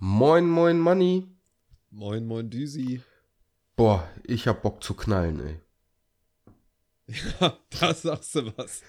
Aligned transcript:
Moin, 0.00 0.46
moin, 0.48 0.78
Manni. 0.78 1.26
Moin, 1.90 2.24
moin, 2.24 2.48
Düsi. 2.48 3.02
Boah, 3.74 4.08
ich 4.22 4.46
hab 4.46 4.62
Bock 4.62 4.80
zu 4.80 4.94
knallen, 4.94 5.40
ey. 5.40 5.60
Ja, 7.40 7.58
da 7.80 7.92
sagst 7.92 8.36
du 8.36 8.56
was. 8.56 8.82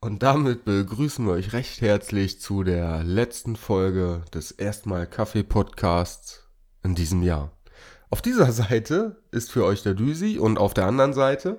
Und 0.00 0.22
damit 0.22 0.64
begrüßen 0.64 1.26
wir 1.26 1.32
euch 1.32 1.52
recht 1.52 1.82
herzlich 1.82 2.40
zu 2.40 2.64
der 2.64 3.04
letzten 3.04 3.56
Folge 3.56 4.24
des 4.32 4.52
Erstmal 4.52 5.06
Kaffee 5.06 5.42
Podcasts 5.42 6.48
in 6.82 6.94
diesem 6.94 7.22
Jahr. 7.22 7.52
Auf 8.14 8.22
dieser 8.22 8.52
Seite 8.52 9.16
ist 9.32 9.50
für 9.50 9.64
euch 9.64 9.82
der 9.82 9.94
Düsi 9.94 10.38
und 10.38 10.56
auf 10.56 10.72
der 10.72 10.86
anderen 10.86 11.12
Seite 11.14 11.56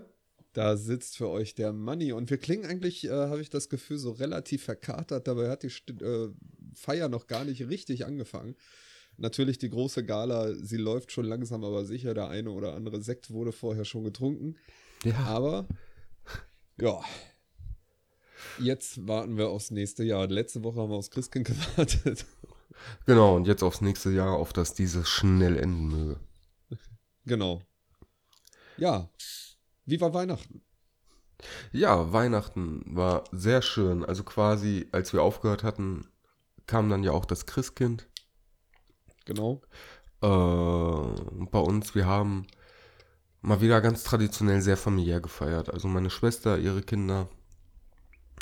Da 0.53 0.77
sitzt 0.77 1.17
für 1.17 1.27
euch 1.27 1.53
der 1.53 1.73
Money. 1.73 2.13
Und 2.13 2.29
wir 2.29 2.37
klingen 2.37 2.65
eigentlich, 2.65 3.03
äh, 3.03 3.09
habe 3.09 3.41
ich 3.41 3.49
das 3.49 3.67
Gefühl, 3.67 3.97
so 3.97 4.11
relativ 4.11 4.63
verkatert. 4.63 5.27
Dabei 5.27 5.49
hat 5.49 5.63
die 5.63 5.69
St 5.69 6.01
äh, 6.01 6.29
Feier 6.73 7.09
noch 7.09 7.27
gar 7.27 7.43
nicht 7.43 7.67
richtig 7.67 8.05
angefangen. 8.05 8.55
Natürlich 9.17 9.57
die 9.57 9.69
große 9.69 10.05
Gala, 10.05 10.53
sie 10.53 10.77
läuft 10.77 11.11
schon 11.11 11.25
langsam, 11.25 11.65
aber 11.65 11.83
sicher. 11.83 12.13
Der 12.13 12.29
eine 12.29 12.51
oder 12.51 12.73
andere 12.73 13.01
Sekt 13.01 13.31
wurde 13.31 13.51
vorher 13.51 13.83
schon 13.83 14.05
getrunken. 14.05 14.55
ja, 15.03 15.17
Aber, 15.25 15.67
ja. 16.79 17.01
Jetzt 18.59 19.05
warten 19.05 19.37
wir 19.37 19.49
aufs 19.49 19.71
nächste 19.71 20.05
Jahr. 20.05 20.25
Letzte 20.27 20.63
Woche 20.63 20.79
haben 20.79 20.89
wir 20.89 20.95
aufs 20.95 21.11
Christkind 21.11 21.47
gewartet. 21.75 22.25
genau, 23.05 23.35
und 23.35 23.45
jetzt 23.45 23.61
aufs 23.61 23.81
nächste 23.81 24.09
Jahr, 24.11 24.37
auf 24.37 24.53
das 24.53 24.73
dieses 24.73 25.09
schnell 25.09 25.57
enden 25.57 25.89
möge. 25.89 26.17
Genau. 27.25 27.61
Ja. 28.77 29.09
Wie 29.85 30.01
war 30.01 30.13
Weihnachten? 30.13 30.61
Ja, 31.71 32.11
Weihnachten 32.11 32.83
war 32.87 33.23
sehr 33.31 33.61
schön. 33.61 34.03
Also 34.03 34.23
quasi, 34.23 34.87
als 34.91 35.13
wir 35.13 35.21
aufgehört 35.21 35.63
hatten, 35.63 36.07
kam 36.67 36.89
dann 36.89 37.03
ja 37.03 37.11
auch 37.11 37.25
das 37.25 37.45
Christkind. 37.45 38.07
Genau. 39.25 39.61
Äh, 40.21 40.27
bei 40.27 41.59
uns, 41.59 41.93
wir 41.95 42.05
haben 42.05 42.47
mal 43.41 43.61
wieder 43.61 43.81
ganz 43.81 44.03
traditionell 44.03 44.61
sehr 44.61 44.77
familiär 44.77 45.21
gefeiert. 45.21 45.71
Also 45.71 45.87
meine 45.87 46.09
Schwester, 46.09 46.57
ihre 46.57 46.81
Kinder, 46.81 47.29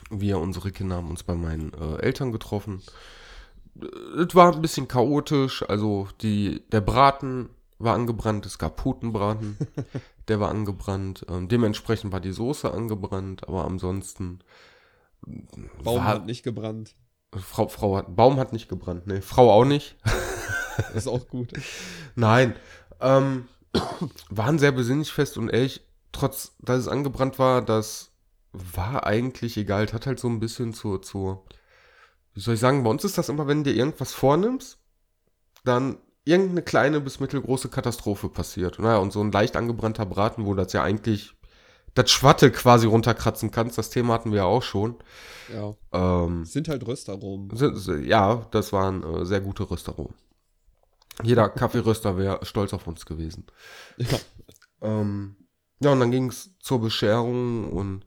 wir, 0.10 0.38
unsere 0.40 0.72
Kinder 0.72 0.98
haben 0.98 1.10
uns 1.10 1.24
bei 1.24 1.36
meinen 1.36 1.74
äh, 1.74 1.98
Eltern 1.98 2.32
getroffen. 2.32 2.82
Äh, 3.82 3.86
Es 4.22 4.36
war 4.36 4.54
ein 4.54 4.62
bisschen 4.62 4.88
chaotisch, 4.88 5.64
also 5.68 6.08
die, 6.22 6.64
der 6.70 6.82
Braten 6.82 7.50
war 7.84 7.96
angebrannt, 7.96 8.46
es 8.46 8.58
gab 8.58 8.78
Putenbraten, 8.78 9.58
der 10.28 10.40
war 10.40 10.50
angebrannt. 10.50 11.26
Ähm, 11.30 11.48
dementsprechend 11.48 12.12
war 12.12 12.20
die 12.20 12.32
Soße 12.32 12.72
angebrannt, 12.72 13.48
aber 13.48 13.66
ansonsten 13.66 14.40
Baum 15.84 15.98
war, 15.98 16.04
hat 16.06 16.26
nicht 16.26 16.44
gebrannt. 16.44 16.96
Frau, 17.34 17.68
Frau 17.68 17.98
hat, 17.98 18.16
Baum 18.16 18.38
hat 18.38 18.54
nicht 18.54 18.68
gebrannt, 18.68 19.08
ne, 19.08 19.22
Frau 19.22 19.52
auch 19.52 19.66
nicht. 19.66 19.96
Ist 20.94 21.08
auch 21.08 21.28
gut. 21.28 21.54
Nein, 22.16 22.56
ähm, 23.00 23.48
waren 24.30 24.60
sehr 24.60 24.72
besinnlich 24.72 25.12
fest 25.12 25.38
und 25.38 25.50
ehrlich, 25.50 25.82
trotz, 26.12 26.56
dass 26.60 26.80
es 26.80 26.88
angebrannt 26.88 27.40
war, 27.40 27.62
das 27.62 28.12
war 28.52 29.06
eigentlich 29.06 29.58
egal. 29.58 29.86
Es 29.86 29.94
hat 29.94 30.06
halt 30.06 30.20
so 30.20 30.28
ein 30.28 30.40
bisschen 30.40 30.74
zur, 30.74 31.02
zur, 31.02 31.44
wie 32.34 32.40
soll 32.40 32.54
ich 32.54 32.60
sagen, 32.60 32.84
bei 32.84 32.90
uns 32.90 33.04
ist 33.04 33.18
das 33.18 33.30
immer, 33.30 33.48
wenn 33.48 33.64
du 33.64 33.72
dir 33.72 33.78
irgendwas 33.78 34.14
vornimmst, 34.14 34.80
dann 35.64 35.98
irgendeine 36.26 36.62
kleine 36.62 37.02
bis 37.02 37.20
mittelgroße 37.20 37.70
Katastrophe 37.70 38.30
passiert. 38.30 38.80
Naja, 38.80 38.98
und 38.98 39.12
so 39.12 39.22
ein 39.22 39.32
leicht 39.32 39.56
angebrannter 39.56 40.06
Braten, 40.06 40.46
wo 40.46 40.54
das 40.54 40.74
ja 40.74 40.84
eigentlich 40.84 41.34
das 41.96 42.10
Schwatte 42.10 42.52
quasi 42.52 42.88
runterkratzen 42.88 43.52
kannst, 43.52 43.78
das 43.78 43.90
Thema 43.92 44.16
hatten 44.16 44.32
wir 44.32 44.38
ja 44.40 44.46
auch 44.46 44.64
schon. 44.64 44.96
Ja. 45.54 45.76
Ähm, 45.92 46.44
Sind 46.46 46.68
halt 46.68 46.88
Röstaromen. 46.88 47.56
sind- 47.56 48.06
Ja, 48.08 48.48
das 48.52 48.74
waren 48.74 49.04
äh, 49.04 49.26
sehr 49.26 49.42
gute 49.42 49.70
Röstaromen. 49.70 50.16
Jeder 51.22 51.50
Kaffeeröster 51.50 52.18
wäre 52.18 52.44
stolz 52.44 52.74
auf 52.74 52.88
uns 52.88 53.06
gewesen. 53.06 53.46
Ja. 53.98 54.18
Ähm, 54.82 55.36
ja, 55.80 55.92
und 55.92 56.00
dann 56.00 56.10
ging 56.12 56.30
es 56.30 56.58
zur 56.60 56.82
Bescherung 56.82 57.72
und 57.72 58.06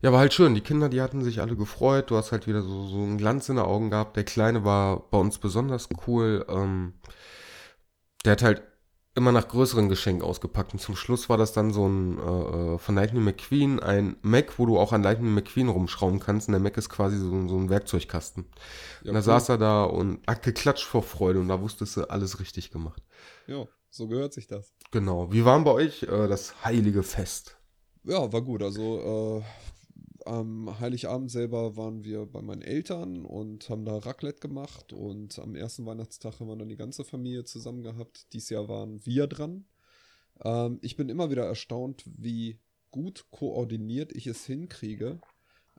ja, 0.00 0.10
war 0.12 0.18
halt 0.18 0.32
schön. 0.34 0.54
Die 0.54 0.60
Kinder, 0.60 0.88
die 0.88 1.00
hatten 1.00 1.22
sich 1.22 1.40
alle 1.40 1.54
gefreut. 1.56 2.10
Du 2.10 2.16
hast 2.16 2.32
halt 2.32 2.46
wieder 2.48 2.62
so, 2.62 2.88
so 2.88 2.96
einen 2.96 3.18
Glanz 3.18 3.48
in 3.48 3.56
den 3.56 3.64
Augen 3.64 3.90
gehabt. 3.90 4.16
Der 4.16 4.24
Kleine 4.24 4.64
war 4.64 5.08
bei 5.10 5.18
uns 5.18 5.38
besonders 5.38 5.88
cool. 6.06 6.44
Ähm, 6.48 6.94
der 8.28 8.32
hat 8.32 8.42
halt 8.42 8.62
immer 9.14 9.32
nach 9.32 9.48
größeren 9.48 9.88
Geschenken 9.88 10.22
ausgepackt. 10.22 10.74
Und 10.74 10.80
zum 10.80 10.96
Schluss 10.96 11.28
war 11.30 11.38
das 11.38 11.52
dann 11.52 11.72
so 11.72 11.88
ein 11.88 12.18
äh, 12.18 12.74
äh, 12.74 12.78
von 12.78 12.94
Lightning 12.94 13.24
McQueen, 13.24 13.80
ein 13.80 14.16
Mac, 14.20 14.58
wo 14.58 14.66
du 14.66 14.78
auch 14.78 14.92
an 14.92 15.02
Lightning 15.02 15.32
McQueen 15.32 15.68
rumschrauben 15.68 16.20
kannst. 16.20 16.46
Und 16.46 16.52
der 16.52 16.60
Mac 16.60 16.76
ist 16.76 16.90
quasi 16.90 17.16
so, 17.16 17.48
so 17.48 17.56
ein 17.56 17.70
Werkzeugkasten. 17.70 18.44
Ja, 19.02 19.08
und 19.08 19.14
da 19.14 19.20
cool. 19.20 19.22
saß 19.22 19.48
er 19.48 19.58
da 19.58 19.84
und 19.84 20.20
hat 20.26 20.42
geklatscht 20.42 20.84
vor 20.84 21.02
Freude 21.02 21.40
und 21.40 21.48
da 21.48 21.60
wusstest 21.60 21.96
du 21.96 22.04
alles 22.04 22.38
richtig 22.38 22.70
gemacht. 22.70 23.02
ja, 23.46 23.64
so 23.90 24.06
gehört 24.06 24.34
sich 24.34 24.46
das. 24.46 24.74
Genau. 24.90 25.32
Wie 25.32 25.46
war 25.46 25.58
bei 25.64 25.72
euch 25.72 26.02
äh, 26.02 26.28
das 26.28 26.62
heilige 26.62 27.02
Fest? 27.02 27.56
Ja, 28.04 28.30
war 28.30 28.42
gut. 28.42 28.62
Also 28.62 29.40
äh, 29.40 29.42
am 30.28 30.78
Heiligabend 30.78 31.30
selber 31.30 31.76
waren 31.76 32.04
wir 32.04 32.26
bei 32.26 32.42
meinen 32.42 32.62
Eltern 32.62 33.24
und 33.24 33.68
haben 33.70 33.84
da 33.84 33.96
Raclette 33.96 34.40
gemacht 34.40 34.92
und 34.92 35.38
am 35.38 35.54
ersten 35.54 35.86
Weihnachtstag 35.86 36.38
haben 36.38 36.48
wir 36.48 36.56
dann 36.56 36.68
die 36.68 36.76
ganze 36.76 37.04
Familie 37.04 37.44
zusammen 37.44 37.82
gehabt. 37.82 38.26
Dies 38.32 38.50
Jahr 38.50 38.68
waren 38.68 39.04
wir 39.06 39.26
dran. 39.26 39.64
Ähm, 40.44 40.78
ich 40.82 40.96
bin 40.96 41.08
immer 41.08 41.30
wieder 41.30 41.44
erstaunt, 41.44 42.04
wie 42.06 42.58
gut 42.90 43.26
koordiniert 43.30 44.12
ich 44.12 44.26
es 44.26 44.44
hinkriege, 44.44 45.18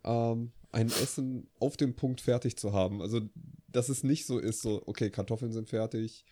ähm, 0.04 0.52
ein 0.72 0.88
Essen 0.88 1.48
auf 1.60 1.78
dem 1.78 1.96
Punkt 1.96 2.22
fertig 2.22 2.58
zu 2.58 2.74
haben. 2.74 3.02
Also, 3.02 3.22
dass 3.68 3.90
es 3.90 4.04
nicht 4.04 4.26
so 4.26 4.40
ist, 4.40 4.62
so, 4.62 4.82
okay, 4.86 5.10
Kartoffeln 5.10 5.52
sind 5.52 5.70
fertig, 5.70 6.26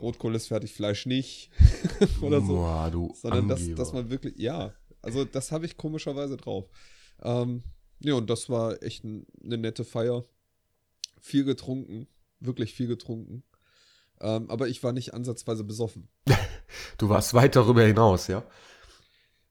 Rotkohl 0.00 0.34
ist 0.34 0.48
fertig, 0.48 0.72
Fleisch 0.72 1.06
nicht 1.06 1.50
oder 2.20 2.40
so 2.40 2.48
Boah, 2.48 2.90
du 2.90 3.14
sondern 3.14 3.48
dass, 3.48 3.74
dass 3.74 3.92
man 3.92 4.10
wirklich, 4.10 4.36
ja, 4.38 4.74
also 5.02 5.24
das 5.24 5.52
habe 5.52 5.66
ich 5.66 5.76
komischerweise 5.76 6.36
drauf. 6.36 6.68
Ähm, 7.22 7.62
ja, 8.00 8.14
und 8.14 8.28
das 8.28 8.48
war 8.48 8.82
echt 8.82 9.04
ein, 9.04 9.26
eine 9.42 9.58
nette 9.58 9.84
Feier. 9.84 10.24
Viel 11.20 11.44
getrunken, 11.44 12.06
wirklich 12.40 12.74
viel 12.74 12.86
getrunken. 12.86 13.42
Ähm, 14.20 14.50
aber 14.50 14.68
ich 14.68 14.82
war 14.82 14.92
nicht 14.92 15.14
ansatzweise 15.14 15.64
besoffen. 15.64 16.08
Du 16.98 17.08
warst 17.08 17.32
weit 17.34 17.54
darüber 17.54 17.82
hinaus, 17.82 18.26
ja? 18.26 18.42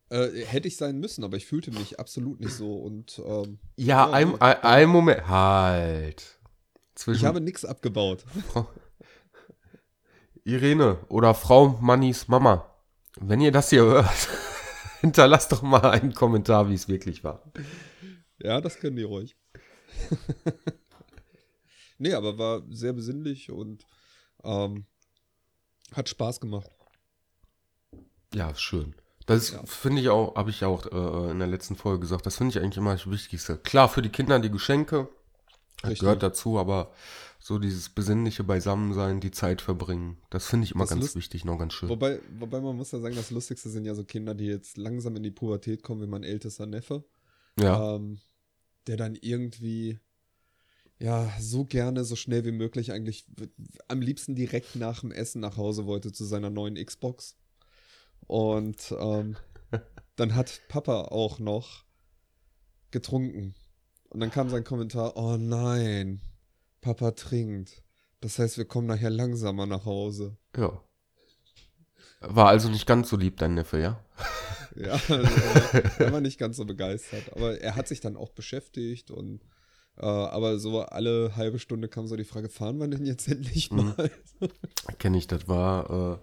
Äh, 0.09 0.45
hätte 0.45 0.67
ich 0.67 0.77
sein 0.77 0.99
müssen, 0.99 1.23
aber 1.23 1.37
ich 1.37 1.45
fühlte 1.45 1.71
mich 1.71 1.99
absolut 1.99 2.39
nicht 2.39 2.53
so. 2.53 2.75
Und 2.75 3.21
ähm, 3.25 3.59
Ja, 3.77 4.07
Ja, 4.07 4.11
ein, 4.11 4.41
ein, 4.41 4.63
ein 4.63 4.89
Moment. 4.89 5.27
Halt. 5.27 6.39
Zwischen 6.95 7.19
ich 7.19 7.25
habe 7.25 7.39
nichts 7.41 7.63
abgebaut. 7.65 8.25
Irene 10.43 10.97
oder 11.07 11.33
Frau 11.33 11.69
Mannys 11.81 12.27
Mama. 12.27 12.69
Wenn 13.19 13.41
ihr 13.41 13.51
das 13.51 13.69
hier 13.69 13.83
hört, 13.83 14.29
hinterlasst 15.01 15.51
doch 15.51 15.61
mal 15.61 15.89
einen 15.91 16.13
Kommentar, 16.13 16.69
wie 16.69 16.73
es 16.73 16.87
wirklich 16.87 17.23
war. 17.23 17.43
Ja, 18.41 18.61
das 18.61 18.77
können 18.79 18.95
die 18.97 19.03
ruhig. 19.03 19.35
nee, 21.97 22.13
aber 22.13 22.37
war 22.37 22.63
sehr 22.69 22.93
besinnlich 22.93 23.51
und 23.51 23.85
ähm, 24.43 24.85
hat 25.93 26.09
Spaß 26.09 26.39
gemacht. 26.41 26.69
Ja, 28.33 28.53
schön. 28.55 28.95
Das 29.25 29.51
Ja. 29.51 29.61
finde 29.65 30.01
ich 30.01 30.09
auch, 30.09 30.35
habe 30.35 30.49
ich 30.49 30.65
auch 30.65 30.85
äh, 30.85 31.31
in 31.31 31.39
der 31.39 31.47
letzten 31.47 31.75
Folge 31.75 32.01
gesagt, 32.01 32.25
das 32.25 32.37
finde 32.37 32.51
ich 32.57 32.63
eigentlich 32.63 32.77
immer 32.77 32.91
das 32.91 33.09
Wichtigste. 33.09 33.57
Klar, 33.57 33.89
für 33.89 34.01
die 34.01 34.09
Kinder 34.09 34.39
die 34.39 34.51
Geschenke, 34.51 35.07
Richtig. 35.83 35.99
gehört 36.01 36.21
dazu, 36.21 36.59
aber 36.59 36.91
so 37.45 37.59
dieses 37.59 37.89
besinnliche 37.89 38.43
Beisammensein, 38.43 39.19
die 39.19 39.29
Zeit 39.29 39.61
verbringen, 39.61 40.17
das 40.31 40.47
finde 40.47 40.65
ich 40.65 40.71
immer 40.71 40.85
Das 40.85 40.89
ganz 40.89 41.01
Lust- 41.03 41.15
wichtig, 41.15 41.45
noch 41.45 41.59
ganz 41.59 41.73
schön. 41.73 41.89
Wobei, 41.89 42.19
wobei 42.39 42.59
man 42.59 42.75
muss 42.75 42.91
ja 42.91 42.97
sagen, 42.99 43.15
das 43.15 43.29
Lustigste 43.29 43.69
sind 43.69 43.85
ja 43.85 43.93
so 43.93 44.03
Kinder, 44.03 44.33
die 44.33 44.47
jetzt 44.47 44.77
langsam 44.77 45.15
in 45.15 45.21
die 45.21 45.29
Pubertät 45.29 45.83
kommen, 45.83 46.01
wie 46.01 46.07
mein 46.07 46.23
ältester 46.23 46.65
Neffe, 46.65 47.03
ja, 47.59 47.97
ähm, 47.97 48.17
der 48.87 48.97
dann 48.97 49.13
irgendwie 49.13 49.99
ja 50.97 51.31
so 51.39 51.65
gerne, 51.65 52.03
so 52.03 52.15
schnell 52.15 52.45
wie 52.45 52.51
möglich 52.51 52.91
eigentlich 52.91 53.27
am 53.89 54.01
liebsten 54.01 54.33
direkt 54.33 54.75
nach 54.75 55.01
dem 55.01 55.11
Essen 55.11 55.39
nach 55.41 55.55
Hause 55.55 55.85
wollte 55.85 56.11
zu 56.11 56.25
seiner 56.25 56.49
neuen 56.49 56.83
Xbox. 56.83 57.35
Und 58.25 58.91
ähm, 58.99 59.35
dann 60.15 60.33
hat 60.33 60.61
Papa 60.67 61.03
auch 61.03 61.37
noch 61.37 61.85
getrunken. 62.89 63.53
Und 64.09 64.19
dann 64.19 64.31
kam 64.31 64.49
sein 64.49 64.63
Kommentar, 64.63 65.15
oh 65.15 65.37
nein, 65.37 66.21
Papa 66.85 67.11
trinkt. 67.11 67.81
Das 68.21 68.37
heißt, 68.39 68.57
wir 68.57 68.65
kommen 68.65 68.85
nachher 68.87 69.09
langsamer 69.09 69.65
nach 69.65 69.85
Hause. 69.85 70.37
ja. 70.55 70.81
War 72.21 72.47
also 72.47 72.69
nicht 72.69 72.87
ganz 72.87 73.09
so 73.09 73.17
lieb, 73.17 73.37
dein 73.37 73.53
Neffe, 73.55 73.79
ja? 73.79 73.99
Ja, 74.77 74.91
also, 74.93 75.13
er- 75.13 76.11
war 76.11 76.19
nicht 76.21 76.37
ganz 76.37 76.57
so 76.57 76.65
begeistert. 76.65 77.31
Aber 77.33 77.59
er 77.61 77.75
hat 77.77 77.87
sich 77.87 78.01
dann 78.01 78.17
auch 78.17 78.31
beschäftigt 78.31 79.09
und 79.09 79.41
äh, 79.97 80.05
aber 80.05 80.59
so 80.59 80.81
alle 80.81 81.35
halbe 81.37 81.59
Stunde 81.59 81.87
kam 81.87 82.07
so 82.07 82.17
die 82.17 82.25
Frage, 82.25 82.49
fahren 82.49 82.77
wir 82.79 82.87
denn 82.89 83.05
jetzt 83.05 83.27
endlich 83.29 83.71
Mhm. 83.71 83.93
mal? 83.97 84.11
Kenne 84.99 85.17
ich, 85.17 85.27
das 85.27 85.47
war 85.47 85.89
äh, 85.89 86.17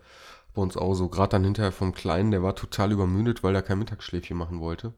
Bei 0.55 0.61
uns 0.62 0.76
auch 0.76 0.93
so. 0.94 1.08
Gerade 1.08 1.31
dann 1.31 1.44
hinterher 1.44 1.73
vom 1.73 1.94
Kleinen, 1.94 2.31
der 2.31 2.43
war 2.43 2.55
total 2.55 2.93
übermüdet, 2.93 3.43
weil 3.43 3.55
er 3.55 3.62
kein 3.62 3.79
Mittagsschläfchen 3.79 4.37
machen 4.37 4.61
wollte. 4.61 4.93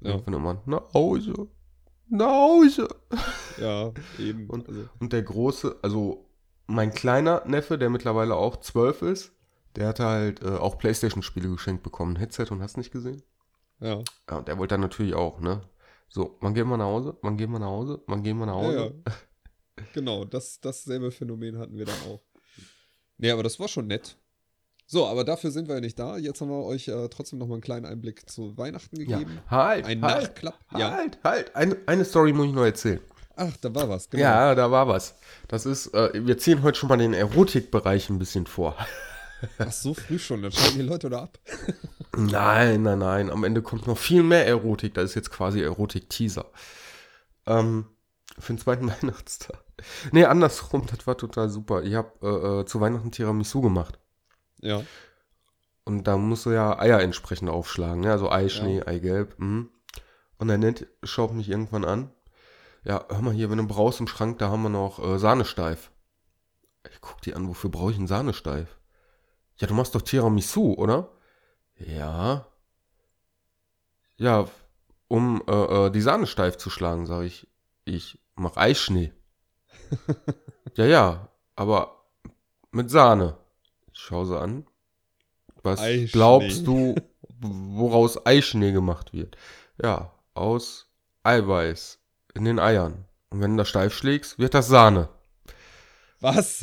Ja. 0.00 0.10
Irgendwann 0.10 0.34
immer, 0.34 0.62
nach 0.66 0.92
Hause, 0.92 1.48
nach 2.12 2.28
Hause. 2.30 2.88
Ja, 3.56 3.92
eben. 4.18 4.48
Und, 4.48 4.68
also, 4.68 4.88
und 5.00 5.12
der 5.12 5.22
große, 5.22 5.76
also 5.82 6.28
mein 6.66 6.92
kleiner 6.92 7.42
Neffe, 7.46 7.78
der 7.78 7.90
mittlerweile 7.90 8.34
auch 8.36 8.58
zwölf 8.58 9.02
ist, 9.02 9.32
der 9.76 9.88
hatte 9.88 10.04
halt 10.04 10.42
äh, 10.42 10.48
auch 10.56 10.78
Playstation-Spiele 10.78 11.48
geschenkt 11.50 11.82
bekommen, 11.82 12.16
Headset 12.16 12.46
und 12.50 12.62
hast 12.62 12.76
nicht 12.76 12.92
gesehen? 12.92 13.22
ja. 13.80 14.02
Ja, 14.30 14.38
und 14.38 14.48
der 14.48 14.58
wollte 14.58 14.74
dann 14.74 14.80
natürlich 14.80 15.14
auch, 15.14 15.40
ne? 15.40 15.62
So, 16.08 16.36
wann 16.40 16.54
gehen 16.54 16.68
wir 16.68 16.76
nach 16.76 16.84
Hause? 16.86 17.16
Wann 17.22 17.36
gehen 17.36 17.50
wir 17.52 17.58
nach 17.58 17.66
Hause? 17.66 18.02
Wann 18.06 18.22
gehen 18.22 18.38
wir 18.38 18.46
nach 18.46 18.54
Ja, 18.60 18.62
Hause? 18.68 18.94
ja. 19.06 19.12
Genau, 19.94 20.24
das, 20.24 20.60
dasselbe 20.60 21.10
Phänomen 21.10 21.58
hatten 21.58 21.76
wir 21.78 21.86
dann 21.86 22.00
auch. 22.08 22.22
Nee, 23.18 23.30
aber 23.30 23.42
das 23.42 23.58
war 23.60 23.68
schon 23.68 23.86
nett. 23.86 24.18
So, 24.92 25.06
aber 25.06 25.24
dafür 25.24 25.50
sind 25.50 25.68
wir 25.68 25.76
ja 25.76 25.80
nicht 25.80 25.98
da. 25.98 26.18
Jetzt 26.18 26.42
haben 26.42 26.50
wir 26.50 26.66
euch 26.66 26.86
äh, 26.86 27.08
trotzdem 27.08 27.38
noch 27.38 27.46
mal 27.46 27.54
einen 27.54 27.62
kleinen 27.62 27.86
Einblick 27.86 28.28
zu 28.28 28.58
Weihnachten 28.58 29.00
Ja, 29.00 29.16
gegeben. 29.16 29.38
halt, 29.48 29.86
Ein 29.86 30.02
halt, 30.02 30.22
Nachklapp. 30.24 30.58
Ja. 30.76 30.90
halt, 30.90 31.18
halt. 31.24 31.56
Eine, 31.56 31.78
eine 31.86 32.04
Story 32.04 32.34
muss 32.34 32.48
ich 32.48 32.52
noch 32.52 32.64
erzählen. 32.66 33.00
Ach, 33.34 33.56
da 33.62 33.74
war 33.74 33.88
was, 33.88 34.10
genau. 34.10 34.22
Ja, 34.22 34.54
da 34.54 34.70
war 34.70 34.86
was. 34.88 35.14
Das 35.48 35.64
ist, 35.64 35.94
äh, 35.94 36.10
wir 36.26 36.36
ziehen 36.36 36.62
heute 36.62 36.78
schon 36.78 36.90
mal 36.90 36.98
den 36.98 37.14
Erotikbereich 37.14 38.10
ein 38.10 38.18
bisschen 38.18 38.46
vor. 38.46 38.76
Ach, 39.58 39.72
so 39.72 39.94
früh 39.94 40.18
schon, 40.18 40.42
dann 40.42 40.52
schalten 40.52 40.80
die 40.80 40.84
Leute 40.84 41.08
da 41.08 41.22
ab. 41.22 41.38
Nein, 42.18 42.82
nein, 42.82 42.98
nein. 42.98 43.30
Am 43.30 43.44
Ende 43.44 43.62
kommt 43.62 43.86
noch 43.86 43.96
viel 43.96 44.22
mehr 44.22 44.46
Erotik. 44.46 44.92
Das 44.92 45.04
ist 45.04 45.14
jetzt 45.14 45.30
quasi 45.30 45.62
Erotik-Teaser. 45.62 46.44
Ähm, 47.46 47.86
für 48.38 48.52
den 48.52 48.58
zweiten 48.58 48.88
Weihnachtstag. 49.02 49.64
Nee, 50.10 50.26
andersrum, 50.26 50.84
das 50.84 51.06
war 51.06 51.16
total 51.16 51.48
super. 51.48 51.82
Ich 51.82 51.94
habe 51.94 52.10
äh, 52.22 52.60
äh, 52.60 52.66
zu 52.66 52.82
Weihnachten 52.82 53.10
Tiramisu 53.10 53.62
gemacht. 53.62 53.98
Ja. 54.62 54.82
Und 55.84 56.04
da 56.04 56.16
musst 56.16 56.46
du 56.46 56.50
ja 56.50 56.78
Eier 56.78 57.00
entsprechend 57.00 57.50
aufschlagen. 57.50 58.04
Ja, 58.04 58.12
also 58.12 58.30
Eischnee, 58.30 58.78
Ja. 58.78 58.86
Eigelb. 58.86 59.38
Mhm. 59.38 59.70
Und 60.38 60.48
der 60.48 60.58
Nett 60.58 60.86
schaut 61.02 61.32
mich 61.32 61.48
irgendwann 61.48 61.84
an. 61.84 62.10
Ja, 62.84 63.04
hör 63.08 63.22
mal 63.22 63.34
hier, 63.34 63.50
wenn 63.50 63.58
du 63.58 63.66
brauchst 63.66 64.00
im 64.00 64.08
Schrank, 64.08 64.38
da 64.38 64.48
haben 64.48 64.62
wir 64.62 64.68
noch 64.68 64.98
äh, 64.98 65.18
Sahnesteif. 65.18 65.90
Ich 66.90 67.00
guck 67.00 67.20
die 67.22 67.34
an, 67.34 67.48
wofür 67.48 67.70
brauche 67.70 67.92
ich 67.92 67.98
einen 67.98 68.08
Sahnesteif? 68.08 68.76
Ja, 69.56 69.66
du 69.66 69.74
machst 69.74 69.94
doch 69.94 70.02
Tiramisu, 70.02 70.74
oder? 70.74 71.10
Ja. 71.76 72.46
Ja, 74.16 74.48
um 75.08 75.42
äh, 75.46 75.52
äh, 75.86 75.90
die 75.90 76.00
Sahne 76.00 76.26
steif 76.26 76.56
zu 76.56 76.70
schlagen, 76.70 77.06
sage 77.06 77.26
ich. 77.26 77.48
Ich 77.84 78.18
mach 78.34 78.56
Eischnee. 78.56 79.12
ja, 80.74 80.86
ja, 80.86 81.28
aber 81.54 82.04
mit 82.70 82.90
Sahne. 82.90 83.36
Schau 83.92 84.24
sie 84.24 84.38
an. 84.38 84.66
Was 85.62 85.80
Eischnee. 85.80 86.06
glaubst 86.06 86.66
du, 86.66 86.94
woraus 87.40 88.26
Eischnee 88.26 88.72
gemacht 88.72 89.12
wird? 89.12 89.36
Ja, 89.82 90.12
aus 90.34 90.88
Eiweiß 91.22 91.98
in 92.34 92.44
den 92.44 92.58
Eiern. 92.58 93.04
Und 93.30 93.40
wenn 93.40 93.52
du 93.52 93.58
das 93.58 93.68
steif 93.68 93.94
schlägst, 93.94 94.38
wird 94.38 94.54
das 94.54 94.68
Sahne. 94.68 95.08
Was? 96.20 96.60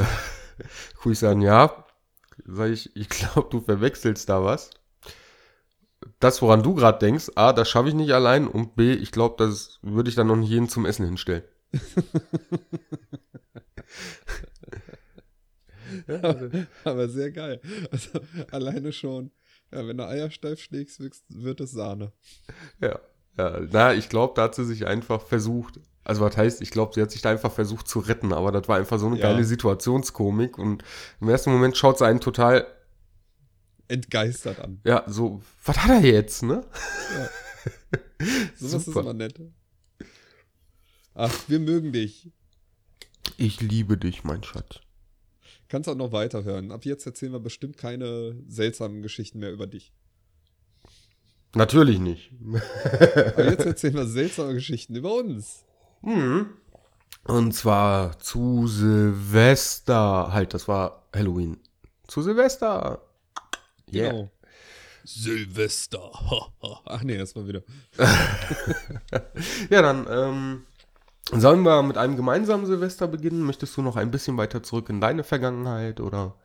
Guck 1.02 1.14
ich 1.14 1.20
sagen, 1.20 1.42
ja. 1.42 1.86
Sag 2.46 2.70
ich, 2.70 2.96
ich 2.96 3.10
glaube, 3.10 3.50
du 3.50 3.62
verwechselst 3.62 4.30
da 4.30 4.44
was. 4.44 4.72
Das, 6.20 6.42
woran 6.42 6.64
du 6.64 6.76
gerade 6.76 7.00
denkst, 7.00 7.32
A, 7.36 7.54
das 7.54 7.70
schaffe 7.70 7.90
ich 7.90 7.96
nicht 7.96 8.12
allein 8.12 8.48
und 8.48 8.76
B, 8.76 8.94
ich 8.94 9.12
glaube, 9.12 9.36
das 9.38 9.80
würde 9.82 10.10
ich 10.10 10.16
dann 10.16 10.28
noch 10.28 10.36
nicht 10.36 10.50
jeden 10.50 10.70
zum 10.70 10.86
Essen 10.86 11.06
hinstellen. 11.06 11.44
Aber 16.84 17.10
sehr 17.10 17.32
geil. 17.32 17.62
Also 17.92 18.20
alleine 18.52 18.92
schon, 18.94 19.32
ja, 19.72 19.88
wenn 19.88 19.98
du 19.98 20.06
Eier 20.08 20.32
steif 20.32 20.60
schlägst, 20.62 21.00
wird 21.30 21.60
es 21.62 21.72
Sahne. 21.72 22.12
Ja. 22.82 23.00
ja 23.38 23.62
na, 23.72 23.94
ich 23.94 24.10
glaube, 24.10 24.34
da 24.36 24.44
hat 24.44 24.56
sie 24.56 24.66
sich 24.66 24.86
einfach 24.86 25.22
versucht. 25.22 25.80
Also, 26.04 26.22
was 26.22 26.38
heißt, 26.38 26.62
ich 26.62 26.72
glaube, 26.72 26.94
sie 26.96 27.02
hat 27.02 27.12
sich 27.12 27.22
da 27.22 27.30
einfach 27.30 27.52
versucht 27.52 27.88
zu 27.88 28.00
retten, 28.00 28.34
aber 28.34 28.52
das 28.52 28.68
war 28.68 28.78
einfach 28.78 28.98
so 28.98 29.06
eine 29.06 29.18
Ja. 29.18 29.32
geile 29.32 29.44
Situationskomik 29.44 30.58
und 30.58 30.84
im 31.22 31.30
ersten 31.30 31.52
Moment 31.52 31.78
schaut 31.78 32.00
sie 32.00 32.06
einen 32.08 32.20
total, 32.20 32.66
Entgeistert 33.88 34.60
an. 34.60 34.82
ja, 34.86 35.04
so, 35.08 35.42
was 35.66 35.78
hat 35.78 35.90
er 35.90 36.02
jetzt, 36.10 36.44
ne? 36.44 36.64
Sowas 38.56 38.74
ist 38.74 38.86
Super. 38.86 39.00
immer 39.02 39.14
nett. 39.14 39.40
Ach, 41.16 41.34
wir 41.48 41.60
mögen 41.60 41.92
dich. 41.92 42.32
Ich 43.38 43.62
liebe 43.62 43.98
dich, 43.98 44.24
mein 44.24 44.44
Schatz. 44.44 44.80
Kannst 45.70 45.88
auch 45.88 45.96
noch 45.96 46.12
weiterhören. 46.12 46.72
Ab 46.72 46.84
jetzt 46.84 47.06
erzählen 47.06 47.32
wir 47.32 47.40
bestimmt 47.40 47.78
keine 47.78 48.36
seltsamen 48.48 49.04
Geschichten 49.04 49.40
mehr 49.40 49.52
über 49.52 49.68
dich. 49.68 49.94
Natürlich 51.56 52.00
nicht. 52.00 52.32
Aber 52.44 53.46
jetzt 53.50 53.66
erzählen 53.66 53.94
wir 53.96 54.08
seltsame 54.08 54.54
Geschichten 54.56 54.96
über 54.96 55.14
uns. 55.14 55.64
Mhm. 56.02 56.48
Und 57.24 57.54
zwar 57.54 58.20
zu 58.20 58.68
Silvester. 58.68 60.34
Halt, 60.34 60.54
das 60.54 60.68
war 60.68 61.08
Halloween. 61.16 61.58
Zu 62.08 62.24
Silvester. 62.24 63.02
Yeah. 63.92 64.12
Genau. 64.12 64.32
Silvester. 65.04 66.12
Ach 66.86 67.04
nee, 67.04 67.18
das 67.18 67.36
war 67.36 67.48
wieder. 67.48 67.62
Ja, 69.70 69.82
dann 69.82 70.08
ähm, 70.10 70.66
sollen 71.32 71.64
wir 71.64 71.84
mit 71.84 71.98
einem 71.98 72.16
gemeinsamen 72.16 72.66
Silvester 72.66 73.08
beginnen. 73.08 73.44
Möchtest 73.44 73.78
du 73.78 73.82
noch 73.82 73.96
ein 73.96 74.12
bisschen 74.12 74.38
weiter 74.38 74.64
zurück 74.64 74.90
in 74.90 75.02
deine 75.02 75.24
Vergangenheit 75.24 76.00
oder? 76.00 76.36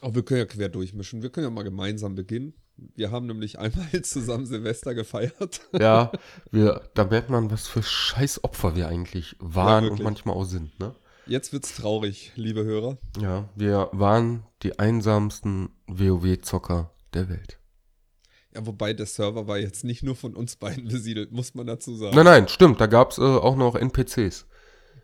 Auch 0.00 0.14
wir 0.14 0.22
können 0.24 0.40
ja 0.40 0.46
quer 0.46 0.68
durchmischen. 0.68 1.22
Wir 1.22 1.30
können 1.30 1.44
ja 1.44 1.50
mal 1.50 1.62
gemeinsam 1.62 2.14
beginnen. 2.14 2.54
Wir 2.94 3.10
haben 3.10 3.26
nämlich 3.26 3.58
einmal 3.58 3.90
zusammen 4.02 4.46
Silvester 4.46 4.94
gefeiert. 4.94 5.60
Ja, 5.78 6.12
wir, 6.50 6.82
da 6.94 7.04
merkt 7.04 7.30
man, 7.30 7.50
was 7.50 7.68
für 7.68 7.82
scheiß 7.82 8.44
Opfer 8.44 8.74
wir 8.76 8.88
eigentlich 8.88 9.36
waren 9.38 9.84
und 9.84 9.90
wirklich. 9.90 10.04
manchmal 10.04 10.34
auch 10.36 10.44
sind, 10.44 10.78
ne? 10.78 10.94
Jetzt 11.26 11.52
wird's 11.52 11.76
traurig, 11.76 12.32
liebe 12.34 12.64
Hörer. 12.64 12.98
Ja, 13.20 13.48
wir 13.54 13.88
waren 13.92 14.44
die 14.62 14.78
einsamsten 14.78 15.68
WoW-Zocker 15.86 16.90
der 17.14 17.28
Welt. 17.28 17.59
Ja, 18.54 18.66
wobei 18.66 18.92
der 18.92 19.06
Server 19.06 19.46
war 19.46 19.58
jetzt 19.58 19.84
nicht 19.84 20.02
nur 20.02 20.16
von 20.16 20.34
uns 20.34 20.56
beiden 20.56 20.88
besiedelt, 20.88 21.32
muss 21.32 21.54
man 21.54 21.66
dazu 21.66 21.94
sagen. 21.94 22.16
Nein, 22.16 22.24
nein, 22.24 22.48
stimmt, 22.48 22.80
da 22.80 22.86
gab 22.86 23.12
es 23.12 23.18
äh, 23.18 23.22
auch 23.22 23.56
noch 23.56 23.76
NPCs. 23.76 24.46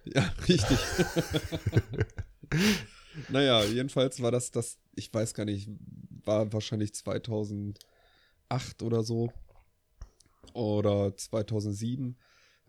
Ja, 0.05 0.23
richtig. 0.49 0.79
naja, 3.29 3.65
jedenfalls 3.65 4.23
war 4.23 4.31
das 4.31 4.51
das, 4.51 4.79
ich 4.95 5.13
weiß 5.13 5.35
gar 5.35 5.45
nicht, 5.45 5.69
war 6.25 6.53
wahrscheinlich 6.53 6.95
2008 6.95 7.77
oder 8.83 9.03
so. 9.03 9.33
Oder 10.53 11.17
2007. 11.17 12.17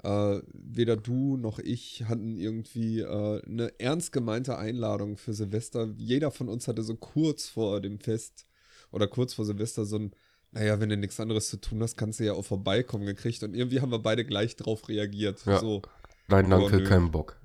Äh, 0.03 0.41
weder 0.53 0.95
du 0.95 1.37
noch 1.37 1.57
ich 1.57 2.03
hatten 2.03 2.37
irgendwie 2.37 2.99
äh, 2.99 3.41
eine 3.45 3.79
ernst 3.79 4.11
gemeinte 4.11 4.57
Einladung 4.57 5.17
für 5.17 5.33
Silvester. 5.33 5.91
Jeder 5.97 6.29
von 6.29 6.49
uns 6.49 6.67
hatte 6.67 6.83
so 6.83 6.95
kurz 6.95 7.47
vor 7.47 7.81
dem 7.81 7.99
Fest 7.99 8.45
oder 8.91 9.07
kurz 9.07 9.33
vor 9.33 9.45
Silvester 9.45 9.85
so 9.85 9.97
ein, 9.97 10.11
naja, 10.51 10.79
wenn 10.79 10.89
du 10.89 10.97
nichts 10.97 11.19
anderes 11.19 11.49
zu 11.49 11.57
tun 11.57 11.81
hast, 11.83 11.97
kannst 11.97 12.19
du 12.19 12.25
ja 12.25 12.33
auch 12.33 12.45
vorbeikommen 12.45 13.05
gekriegt. 13.05 13.43
Und 13.43 13.53
irgendwie 13.53 13.81
haben 13.81 13.91
wir 13.91 13.99
beide 13.99 14.25
gleich 14.25 14.55
drauf 14.55 14.87
reagiert. 14.89 15.45
Ja. 15.45 15.59
So, 15.59 15.81
Nein, 16.29 16.49
danke, 16.49 16.65
Oh, 16.65 16.69
nö. 16.79 16.83
keinen 16.83 17.11
Bock. 17.11 17.39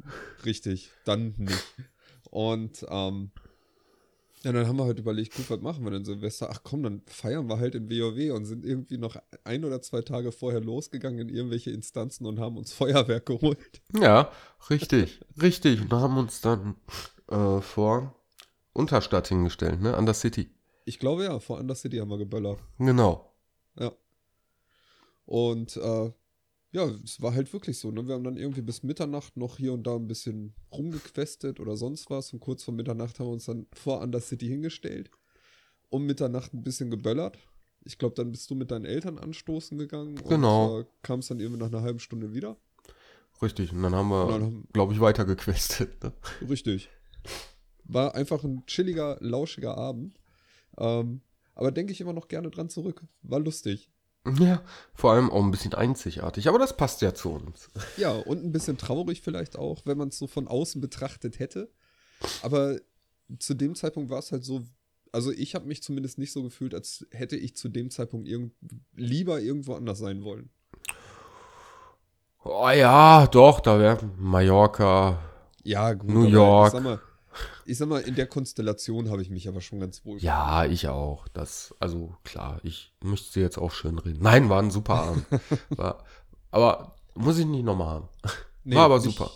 Richtig, 0.44 0.90
dann 1.04 1.34
nicht. 1.38 1.64
Und 2.30 2.84
ähm, 2.88 3.30
ja, 4.42 4.50
dann 4.50 4.66
haben 4.66 4.76
wir 4.76 4.86
halt 4.86 4.98
überlegt, 4.98 5.36
gut, 5.36 5.48
was 5.50 5.60
machen 5.60 5.84
wir 5.84 5.92
denn 5.92 6.04
Silvester? 6.04 6.48
Ach 6.50 6.60
komm, 6.64 6.82
dann 6.82 7.02
feiern 7.06 7.46
wir 7.48 7.60
halt 7.60 7.76
in 7.76 7.88
WoW 7.88 8.34
und 8.34 8.44
sind 8.44 8.64
irgendwie 8.64 8.98
noch 8.98 9.16
ein 9.44 9.64
oder 9.64 9.80
zwei 9.82 10.02
Tage 10.02 10.32
vorher 10.32 10.60
losgegangen 10.60 11.20
in 11.20 11.28
irgendwelche 11.28 11.70
Instanzen 11.70 12.26
und 12.26 12.40
haben 12.40 12.56
uns 12.56 12.72
Feuerwerk 12.72 13.26
geholt. 13.26 13.80
Ja, 13.94 14.32
richtig, 14.68 15.20
richtig. 15.40 15.82
Und 15.82 15.92
haben 15.92 16.16
uns 16.16 16.40
dann 16.40 16.74
äh, 17.30 17.60
vor 17.60 18.16
Unterstadt 18.72 19.28
hingestellt, 19.28 19.80
ne? 19.80 19.96
An 19.96 20.06
der 20.06 20.14
City. 20.14 20.50
Ich 20.84 20.98
glaube 20.98 21.24
ja, 21.24 21.38
vor 21.38 21.58
Under 21.58 21.74
City 21.74 21.98
haben 21.98 22.10
wir 22.10 22.18
geböllert. 22.18 22.58
Genau. 22.78 23.32
Ja. 23.78 23.92
Und 25.24 25.76
äh, 25.76 26.12
ja, 26.72 26.86
es 27.04 27.20
war 27.20 27.34
halt 27.34 27.52
wirklich 27.52 27.78
so. 27.78 27.90
Ne? 27.90 28.06
Wir 28.06 28.14
haben 28.14 28.24
dann 28.24 28.36
irgendwie 28.36 28.62
bis 28.62 28.82
Mitternacht 28.82 29.36
noch 29.36 29.58
hier 29.58 29.74
und 29.74 29.86
da 29.86 29.94
ein 29.94 30.08
bisschen 30.08 30.54
rumgequestet 30.72 31.60
oder 31.60 31.76
sonst 31.76 32.10
was. 32.10 32.32
Und 32.32 32.40
kurz 32.40 32.64
vor 32.64 32.74
Mitternacht 32.74 33.18
haben 33.18 33.26
wir 33.26 33.32
uns 33.32 33.44
dann 33.44 33.66
vor 33.74 34.00
Under 34.00 34.20
City 34.20 34.48
hingestellt. 34.48 35.10
Um 35.90 36.06
Mitternacht 36.06 36.54
ein 36.54 36.62
bisschen 36.62 36.90
geböllert. 36.90 37.38
Ich 37.84 37.98
glaube, 37.98 38.14
dann 38.14 38.32
bist 38.32 38.50
du 38.50 38.54
mit 38.54 38.70
deinen 38.70 38.86
Eltern 38.86 39.18
anstoßen 39.18 39.76
gegangen. 39.76 40.14
Genau. 40.28 40.76
Und 40.76 40.82
äh, 40.82 40.86
kamst 41.02 41.30
dann 41.30 41.40
irgendwie 41.40 41.60
nach 41.60 41.68
einer 41.68 41.82
halben 41.82 41.98
Stunde 41.98 42.32
wieder. 42.32 42.56
Richtig. 43.42 43.72
Und 43.72 43.82
dann 43.82 43.94
haben 43.94 44.08
wir, 44.08 44.62
glaube 44.72 44.94
ich, 44.94 45.00
weitergequestet. 45.00 46.02
Ne? 46.02 46.12
Richtig. 46.48 46.88
War 47.84 48.14
einfach 48.14 48.44
ein 48.44 48.64
chilliger, 48.66 49.18
lauschiger 49.20 49.76
Abend. 49.76 50.18
Ähm, 50.78 51.20
aber 51.54 51.70
denke 51.70 51.92
ich 51.92 52.00
immer 52.00 52.12
noch 52.12 52.28
gerne 52.28 52.50
dran 52.50 52.68
zurück. 52.68 53.02
War 53.22 53.40
lustig. 53.40 53.90
Ja, 54.38 54.62
vor 54.94 55.12
allem 55.12 55.30
auch 55.30 55.42
ein 55.42 55.50
bisschen 55.50 55.74
einzigartig. 55.74 56.48
Aber 56.48 56.58
das 56.58 56.76
passt 56.76 57.02
ja 57.02 57.12
zu 57.12 57.30
uns. 57.30 57.68
Ja, 57.96 58.12
und 58.12 58.44
ein 58.44 58.52
bisschen 58.52 58.78
traurig 58.78 59.20
vielleicht 59.20 59.56
auch, 59.56 59.84
wenn 59.84 59.98
man 59.98 60.08
es 60.08 60.18
so 60.18 60.26
von 60.26 60.46
außen 60.46 60.80
betrachtet 60.80 61.40
hätte. 61.40 61.70
Aber 62.42 62.78
zu 63.38 63.54
dem 63.54 63.74
Zeitpunkt 63.74 64.10
war 64.10 64.20
es 64.20 64.30
halt 64.30 64.44
so, 64.44 64.62
also 65.10 65.32
ich 65.32 65.54
habe 65.54 65.66
mich 65.66 65.82
zumindest 65.82 66.18
nicht 66.18 66.32
so 66.32 66.42
gefühlt, 66.42 66.72
als 66.72 67.06
hätte 67.10 67.36
ich 67.36 67.56
zu 67.56 67.68
dem 67.68 67.90
Zeitpunkt 67.90 68.28
irgend 68.28 68.52
lieber 68.94 69.40
irgendwo 69.40 69.74
anders 69.74 69.98
sein 69.98 70.22
wollen. 70.22 70.50
Oh 72.44 72.70
ja, 72.70 73.26
doch, 73.26 73.60
da 73.60 73.78
wäre 73.78 74.04
Mallorca. 74.18 75.18
Ja, 75.64 75.92
gut. 75.94 76.10
New 76.10 76.24
York. 76.24 76.72
Sag, 76.72 76.82
mal, 76.82 77.00
ich 77.64 77.78
sag 77.78 77.88
mal, 77.88 78.00
in 78.00 78.14
der 78.14 78.26
Konstellation 78.26 79.10
habe 79.10 79.22
ich 79.22 79.30
mich 79.30 79.48
aber 79.48 79.60
schon 79.60 79.80
ganz 79.80 80.04
wohl. 80.04 80.18
Ja, 80.18 80.64
ich 80.64 80.88
auch. 80.88 81.28
Das, 81.28 81.74
also 81.80 82.14
klar, 82.24 82.60
ich 82.62 82.94
möchte 83.02 83.40
jetzt 83.40 83.58
auch 83.58 83.72
schön 83.72 83.98
reden. 83.98 84.22
Nein, 84.22 84.48
war 84.48 84.62
ein 84.62 84.70
super 84.70 84.94
Abend. 84.94 85.26
war, 85.70 86.04
aber 86.50 86.96
muss 87.14 87.38
ich 87.38 87.46
nicht 87.46 87.64
nochmal 87.64 87.88
haben. 87.88 88.08
Nee, 88.64 88.76
war 88.76 88.84
aber 88.84 89.00
super. 89.00 89.30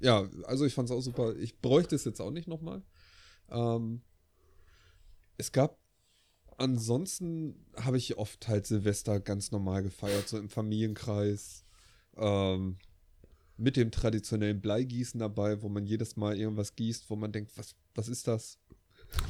Ja, 0.00 0.28
also 0.44 0.64
ich 0.64 0.74
fand 0.74 0.88
es 0.88 0.96
auch 0.96 1.00
super. 1.00 1.36
Ich 1.36 1.60
bräuchte 1.60 1.94
es 1.94 2.04
jetzt 2.04 2.20
auch 2.20 2.30
nicht 2.30 2.48
nochmal. 2.48 2.82
Ähm, 3.50 4.02
es 5.36 5.52
gab, 5.52 5.78
ansonsten 6.56 7.66
habe 7.76 7.98
ich 7.98 8.18
oft 8.18 8.48
halt 8.48 8.66
Silvester 8.66 9.20
ganz 9.20 9.50
normal 9.50 9.82
gefeiert, 9.82 10.28
so 10.28 10.38
im 10.38 10.48
Familienkreis. 10.48 11.64
Ähm, 12.16 12.78
mit 13.60 13.76
dem 13.76 13.90
traditionellen 13.90 14.60
Bleigießen 14.60 15.20
dabei, 15.20 15.62
wo 15.62 15.68
man 15.68 15.86
jedes 15.86 16.16
Mal 16.16 16.36
irgendwas 16.36 16.74
gießt, 16.76 17.10
wo 17.10 17.16
man 17.16 17.30
denkt, 17.30 17.56
was, 17.56 17.74
was 17.94 18.08
ist 18.08 18.26
das? 18.26 18.58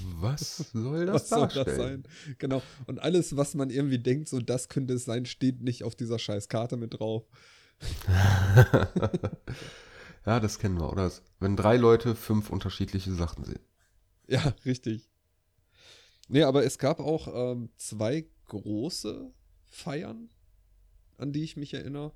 Was 0.02 0.56
soll 0.72 1.06
das 1.06 1.14
Was 1.14 1.28
soll 1.30 1.48
das 1.48 1.76
sein? 1.76 2.04
Genau. 2.38 2.62
Und 2.86 3.00
alles, 3.00 3.36
was 3.36 3.54
man 3.54 3.70
irgendwie 3.70 3.98
denkt, 3.98 4.28
so 4.28 4.40
das 4.40 4.68
könnte 4.68 4.94
es 4.94 5.04
sein, 5.04 5.26
steht 5.26 5.62
nicht 5.62 5.84
auf 5.84 5.96
dieser 5.96 6.18
scheiß 6.18 6.48
Karte 6.48 6.76
mit 6.76 6.98
drauf. 6.98 7.24
ja, 10.26 10.38
das 10.38 10.58
kennen 10.58 10.78
wir, 10.78 10.90
oder? 10.90 11.10
Wenn 11.38 11.56
drei 11.56 11.76
Leute 11.76 12.14
fünf 12.14 12.50
unterschiedliche 12.50 13.12
Sachen 13.12 13.44
sehen. 13.44 13.64
Ja, 14.28 14.54
richtig. 14.64 15.10
Nee, 16.28 16.42
aber 16.42 16.64
es 16.64 16.78
gab 16.78 17.00
auch 17.00 17.52
ähm, 17.52 17.70
zwei 17.76 18.26
große 18.46 19.32
Feiern, 19.64 20.28
an 21.16 21.32
die 21.32 21.42
ich 21.42 21.56
mich 21.56 21.74
erinnere, 21.74 22.12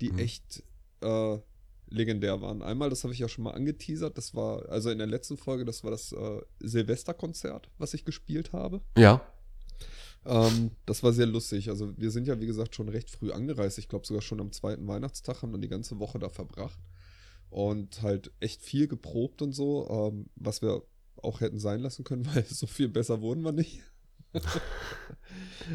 die 0.00 0.12
Mhm. 0.12 0.18
echt 0.18 0.62
äh, 1.02 1.40
legendär 1.88 2.40
waren. 2.40 2.62
Einmal, 2.62 2.90
das 2.90 3.04
habe 3.04 3.12
ich 3.12 3.20
ja 3.20 3.28
schon 3.28 3.44
mal 3.44 3.52
angeteasert, 3.52 4.16
das 4.16 4.34
war, 4.34 4.68
also 4.68 4.90
in 4.90 4.98
der 4.98 5.06
letzten 5.06 5.36
Folge, 5.36 5.64
das 5.64 5.84
war 5.84 5.90
das 5.90 6.12
äh, 6.12 6.40
Silvesterkonzert, 6.60 7.70
was 7.78 7.94
ich 7.94 8.04
gespielt 8.04 8.52
habe. 8.52 8.80
Ja. 8.96 9.20
Ähm, 10.24 10.70
das 10.86 11.02
war 11.02 11.12
sehr 11.12 11.26
lustig. 11.26 11.68
Also 11.68 11.96
wir 11.98 12.10
sind 12.10 12.26
ja, 12.26 12.40
wie 12.40 12.46
gesagt, 12.46 12.74
schon 12.74 12.88
recht 12.88 13.10
früh 13.10 13.32
angereist. 13.32 13.78
Ich 13.78 13.88
glaube 13.88 14.06
sogar 14.06 14.22
schon 14.22 14.40
am 14.40 14.52
zweiten 14.52 14.86
Weihnachtstag, 14.86 15.42
haben 15.42 15.52
dann 15.52 15.62
die 15.62 15.68
ganze 15.68 15.98
Woche 15.98 16.18
da 16.18 16.28
verbracht. 16.28 16.78
Und 17.50 18.00
halt 18.02 18.32
echt 18.40 18.62
viel 18.62 18.88
geprobt 18.88 19.42
und 19.42 19.52
so, 19.52 19.88
ähm, 19.90 20.26
was 20.36 20.62
wir 20.62 20.82
auch 21.16 21.40
hätten 21.40 21.58
sein 21.58 21.80
lassen 21.80 22.04
können, 22.04 22.26
weil 22.34 22.44
so 22.44 22.66
viel 22.66 22.88
besser 22.88 23.20
wurden 23.20 23.42
wir 23.42 23.52
nicht. 23.52 23.82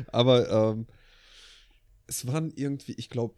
Aber 0.07 0.49
ähm, 0.49 0.87
es 2.07 2.25
waren 2.25 2.51
irgendwie, 2.55 2.93
ich 2.93 3.09
glaube, 3.09 3.35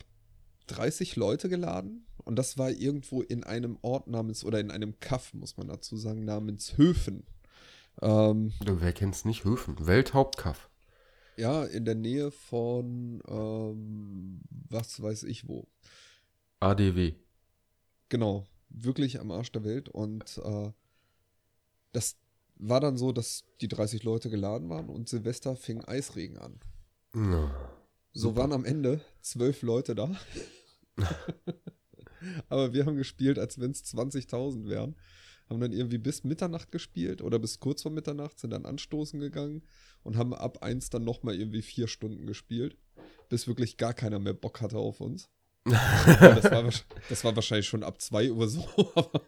30 0.69 1.15
Leute 1.15 1.49
geladen. 1.49 2.05
Und 2.25 2.35
das 2.35 2.57
war 2.57 2.69
irgendwo 2.69 3.21
in 3.21 3.43
einem 3.43 3.77
Ort 3.81 4.07
namens, 4.07 4.43
oder 4.43 4.59
in 4.59 4.71
einem 4.71 4.99
Kaff, 4.99 5.33
muss 5.33 5.57
man 5.57 5.67
dazu 5.67 5.97
sagen, 5.97 6.25
namens 6.25 6.77
Höfen. 6.77 7.25
Ähm, 8.01 8.53
Wer 8.63 8.93
kennt's 8.93 9.25
nicht? 9.25 9.43
Höfen. 9.43 9.75
Welthauptkaff. 9.85 10.69
Ja, 11.37 11.63
in 11.63 11.85
der 11.85 11.95
Nähe 11.95 12.31
von, 12.31 13.21
ähm, 13.27 14.41
was 14.69 15.01
weiß 15.01 15.23
ich 15.23 15.47
wo. 15.47 15.67
ADW. 16.59 17.13
Genau, 18.09 18.45
wirklich 18.69 19.19
am 19.19 19.31
Arsch 19.31 19.51
der 19.51 19.63
Welt. 19.63 19.89
Und 19.89 20.39
äh, 20.43 20.71
das 21.93 22.17
war 22.55 22.79
dann 22.81 22.97
so, 22.97 23.11
dass 23.11 23.45
die 23.61 23.69
30 23.69 24.03
Leute 24.03 24.29
geladen 24.29 24.69
waren 24.69 24.89
und 24.89 25.07
Silvester 25.07 25.55
fing 25.55 25.83
Eisregen 25.83 26.37
an. 26.37 26.59
Ja. 27.15 27.49
So 28.11 28.35
waren 28.35 28.51
am 28.51 28.65
Ende 28.65 29.01
zwölf 29.21 29.61
Leute 29.61 29.95
da. 29.95 30.11
Aber 32.49 32.73
wir 32.73 32.85
haben 32.85 32.97
gespielt, 32.97 33.39
als 33.39 33.59
wenn 33.59 33.71
es 33.71 33.83
20.000 33.83 34.67
wären. 34.67 34.95
Haben 35.49 35.61
dann 35.61 35.71
irgendwie 35.71 35.97
bis 35.97 36.23
Mitternacht 36.23 36.71
gespielt 36.71 37.23
oder 37.23 37.39
bis 37.39 37.59
kurz 37.59 37.81
vor 37.81 37.91
Mitternacht, 37.91 38.39
sind 38.39 38.51
dann 38.51 38.65
anstoßen 38.65 39.19
gegangen 39.19 39.63
und 40.03 40.15
haben 40.15 40.33
ab 40.33 40.61
eins 40.61 40.91
dann 40.91 41.03
nochmal 41.03 41.35
irgendwie 41.35 41.63
vier 41.63 41.87
Stunden 41.87 42.27
gespielt, 42.27 42.77
bis 43.29 43.47
wirklich 43.47 43.77
gar 43.77 43.95
keiner 43.95 44.19
mehr 44.19 44.33
Bock 44.33 44.61
hatte 44.61 44.77
auf 44.77 45.01
uns. 45.01 45.27
Das, 45.63 46.51
war, 46.51 46.69
das 47.09 47.23
war 47.23 47.35
wahrscheinlich 47.35 47.67
schon 47.67 47.83
ab 47.83 48.01
2 48.01 48.31
Uhr 48.31 48.47
so. 48.47 48.67
aber 48.95 49.21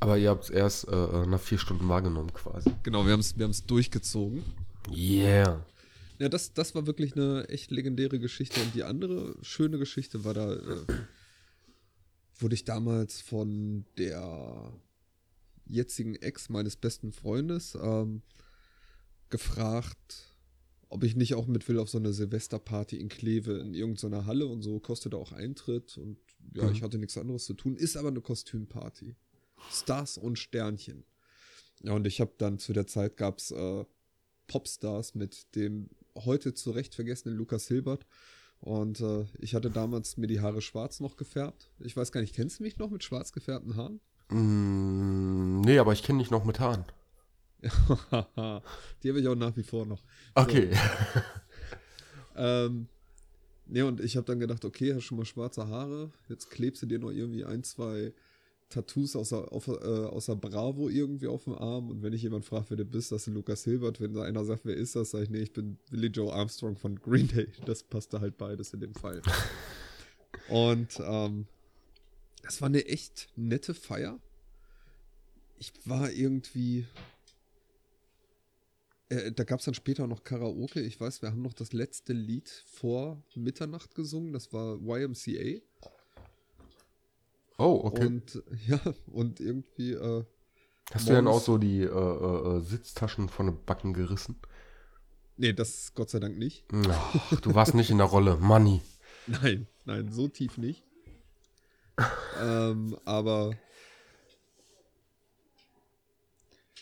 Aber 0.00 0.18
ihr 0.18 0.30
habt 0.30 0.44
es 0.44 0.50
erst 0.50 0.88
äh, 0.88 1.26
nach 1.26 1.40
vier 1.40 1.58
Stunden 1.58 1.88
wahrgenommen 1.88 2.32
quasi. 2.32 2.70
genau, 2.82 3.04
wir 3.04 3.12
haben 3.12 3.20
es 3.20 3.36
wir 3.38 3.44
haben's 3.44 3.64
durchgezogen. 3.66 4.42
Yeah. 4.90 5.64
Ja, 6.22 6.28
das, 6.28 6.54
das 6.54 6.76
war 6.76 6.86
wirklich 6.86 7.16
eine 7.16 7.48
echt 7.48 7.72
legendäre 7.72 8.20
Geschichte. 8.20 8.60
Und 8.62 8.76
die 8.76 8.84
andere 8.84 9.34
schöne 9.42 9.76
Geschichte 9.76 10.22
war 10.22 10.34
da, 10.34 10.52
äh, 10.54 10.86
wurde 12.38 12.54
ich 12.54 12.64
damals 12.64 13.20
von 13.20 13.84
der 13.98 14.72
jetzigen 15.66 16.14
Ex 16.14 16.48
meines 16.48 16.76
besten 16.76 17.12
Freundes 17.12 17.76
ähm, 17.82 18.22
gefragt, 19.30 20.36
ob 20.90 21.02
ich 21.02 21.16
nicht 21.16 21.34
auch 21.34 21.48
mit 21.48 21.66
will 21.68 21.80
auf 21.80 21.88
so 21.90 21.98
eine 21.98 22.12
Silvesterparty 22.12 22.98
in 22.98 23.08
Kleve 23.08 23.58
in 23.58 23.74
irgendeiner 23.74 24.24
Halle 24.24 24.46
und 24.46 24.62
so, 24.62 24.78
kostete 24.78 25.16
auch 25.16 25.32
Eintritt 25.32 25.98
und 25.98 26.18
ja, 26.54 26.66
Mhm. 26.66 26.72
ich 26.72 26.82
hatte 26.82 26.98
nichts 26.98 27.18
anderes 27.18 27.46
zu 27.46 27.54
tun, 27.54 27.74
ist 27.74 27.96
aber 27.96 28.08
eine 28.08 28.20
Kostümparty. 28.20 29.16
Stars 29.72 30.18
und 30.18 30.38
Sternchen. 30.38 31.02
Ja, 31.82 31.94
und 31.94 32.06
ich 32.06 32.20
habe 32.20 32.32
dann 32.38 32.60
zu 32.60 32.72
der 32.72 32.86
Zeit 32.86 33.16
gab's 33.16 33.50
äh, 33.50 33.84
Popstars 34.46 35.16
mit 35.16 35.56
dem 35.56 35.90
heute 36.16 36.54
zu 36.54 36.70
Recht 36.70 36.94
vergessenen 36.94 37.36
Lukas 37.36 37.68
Hilbert. 37.68 38.06
Und 38.60 39.00
äh, 39.00 39.26
ich 39.38 39.54
hatte 39.54 39.70
damals 39.70 40.16
mir 40.16 40.28
die 40.28 40.40
Haare 40.40 40.62
schwarz 40.62 41.00
noch 41.00 41.16
gefärbt. 41.16 41.70
Ich 41.80 41.96
weiß 41.96 42.12
gar 42.12 42.20
nicht, 42.20 42.34
kennst 42.34 42.60
du 42.60 42.62
mich 42.62 42.78
noch 42.78 42.90
mit 42.90 43.02
schwarz 43.02 43.32
gefärbten 43.32 43.76
Haaren? 43.76 44.00
Mm, 44.28 45.62
nee, 45.62 45.78
aber 45.78 45.92
ich 45.92 46.02
kenne 46.02 46.20
dich 46.20 46.30
noch 46.30 46.44
mit 46.44 46.60
Haaren. 46.60 46.84
die 47.62 49.08
habe 49.08 49.20
ich 49.20 49.28
auch 49.28 49.34
nach 49.34 49.56
wie 49.56 49.62
vor 49.62 49.86
noch. 49.86 50.02
Okay. 50.34 50.70
Ähm, 52.36 52.88
ne, 53.66 53.84
und 53.84 54.00
ich 54.00 54.16
habe 54.16 54.26
dann 54.26 54.40
gedacht, 54.40 54.64
okay, 54.64 54.94
hast 54.94 55.04
schon 55.04 55.18
mal 55.18 55.24
schwarze 55.24 55.68
Haare, 55.68 56.10
jetzt 56.28 56.50
klebst 56.50 56.82
du 56.82 56.86
dir 56.86 56.98
noch 56.98 57.10
irgendwie 57.10 57.44
ein, 57.44 57.62
zwei 57.62 58.12
Tattoos 58.72 59.16
außer, 59.16 59.52
auf, 59.52 59.68
äh, 59.68 59.72
außer 59.72 60.36
Bravo 60.36 60.88
irgendwie 60.88 61.26
auf 61.26 61.44
dem 61.44 61.54
Arm. 61.54 61.90
Und 61.90 62.02
wenn 62.02 62.12
ich 62.12 62.22
jemand 62.22 62.44
frage, 62.44 62.66
wer 62.70 62.76
du 62.78 62.84
bist, 62.84 63.12
das 63.12 63.26
ist 63.26 63.34
Lukas 63.34 63.64
Hilbert. 63.64 64.00
Wenn 64.00 64.16
einer 64.18 64.44
sagt, 64.44 64.64
wer 64.64 64.76
ist 64.76 64.96
das, 64.96 65.10
sage 65.10 65.24
ich, 65.24 65.30
nee, 65.30 65.40
ich 65.40 65.52
bin 65.52 65.78
Billy 65.90 66.08
Joe 66.08 66.32
Armstrong 66.32 66.76
von 66.76 66.96
Green 66.96 67.28
Day. 67.28 67.48
Das 67.66 67.82
passte 67.82 68.20
halt 68.20 68.36
beides 68.38 68.72
in 68.74 68.80
dem 68.80 68.94
Fall. 68.94 69.22
und 70.48 71.00
ähm, 71.04 71.46
das 72.42 72.60
war 72.60 72.68
eine 72.68 72.86
echt 72.86 73.28
nette 73.36 73.74
Feier. 73.74 74.18
Ich 75.58 75.72
war 75.84 76.10
irgendwie 76.10 76.86
äh, 79.12 79.30
da 79.30 79.44
gab 79.44 79.58
es 79.58 79.66
dann 79.66 79.74
später 79.74 80.06
noch 80.06 80.24
Karaoke. 80.24 80.80
Ich 80.80 80.98
weiß, 80.98 81.20
wir 81.22 81.30
haben 81.30 81.42
noch 81.42 81.52
das 81.52 81.72
letzte 81.72 82.14
Lied 82.14 82.48
vor 82.66 83.22
Mitternacht 83.34 83.94
gesungen. 83.94 84.32
Das 84.32 84.52
war 84.52 84.78
YMCA. 84.80 85.60
Oh, 87.58 87.80
okay. 87.84 88.06
Und 88.06 88.42
ja, 88.66 88.80
und 89.06 89.40
irgendwie, 89.40 89.92
äh, 89.92 90.24
Hast 90.92 91.08
du 91.08 91.12
dann 91.12 91.26
auch 91.28 91.40
so 91.40 91.58
die 91.58 91.80
äh, 91.80 91.86
äh, 91.86 92.56
äh, 92.56 92.60
Sitztaschen 92.60 93.28
von 93.28 93.46
den 93.46 93.64
Backen 93.64 93.94
gerissen? 93.94 94.36
nee, 95.36 95.52
das 95.52 95.92
Gott 95.94 96.10
sei 96.10 96.18
Dank 96.20 96.38
nicht. 96.38 96.64
Ach, 96.88 97.40
du 97.40 97.54
warst 97.54 97.74
nicht 97.74 97.90
in 97.90 97.98
der 97.98 98.06
Rolle. 98.06 98.36
Money. 98.36 98.80
Nein, 99.26 99.66
nein, 99.84 100.12
so 100.12 100.28
tief 100.28 100.58
nicht. 100.58 100.82
ähm, 102.40 102.96
aber. 103.04 103.54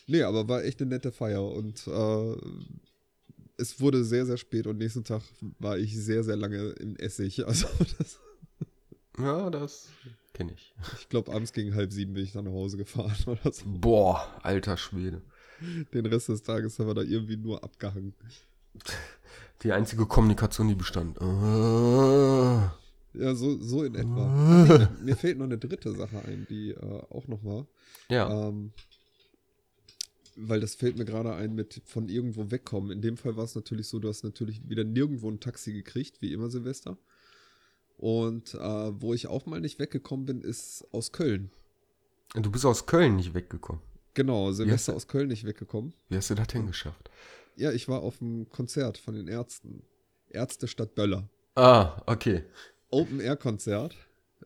Nee, 0.07 0.23
aber 0.23 0.47
war 0.49 0.63
echt 0.63 0.81
eine 0.81 0.89
nette 0.89 1.11
Feier 1.11 1.43
und 1.45 1.87
äh, 1.87 2.35
es 3.57 3.79
wurde 3.79 4.03
sehr, 4.03 4.25
sehr 4.25 4.37
spät 4.37 4.67
und 4.67 4.77
nächsten 4.77 5.03
Tag 5.03 5.21
war 5.59 5.77
ich 5.77 5.95
sehr, 5.97 6.23
sehr 6.23 6.35
lange 6.35 6.69
im 6.79 6.95
Essig. 6.97 7.39
Also 7.47 7.67
das, 7.97 8.19
Ja, 9.17 9.49
das 9.49 9.89
kenne 10.41 10.53
ich. 10.53 10.73
ich 10.99 11.09
glaube, 11.09 11.31
abends 11.33 11.53
gegen 11.53 11.75
halb 11.75 11.91
sieben 11.91 12.13
bin 12.13 12.23
ich 12.23 12.31
dann 12.33 12.45
nach 12.45 12.51
Hause 12.51 12.77
gefahren 12.77 13.15
oder 13.27 13.51
so. 13.51 13.63
Boah, 13.65 14.27
alter 14.43 14.77
Schwede. 14.77 15.21
Den 15.93 16.05
Rest 16.07 16.29
des 16.29 16.41
Tages 16.43 16.79
haben 16.79 16.87
wir 16.87 16.95
da 16.95 17.01
irgendwie 17.03 17.37
nur 17.37 17.63
abgehangen. 17.63 18.13
Die 19.63 19.71
einzige 19.71 20.05
Kommunikation, 20.07 20.67
die 20.67 20.75
bestand. 20.75 21.17
Äh, 21.21 21.23
Ja, 23.13 23.35
so, 23.35 23.61
so 23.61 23.83
in 23.83 23.95
etwa. 23.95 24.65
Ach, 24.67 24.89
nee, 24.99 25.05
mir 25.05 25.15
fehlt 25.15 25.37
noch 25.37 25.45
eine 25.45 25.57
dritte 25.57 25.93
Sache 25.95 26.23
ein, 26.25 26.47
die 26.49 26.71
äh, 26.71 27.03
auch 27.09 27.27
noch 27.27 27.43
war. 27.43 27.67
ja. 28.09 28.47
Ähm, 28.47 28.71
weil 30.37 30.61
das 30.61 30.75
fällt 30.75 30.97
mir 30.97 31.03
gerade 31.03 31.35
ein 31.35 31.53
mit 31.53 31.81
von 31.85 32.07
irgendwo 32.07 32.49
wegkommen. 32.49 32.89
In 32.89 33.01
dem 33.01 33.17
Fall 33.17 33.35
war 33.35 33.43
es 33.43 33.53
natürlich 33.53 33.87
so, 33.89 33.99
du 33.99 34.07
hast 34.07 34.23
natürlich 34.23 34.67
wieder 34.67 34.85
nirgendwo 34.85 35.29
ein 35.29 35.41
Taxi 35.41 35.73
gekriegt, 35.73 36.21
wie 36.21 36.31
immer 36.31 36.49
Silvester. 36.49 36.97
Und 38.01 38.55
äh, 38.55 39.01
wo 39.01 39.13
ich 39.13 39.27
auch 39.27 39.45
mal 39.45 39.61
nicht 39.61 39.77
weggekommen 39.77 40.25
bin, 40.25 40.41
ist 40.41 40.87
aus 40.91 41.11
Köln. 41.11 41.51
Du 42.33 42.51
bist 42.51 42.65
aus 42.65 42.87
Köln 42.87 43.15
nicht 43.15 43.35
weggekommen. 43.35 43.79
Genau, 44.15 44.51
Silvester 44.51 44.95
aus 44.95 45.07
Köln 45.07 45.27
nicht 45.27 45.45
weggekommen. 45.45 45.93
Wie 46.09 46.17
hast 46.17 46.31
du 46.31 46.35
das 46.35 46.47
denn 46.47 46.65
geschafft? 46.65 47.11
Ja, 47.55 47.71
ich 47.71 47.87
war 47.87 48.01
auf 48.01 48.19
einem 48.19 48.49
Konzert 48.49 48.97
von 48.97 49.13
den 49.13 49.27
Ärzten. 49.27 49.83
Ärzte 50.29 50.67
Stadt 50.67 50.95
Böller. 50.95 51.29
Ah, 51.53 52.01
okay. 52.07 52.43
Open-Air-Konzert. 52.89 53.95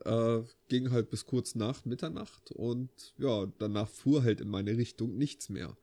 Äh, 0.04 0.42
ging 0.68 0.92
halt 0.92 1.10
bis 1.10 1.26
kurz 1.26 1.56
nach 1.56 1.86
Mitternacht 1.86 2.52
und 2.52 2.90
ja, 3.18 3.46
danach 3.58 3.88
fuhr 3.88 4.24
halt 4.24 4.42
in 4.42 4.50
meine 4.50 4.76
Richtung 4.78 5.18
nichts 5.18 5.48
mehr. 5.48 5.78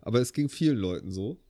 Aber 0.00 0.20
es 0.20 0.32
ging 0.32 0.48
vielen 0.48 0.78
Leuten 0.78 1.10
so. 1.10 1.40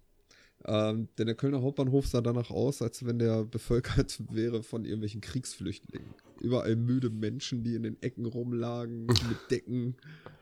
Ähm, 0.65 1.09
denn 1.19 1.27
der 1.27 1.37
Kölner 1.37 1.63
Hauptbahnhof 1.63 2.07
sah 2.07 2.21
danach 2.21 2.51
aus, 2.51 2.83
als 2.83 3.05
wenn 3.07 3.19
der 3.19 3.45
bevölkert 3.45 4.21
wäre 4.35 4.63
von 4.63 4.85
irgendwelchen 4.85 5.21
Kriegsflüchtlingen. 5.21 6.15
Überall 6.41 6.77
müde 6.77 7.09
Menschen, 7.11 7.63
die 7.63 7.75
in 7.77 7.83
den 7.85 8.03
Ecken 8.03 8.27
rumlagen, 8.27 9.07
mit 9.07 9.51
Decken 9.51 9.97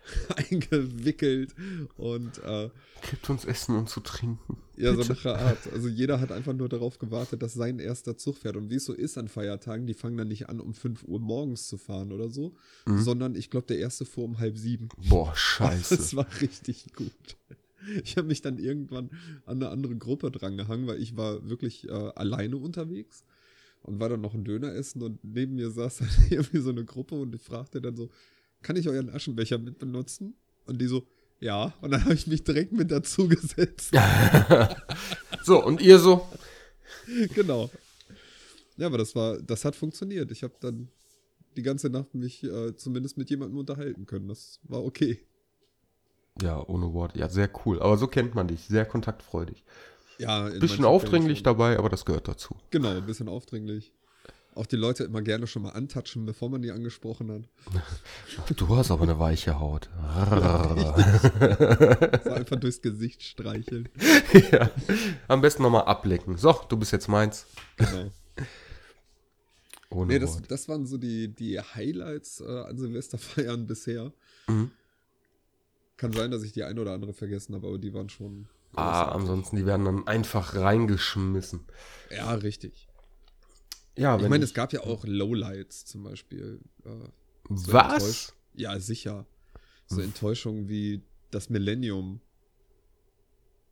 eingewickelt 0.51 1.55
und 1.97 2.39
äh, 2.45 2.71
Gibt 3.11 3.29
uns 3.31 3.45
Essen 3.45 3.77
und 3.77 3.89
zu 3.91 4.01
trinken. 4.01 4.57
ja, 4.77 4.95
so 4.95 5.03
Bitte. 5.15 5.35
eine 5.35 5.45
Art. 5.45 5.73
Also 5.73 5.89
jeder 5.89 6.21
hat 6.21 6.33
einfach 6.33 6.53
nur 6.55 6.69
darauf 6.69 6.99
gewartet, 6.99 7.43
dass 7.43 7.55
sein 7.55 7.79
erster 7.79 8.17
Zug 8.17 8.39
fährt. 8.39 8.57
Und 8.57 8.71
wie 8.71 8.77
es 8.77 8.85
so 8.87 8.93
ist 8.95 9.19
an 9.19 9.29
Feiertagen, 9.29 9.87
die 9.87 9.95
fangen 9.95 10.17
dann 10.17 10.29
nicht 10.29 10.49
an, 10.49 10.61
um 10.61 10.75
5 10.75 11.05
Uhr 11.05 11.21
morgens 11.21 11.69
zu 11.69 11.77
fahren 11.77 12.13
oder 12.13 12.29
so, 12.31 12.55
Mhm. 12.87 12.99
sondern 13.03 13.35
ich 13.35 13.51
glaube, 13.51 13.67
der 13.67 13.79
erste 13.79 14.05
fuhr 14.05 14.25
um 14.25 14.39
halb 14.39 14.57
sieben. 14.59 14.89
Boah, 15.09 15.35
scheiße. 15.35 15.97
Das 15.97 16.17
war 16.17 16.27
richtig 16.41 16.87
gut. 16.95 17.13
Ich 18.05 18.17
habe 18.17 18.29
mich 18.29 18.43
dann 18.43 18.59
irgendwann 18.59 19.11
an 19.47 19.63
eine 19.63 19.71
andere 19.71 19.97
Gruppe 19.97 20.31
drangehangen, 20.31 20.87
weil 20.87 21.01
ich 21.01 21.17
war 21.17 21.49
wirklich 21.49 21.89
äh, 21.89 21.93
alleine 21.93 22.57
unterwegs 22.57 23.25
und 23.83 24.01
war 24.01 24.09
dann 24.09 24.21
noch 24.21 24.35
ein 24.35 24.45
Döner 24.45 24.75
essen 24.75 25.03
und 25.03 25.23
neben 25.23 25.55
mir 25.55 25.71
saß 25.71 25.99
dann 25.99 26.09
irgendwie 26.31 26.61
so 26.61 26.71
eine 26.71 26.85
Gruppe 26.85 27.15
und 27.15 27.35
ich 27.35 27.43
fragte 27.43 27.81
dann 27.81 27.97
so, 27.97 28.11
kann 28.63 28.77
ich 28.77 28.89
euren 28.89 29.11
Aschenbecher 29.11 29.59
mit 29.59 29.79
benutzen? 29.79 30.35
Und 30.67 30.81
die 30.81 30.87
so, 30.87 31.07
ja. 31.41 31.75
Und 31.83 31.91
dann 31.91 32.05
habe 32.05 32.15
ich 32.15 32.27
mich 32.27 32.43
direkt 32.43 32.73
mit 32.73 32.91
dazu 32.91 33.29
gesetzt. 33.29 33.95
so, 35.43 35.63
und 35.63 35.83
ihr 35.83 35.99
so? 35.99 36.27
genau. 37.35 37.71
Ja, 38.77 38.87
aber 38.87 38.99
das 38.99 39.15
war, 39.15 39.41
das 39.41 39.65
hat 39.65 39.77
funktioniert. 39.77 40.31
Ich 40.33 40.43
habe 40.43 40.55
dann 40.61 40.89
die 41.57 41.63
ganze 41.63 41.91
Nacht 41.91 42.15
mich 42.15 42.43
äh, 42.43 42.75
zumindest 42.77 43.17
mit 43.19 43.31
jemandem 43.31 43.59
unterhalten 43.59 44.07
können. 44.07 44.29
Das 44.29 44.59
war 44.65 44.83
okay. 44.83 45.21
Ja, 46.43 46.63
ohne 46.67 46.93
Worte. 46.93 47.19
Ja, 47.19 47.29
sehr 47.29 47.49
cool. 47.65 47.81
Aber 47.81 47.97
so 47.97 48.07
kennt 48.07 48.35
man 48.35 48.49
dich. 48.49 48.67
Sehr 48.67 48.85
kontaktfreudig. 48.85 49.65
Ja, 50.19 50.49
Bisschen 50.49 50.85
aufdringlich 50.85 51.43
dabei, 51.43 51.79
aber 51.79 51.89
das 51.89 52.05
gehört 52.05 52.29
dazu. 52.29 52.57
Genau, 52.71 52.91
ein 52.91 53.07
bisschen 53.07 53.29
aufdringlich. 53.29 53.93
Auch 54.55 54.67
die 54.67 54.77
Leute 54.77 55.03
immer 55.03 55.21
gerne 55.21 55.49
schon 55.49 55.63
mal 55.63 55.71
antatschen, 55.71 56.27
bevor 56.27 56.49
man 56.49 56.63
die 56.63 56.71
angesprochen 56.71 57.33
hat. 57.33 57.43
Du 58.57 58.77
hast 58.77 58.93
aber 58.93 59.03
eine 59.03 59.19
weiche 59.19 59.59
Haut. 59.59 59.89
So 62.25 62.31
einfach 62.31 62.57
durchs 62.57 62.81
Gesicht 62.81 63.23
streicheln. 63.23 63.89
ja. 64.53 64.71
Am 65.27 65.41
besten 65.41 65.63
nochmal 65.63 65.85
ablecken. 65.85 66.37
So, 66.37 66.53
du 66.69 66.77
bist 66.77 66.93
jetzt 66.93 67.09
meins. 67.09 67.47
Genau. 67.77 68.11
Ohne 69.91 70.13
Nee, 70.13 70.19
das, 70.19 70.41
das 70.43 70.69
waren 70.69 70.87
so 70.87 70.99
die, 70.99 71.35
die 71.35 71.61
Highlights 71.61 72.41
äh, 72.41 72.45
an 72.45 72.79
Silvesterfeiern 72.79 73.67
bisher. 73.67 74.13
Mhm. 74.47 74.71
Kann 75.97 76.13
sein, 76.13 76.31
dass 76.31 76.43
ich 76.43 76.53
die 76.53 76.65
eine 76.65 76.81
oder 76.81 76.93
andere 76.93 77.13
vergessen 77.13 77.55
habe, 77.55 77.69
aber 77.69 77.79
die 77.79 77.95
waren 77.95 78.09
schon. 78.09 78.49
Ah, 78.75 79.05
ansonsten, 79.13 79.57
die 79.57 79.67
werden 79.67 79.85
dann 79.85 80.07
einfach 80.09 80.57
reingeschmissen. 80.57 81.61
Ja, 82.11 82.35
richtig. 82.35 82.89
Ja, 83.97 84.19
Ich 84.21 84.29
meine, 84.29 84.43
es 84.45 84.55
gab 84.55 84.73
ja 84.73 84.81
auch 84.81 85.05
Lowlights 85.07 85.85
zum 85.85 86.03
Beispiel. 86.03 86.59
Äh, 86.85 86.89
so 87.55 87.73
Was? 87.73 87.93
enttäusch- 88.03 88.33
Ja, 88.55 88.81
sicher. 88.81 89.27
So 89.87 90.01
Enttäuschungen 90.01 90.69
wie 90.69 91.03
das 91.31 91.51
Millennium. 91.51 92.21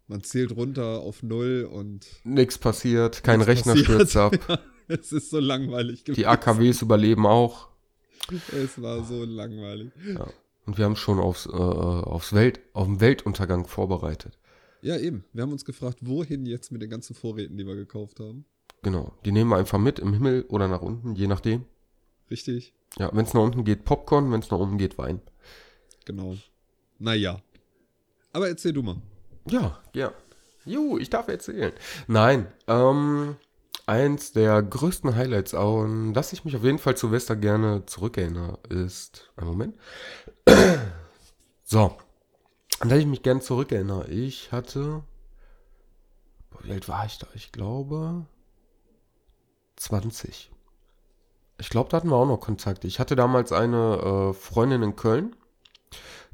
Man 0.07 0.23
zählt 0.23 0.53
runter 0.55 1.01
auf 1.01 1.23
Null 1.25 1.69
und 1.73 2.07
Nix 2.23 2.59
passiert, 2.59 3.25
kein 3.25 3.39
nichts 3.41 3.49
Rechner 3.51 3.73
passiert. 3.73 3.87
stürzt 4.11 4.17
ab. 4.17 4.33
Ja, 4.89 4.97
es 4.99 5.13
ist 5.13 5.31
so 5.31 5.39
langweilig 5.39 6.05
Die 6.05 6.27
AKWs 6.27 6.83
überleben 6.83 7.25
auch. 7.27 7.69
Es 8.53 8.83
war 8.83 9.03
so 9.05 9.25
langweilig. 9.25 9.91
Und 10.67 10.79
wir 10.79 10.85
haben 10.85 10.97
schon 10.97 11.19
aufs, 11.19 11.47
äh, 11.47 11.51
aufs 11.51 12.33
Welt, 12.33 12.61
auf 12.73 12.87
den 12.87 13.01
Weltuntergang 13.01 13.67
vorbereitet. 13.67 14.39
Ja, 14.81 14.97
eben. 14.97 15.25
Wir 15.33 15.43
haben 15.43 15.53
uns 15.53 15.65
gefragt, 15.65 15.99
wohin 16.03 16.47
jetzt 16.47 16.73
mit 16.73 16.83
den 16.83 16.91
ganzen 16.91 17.15
Vorräten, 17.15 17.57
die 17.57 17.67
wir 17.67 17.77
gekauft 17.77 18.21
haben. 18.21 18.45
Genau. 18.83 19.13
Die 19.25 19.33
nehmen 19.33 19.51
wir 19.51 19.57
einfach 19.57 19.79
mit 19.79 19.99
im 19.99 20.13
Himmel 20.13 20.45
oder 20.49 20.69
nach 20.69 20.83
unten, 20.83 21.15
je 21.15 21.29
nachdem. 21.29 21.65
Richtig? 22.31 22.75
Ja, 22.99 23.11
wenn 23.13 23.25
es 23.25 23.35
nach 23.35 23.43
unten 23.43 23.65
geht, 23.65 23.85
Popcorn, 23.85 24.33
wenn 24.33 24.41
es 24.41 24.51
nach 24.51 24.59
oben 24.59 24.79
geht, 24.79 24.99
Wein. 24.99 25.21
Genau. 26.05 26.37
Naja. 26.99 27.41
Aber 28.33 28.49
erzähl 28.49 28.73
du 28.73 28.83
mal. 28.83 28.97
Ja, 29.49 29.81
ja. 29.95 30.13
Ju, 30.65 30.99
ich 30.99 31.11
darf 31.11 31.29
erzählen. 31.29 31.73
Nein, 32.07 32.47
ähm, 32.67 33.37
eins 33.87 34.33
der 34.33 34.63
größten 34.63 35.15
Highlights, 35.17 35.55
an 35.55 36.15
das 36.15 36.33
ich 36.33 36.45
mich 36.45 36.57
auf 36.57 36.65
jeden 36.65 36.79
Fall 36.79 36.97
zu 36.97 37.07
Silvester 37.07 37.37
gerne 37.37 37.85
zurückerinnere, 37.87 38.59
ist. 38.69 39.31
Ein 39.37 39.47
Moment. 39.47 39.75
So. 41.65 41.97
An 42.81 42.89
das 42.89 42.99
ich 42.99 43.07
mich 43.07 43.23
gerne 43.23 43.41
zurückerinnere. 43.41 44.09
Ich 44.09 44.53
hatte. 44.53 45.03
Wie 46.61 46.73
alt 46.73 46.89
war 46.89 47.07
ich 47.07 47.19
da? 47.19 47.27
Ich 47.35 47.51
glaube. 47.51 48.27
20. 49.77 50.51
Ich 51.59 51.71
glaube, 51.71 51.89
da 51.89 51.97
hatten 51.97 52.09
wir 52.09 52.17
auch 52.17 52.27
noch 52.27 52.41
Kontakt. 52.41 52.85
Ich 52.85 53.01
hatte 53.01 53.17
damals 53.17 53.53
eine 53.53 54.31
äh, 54.31 54.33
Freundin 54.35 54.83
in 54.83 54.97
Köln 54.97 55.35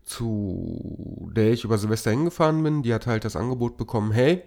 zu 0.08 1.30
der 1.34 1.52
ich 1.52 1.64
über 1.64 1.78
Silvester 1.78 2.10
hingefahren 2.10 2.62
bin, 2.62 2.82
die 2.82 2.94
hat 2.94 3.06
halt 3.06 3.24
das 3.24 3.36
Angebot 3.36 3.76
bekommen, 3.76 4.10
hey, 4.10 4.42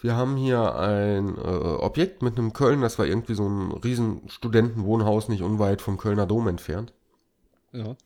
wir 0.00 0.16
haben 0.16 0.36
hier 0.36 0.74
ein 0.74 1.38
äh, 1.38 1.40
Objekt 1.40 2.22
mit 2.22 2.36
einem 2.36 2.52
Köln, 2.52 2.80
das 2.80 2.98
war 2.98 3.06
irgendwie 3.06 3.34
so 3.34 3.48
ein 3.48 3.70
riesen 3.72 4.28
Studentenwohnhaus, 4.28 5.28
nicht 5.28 5.42
unweit 5.42 5.80
vom 5.80 5.96
Kölner 5.96 6.26
Dom 6.26 6.48
entfernt. 6.48 6.92
Ja. 7.70 7.96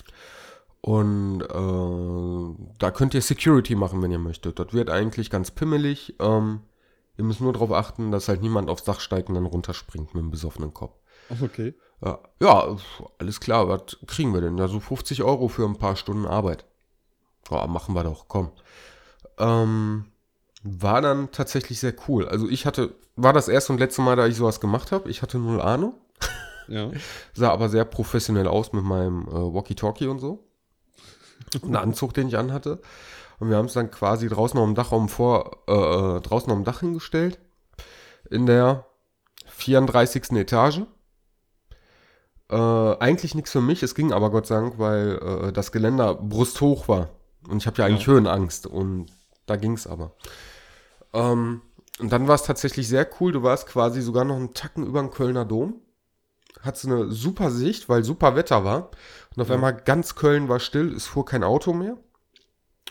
Und 0.86 1.40
äh, 1.42 2.64
da 2.78 2.92
könnt 2.92 3.12
ihr 3.14 3.20
Security 3.20 3.74
machen, 3.74 4.00
wenn 4.02 4.12
ihr 4.12 4.20
möchtet. 4.20 4.60
Das 4.60 4.72
wird 4.72 4.88
eigentlich 4.88 5.30
ganz 5.30 5.50
pimmelig. 5.50 6.14
Ähm, 6.20 6.60
ihr 7.18 7.24
müsst 7.24 7.40
nur 7.40 7.52
darauf 7.52 7.72
achten, 7.72 8.12
dass 8.12 8.28
halt 8.28 8.40
niemand 8.40 8.70
aufs 8.70 8.84
Dach 8.84 9.00
steigt 9.00 9.28
und 9.28 9.34
dann 9.34 9.46
runterspringt 9.46 10.14
mit 10.14 10.22
einem 10.22 10.30
besoffenen 10.30 10.72
Kopf. 10.72 10.94
Okay. 11.42 11.74
Ja, 12.04 12.20
ja, 12.40 12.76
alles 13.18 13.40
klar, 13.40 13.68
was 13.68 13.98
kriegen 14.06 14.32
wir 14.32 14.40
denn? 14.40 14.58
Ja, 14.58 14.68
so 14.68 14.78
50 14.78 15.24
Euro 15.24 15.48
für 15.48 15.64
ein 15.64 15.76
paar 15.76 15.96
Stunden 15.96 16.24
Arbeit. 16.24 16.66
Ja, 17.50 17.66
machen 17.66 17.96
wir 17.96 18.04
doch, 18.04 18.28
komm. 18.28 18.52
Ähm, 19.38 20.04
war 20.62 21.02
dann 21.02 21.32
tatsächlich 21.32 21.80
sehr 21.80 21.94
cool. 22.06 22.28
Also 22.28 22.48
ich 22.48 22.64
hatte, 22.64 22.94
war 23.16 23.32
das 23.32 23.48
erste 23.48 23.72
und 23.72 23.80
letzte 23.80 24.02
Mal, 24.02 24.14
da 24.14 24.28
ich 24.28 24.36
sowas 24.36 24.60
gemacht 24.60 24.92
habe. 24.92 25.10
Ich 25.10 25.20
hatte 25.20 25.38
null 25.38 25.60
Ahnung. 25.60 25.94
Ja. 26.68 26.92
Sah 27.34 27.50
aber 27.50 27.70
sehr 27.70 27.84
professionell 27.84 28.46
aus 28.46 28.72
mit 28.72 28.84
meinem 28.84 29.26
äh, 29.26 29.32
Walkie-Talkie 29.32 30.06
und 30.06 30.20
so. 30.20 30.46
Einen 31.62 31.76
Anzug, 31.76 32.14
den 32.14 32.28
ich 32.28 32.36
anhatte. 32.36 32.80
Und 33.38 33.50
wir 33.50 33.56
haben 33.56 33.66
es 33.66 33.74
dann 33.74 33.90
quasi 33.90 34.28
draußen 34.28 34.58
auf 34.58 34.64
dem 34.66 34.74
Dachraum 34.74 35.08
vor, 35.08 35.62
äh, 35.68 35.72
äh, 35.72 36.20
draußen 36.20 36.50
auf 36.50 36.58
dem 36.58 36.64
Dach 36.64 36.80
hingestellt. 36.80 37.38
In 38.30 38.46
der 38.46 38.86
34. 39.46 40.32
Etage. 40.32 40.82
Äh, 42.48 42.56
eigentlich 42.56 43.34
nichts 43.34 43.50
für 43.50 43.60
mich, 43.60 43.82
es 43.82 43.94
ging 43.94 44.12
aber 44.12 44.30
Gott 44.30 44.46
sei 44.46 44.54
Dank, 44.56 44.78
weil 44.78 45.18
äh, 45.48 45.52
das 45.52 45.72
Geländer 45.72 46.14
brusthoch 46.14 46.86
war. 46.88 47.08
Und 47.48 47.58
ich 47.58 47.66
habe 47.66 47.78
ja 47.78 47.86
eigentlich 47.86 48.06
Ja. 48.06 48.12
Höhenangst 48.14 48.66
und 48.66 49.06
da 49.46 49.56
ging 49.56 49.72
es 49.72 49.86
aber. 49.86 50.12
Ähm, 51.12 51.62
und 51.98 52.12
dann 52.12 52.28
war 52.28 52.34
es 52.34 52.42
tatsächlich 52.42 52.88
sehr 52.88 53.08
cool. 53.20 53.32
Du 53.32 53.42
warst 53.42 53.66
quasi 53.66 54.00
sogar 54.02 54.24
noch 54.24 54.36
einen 54.36 54.54
Tacken 54.54 54.86
über 54.86 55.00
den 55.00 55.10
Kölner 55.10 55.44
Dom. 55.44 55.80
Hattest 56.60 56.86
eine 56.86 57.10
super 57.10 57.50
Sicht, 57.50 57.88
weil 57.88 58.04
super 58.04 58.36
Wetter 58.36 58.64
war. 58.64 58.90
Und 59.36 59.42
auf 59.42 59.50
einmal 59.50 59.74
ganz 59.74 60.14
Köln 60.14 60.48
war 60.48 60.58
still, 60.60 60.94
es 60.94 61.06
fuhr 61.06 61.26
kein 61.26 61.44
Auto 61.44 61.74
mehr. 61.74 61.98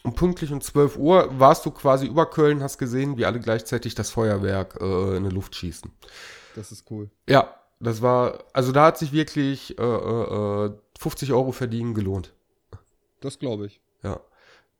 Und 0.04 0.16
pünktlich 0.16 0.52
um 0.52 0.62
12 0.62 0.98
Uhr 0.98 1.40
warst 1.40 1.66
du 1.66 1.72
quasi 1.72 2.06
über 2.06 2.28
Köln, 2.30 2.62
hast 2.62 2.78
gesehen, 2.78 3.18
wie 3.18 3.26
alle 3.26 3.40
gleichzeitig 3.40 3.96
das 3.96 4.12
Feuerwerk 4.12 4.78
äh, 4.80 5.18
in 5.18 5.24
die 5.24 5.34
Luft 5.34 5.56
schießen. 5.56 5.92
Das 6.56 6.72
ist 6.72 6.90
cool. 6.92 7.10
Ja, 7.28 7.56
das 7.80 8.04
war, 8.04 8.44
also 8.54 8.72
da 8.72 8.86
hat 8.86 9.00
sich 9.00 9.12
wirklich 9.12 9.78
äh, 9.80 9.84
äh, 9.84 10.72
50 11.00 11.34
Euro 11.34 11.52
verdienen 11.52 11.96
gelohnt. 11.96 12.34
Das 13.22 13.40
glaube 13.40 13.66
ich. 13.66 13.82
Ja. 14.04 14.20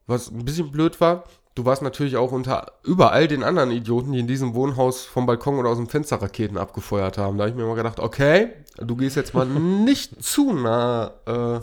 Was 0.06 0.30
ein 0.30 0.46
bisschen 0.46 0.72
blöd 0.72 1.02
war, 1.02 1.24
du 1.56 1.66
warst 1.66 1.82
natürlich 1.82 2.18
auch 2.18 2.32
unter 2.32 2.74
überall 2.84 3.28
den 3.28 3.44
anderen 3.44 3.72
Idioten, 3.72 4.12
die 4.12 4.20
in 4.20 4.28
diesem 4.28 4.54
Wohnhaus 4.54 5.06
vom 5.06 5.26
Balkon 5.26 5.58
oder 5.58 5.70
aus 5.70 5.78
dem 5.78 5.90
Fenster 5.90 6.22
Raketen 6.22 6.58
abgefeuert 6.58 7.18
haben. 7.18 7.38
Da 7.38 7.44
habe 7.44 7.52
ich 7.52 7.56
mir 7.56 7.66
mal 7.66 7.76
gedacht, 7.76 8.00
okay, 8.00 8.54
du 8.78 8.96
gehst 8.96 9.16
jetzt 9.16 9.34
mal 9.34 9.46
nicht 9.86 10.24
zu 10.24 10.54
nah 10.54 11.14
äh, 11.26 11.62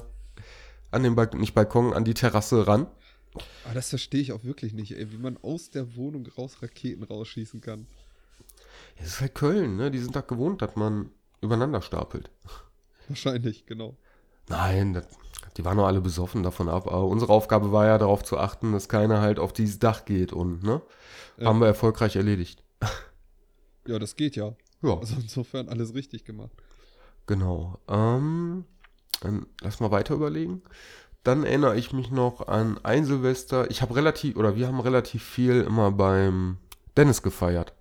an 0.90 1.02
den 1.02 1.14
Balkon, 1.14 1.40
nicht 1.40 1.54
Balkon, 1.54 1.92
an 1.92 2.04
die 2.04 2.14
Terrasse 2.14 2.66
ran. 2.66 2.86
Aber 3.64 3.74
das 3.74 3.90
verstehe 3.90 4.20
ich 4.20 4.32
auch 4.32 4.44
wirklich 4.44 4.74
nicht, 4.74 4.96
ey, 4.96 5.10
wie 5.12 5.18
man 5.18 5.38
aus 5.42 5.70
der 5.70 5.96
Wohnung 5.96 6.26
raus 6.36 6.58
Raketen 6.62 7.02
rausschießen 7.02 7.60
kann. 7.60 7.86
Es 8.96 9.06
ist 9.06 9.20
halt 9.20 9.34
Köln, 9.34 9.76
ne? 9.76 9.90
Die 9.90 9.98
sind 9.98 10.16
da 10.16 10.20
gewohnt, 10.20 10.60
dass 10.60 10.76
man 10.76 11.10
übereinander 11.40 11.80
stapelt. 11.80 12.30
Wahrscheinlich, 13.08 13.64
genau. 13.66 13.96
Nein, 14.48 14.92
das, 14.92 15.06
Die 15.56 15.64
waren 15.64 15.76
nur 15.76 15.86
alle 15.86 16.00
besoffen 16.00 16.42
davon 16.42 16.68
ab. 16.68 16.86
Aber 16.86 17.04
unsere 17.06 17.32
Aufgabe 17.32 17.72
war 17.72 17.86
ja 17.86 17.98
darauf 17.98 18.22
zu 18.24 18.38
achten, 18.38 18.72
dass 18.72 18.88
keiner 18.88 19.20
halt 19.20 19.38
auf 19.38 19.52
dieses 19.52 19.78
Dach 19.78 20.04
geht 20.04 20.32
und, 20.32 20.62
ne? 20.62 20.80
Ja. 21.36 21.46
Haben 21.46 21.60
wir 21.60 21.66
erfolgreich 21.66 22.16
erledigt. 22.16 22.62
Ja, 23.84 23.98
das 23.98 24.14
geht 24.14 24.36
ja. 24.36 24.52
Ja, 24.82 24.96
Also 24.96 25.16
insofern 25.20 25.68
alles 25.68 25.92
richtig 25.94 26.24
gemacht. 26.24 26.52
genau. 27.26 27.80
Ähm, 27.88 28.64
dann 29.20 29.46
lass 29.60 29.80
mal 29.80 29.90
weiter 29.90 30.14
überlegen. 30.14 30.62
Dann 31.24 31.42
erinnere 31.42 31.76
ich 31.76 31.92
mich 31.92 32.12
noch 32.12 32.46
an 32.46 32.78
ein 32.84 33.04
Silvester. 33.04 33.68
Ich 33.72 33.82
habe 33.82 33.96
relativ, 33.96 34.36
oder 34.36 34.54
wir 34.54 34.68
haben 34.68 34.78
relativ 34.78 35.24
viel 35.24 35.62
immer 35.62 35.90
beim 35.90 36.58
Dennis 36.96 37.22
gefeiert. 37.22 37.72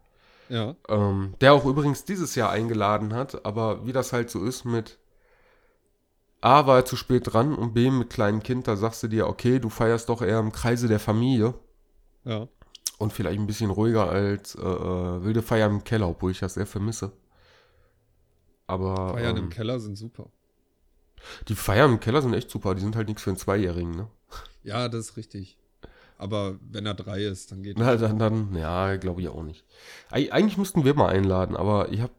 Ja. 0.49 0.75
Ähm, 0.89 1.35
der 1.39 1.53
auch 1.53 1.65
übrigens 1.65 2.03
dieses 2.03 2.33
Jahr 2.33 2.49
eingeladen 2.49 3.13
hat, 3.13 3.45
aber 3.45 3.85
wie 3.85 3.93
das 3.93 4.11
halt 4.11 4.31
so 4.31 4.43
ist 4.43 4.65
mit 4.65 4.97
A 6.41 6.65
war 6.67 6.77
er 6.79 6.85
zu 6.85 6.95
spät 6.95 7.33
dran 7.33 7.55
und 7.55 7.73
B 7.73 7.89
mit 7.91 8.09
kleinem 8.09 8.43
Kind, 8.43 8.67
da 8.67 8.75
sagst 8.75 9.03
du 9.03 9.07
dir, 9.07 9.27
okay, 9.27 9.59
du 9.59 9.69
feierst 9.69 10.09
doch 10.09 10.21
eher 10.21 10.39
im 10.39 10.51
Kreise 10.51 10.87
der 10.87 10.99
Familie 10.99 11.53
Ja. 12.23 12.47
und 12.99 13.13
vielleicht 13.13 13.39
ein 13.39 13.47
bisschen 13.47 13.69
ruhiger 13.71 14.09
als 14.09 14.55
äh, 14.55 14.61
äh, 14.61 15.23
wilde 15.23 15.41
Feier 15.41 15.67
im 15.69 15.83
Keller, 15.83 16.07
obwohl 16.09 16.31
ich 16.31 16.39
das 16.39 16.53
sehr 16.55 16.65
vermisse. 16.67 17.11
Aber 18.67 19.13
Feiern 19.13 19.37
ähm, 19.37 19.43
im 19.45 19.49
Keller 19.49 19.79
sind 19.79 19.95
super. 19.97 20.31
die 21.47 21.55
Feiern 21.55 21.91
im 21.93 21.99
Keller 21.99 22.21
sind 22.21 22.33
echt 22.33 22.49
super, 22.49 22.73
die 22.75 22.81
sind 22.81 22.95
halt 22.95 23.07
nichts 23.07 23.23
für 23.23 23.29
einen 23.29 23.37
Zweijährigen, 23.37 23.91
ne? 23.95 24.07
Ja, 24.63 24.89
das 24.89 25.09
ist 25.11 25.17
richtig. 25.17 25.57
Aber 26.17 26.59
wenn 26.69 26.85
er 26.85 26.93
drei 26.93 27.23
ist, 27.23 27.51
dann 27.51 27.63
geht 27.63 27.77
Na, 27.79 27.95
dann, 27.95 28.19
dann, 28.19 28.55
ja, 28.55 28.95
glaube 28.97 29.21
ich 29.21 29.29
auch 29.29 29.43
nicht. 29.43 29.65
Eig 30.11 30.31
eigentlich 30.31 30.57
müssten 30.57 30.83
wir 30.85 30.93
mal 30.93 31.09
einladen, 31.09 31.55
aber 31.55 31.89
ich 31.91 32.01
habe 32.01 32.13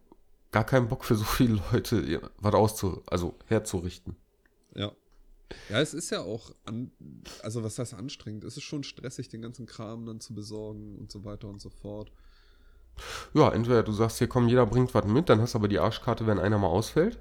gar 0.52 0.64
keinen 0.64 0.88
Bock 0.88 1.04
für 1.04 1.16
so 1.16 1.24
viele 1.24 1.60
Leute 1.72 2.30
was 2.38 2.54
auszu, 2.54 3.02
also 3.06 3.34
herzurichten. 3.46 4.16
Ja. 4.74 4.92
Ja, 5.68 5.80
es 5.80 5.92
ist 5.92 6.10
ja 6.10 6.20
auch, 6.22 6.50
an, 6.64 6.92
also 7.42 7.62
was 7.62 7.78
heißt 7.78 7.92
anstrengend? 7.94 8.44
Es 8.44 8.56
ist 8.56 8.62
schon 8.62 8.84
stressig, 8.84 9.28
den 9.28 9.42
ganzen 9.42 9.66
Kram 9.66 10.06
dann 10.06 10.20
zu 10.20 10.34
besorgen 10.34 10.96
und 10.96 11.10
so 11.10 11.24
weiter 11.24 11.48
und 11.48 11.60
so 11.60 11.68
fort. 11.68 12.10
Ja, 13.34 13.50
entweder 13.52 13.82
du 13.82 13.92
sagst 13.92 14.18
hier, 14.18 14.28
komm, 14.28 14.48
jeder 14.48 14.66
bringt 14.66 14.94
was 14.94 15.06
mit, 15.06 15.28
dann 15.28 15.40
hast 15.40 15.54
du 15.54 15.58
aber 15.58 15.68
die 15.68 15.78
Arschkarte, 15.78 16.26
wenn 16.26 16.38
einer 16.38 16.58
mal 16.58 16.68
ausfällt. 16.68 17.18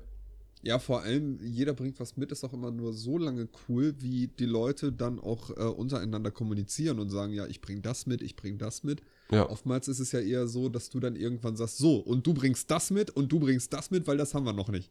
Ja, 0.64 0.78
vor 0.78 1.02
allem, 1.02 1.40
jeder 1.42 1.74
bringt 1.74 2.00
was 2.00 2.18
mit, 2.18 2.32
ist 2.32 2.44
auch 2.44 2.54
immer 2.54 2.72
nur 2.72 2.94
so 2.94 3.18
lange 3.18 3.50
cool, 3.68 3.96
wie 4.00 4.28
die 4.28 4.46
Leute 4.46 4.92
dann 4.92 5.20
auch 5.20 5.50
äh, 5.50 5.64
untereinander 5.64 6.30
kommunizieren 6.30 7.00
und 7.00 7.10
sagen, 7.10 7.34
ja, 7.34 7.48
ich 7.48 7.62
bring 7.62 7.82
das 7.82 8.06
mit, 8.06 8.22
ich 8.22 8.36
bring 8.36 8.60
das 8.60 8.84
mit. 8.84 9.02
Ja, 9.32 9.50
Oftmals 9.50 9.88
ist 9.88 10.00
es 10.00 10.12
ja 10.12 10.20
eher 10.20 10.46
so, 10.48 10.68
dass 10.70 10.90
du 10.90 11.00
dann 11.00 11.16
irgendwann 11.16 11.56
sagst, 11.56 11.78
so, 11.78 11.96
und 11.96 12.28
du 12.28 12.34
bringst 12.34 12.70
das 12.70 12.92
mit 12.92 13.10
und 13.12 13.32
du 13.32 13.40
bringst 13.40 13.72
das 13.72 13.90
mit, 13.90 14.06
weil 14.06 14.18
das 14.18 14.34
haben 14.34 14.46
wir 14.46 14.52
noch 14.54 14.68
nicht. 14.70 14.90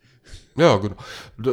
ja, 0.56 0.78
genau. 0.78 0.96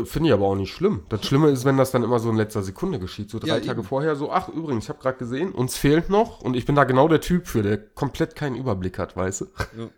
Finde 0.06 0.30
ich 0.30 0.34
aber 0.34 0.46
auch 0.46 0.56
nicht 0.56 0.74
schlimm. 0.74 1.04
Das 1.10 1.26
Schlimme 1.26 1.50
ist, 1.50 1.66
wenn 1.66 1.76
das 1.78 1.92
dann 1.92 2.04
immer 2.04 2.20
so 2.20 2.30
in 2.30 2.38
letzter 2.38 2.64
Sekunde 2.64 2.98
geschieht. 3.00 3.30
So 3.30 3.40
drei 3.40 3.48
Ja, 3.48 3.60
Tage 3.60 3.80
eben. 3.82 3.84
vorher, 3.88 4.16
so, 4.16 4.32
ach, 4.32 4.48
übrigens, 4.50 4.86
ich 4.86 4.90
habe 4.90 5.00
gerade 5.00 5.18
gesehen, 5.18 5.52
uns 5.52 5.76
fehlt 5.78 6.10
noch 6.10 6.42
und 6.42 6.56
ich 6.56 6.66
bin 6.66 6.76
da 6.76 6.86
genau 6.86 7.08
der 7.10 7.20
Typ 7.22 7.46
für, 7.48 7.62
der 7.62 7.78
komplett 7.78 8.36
keinen 8.36 8.56
Überblick 8.56 8.98
hat, 8.98 9.16
weißt 9.18 9.42
du? 9.42 9.46
Ja. 9.78 9.90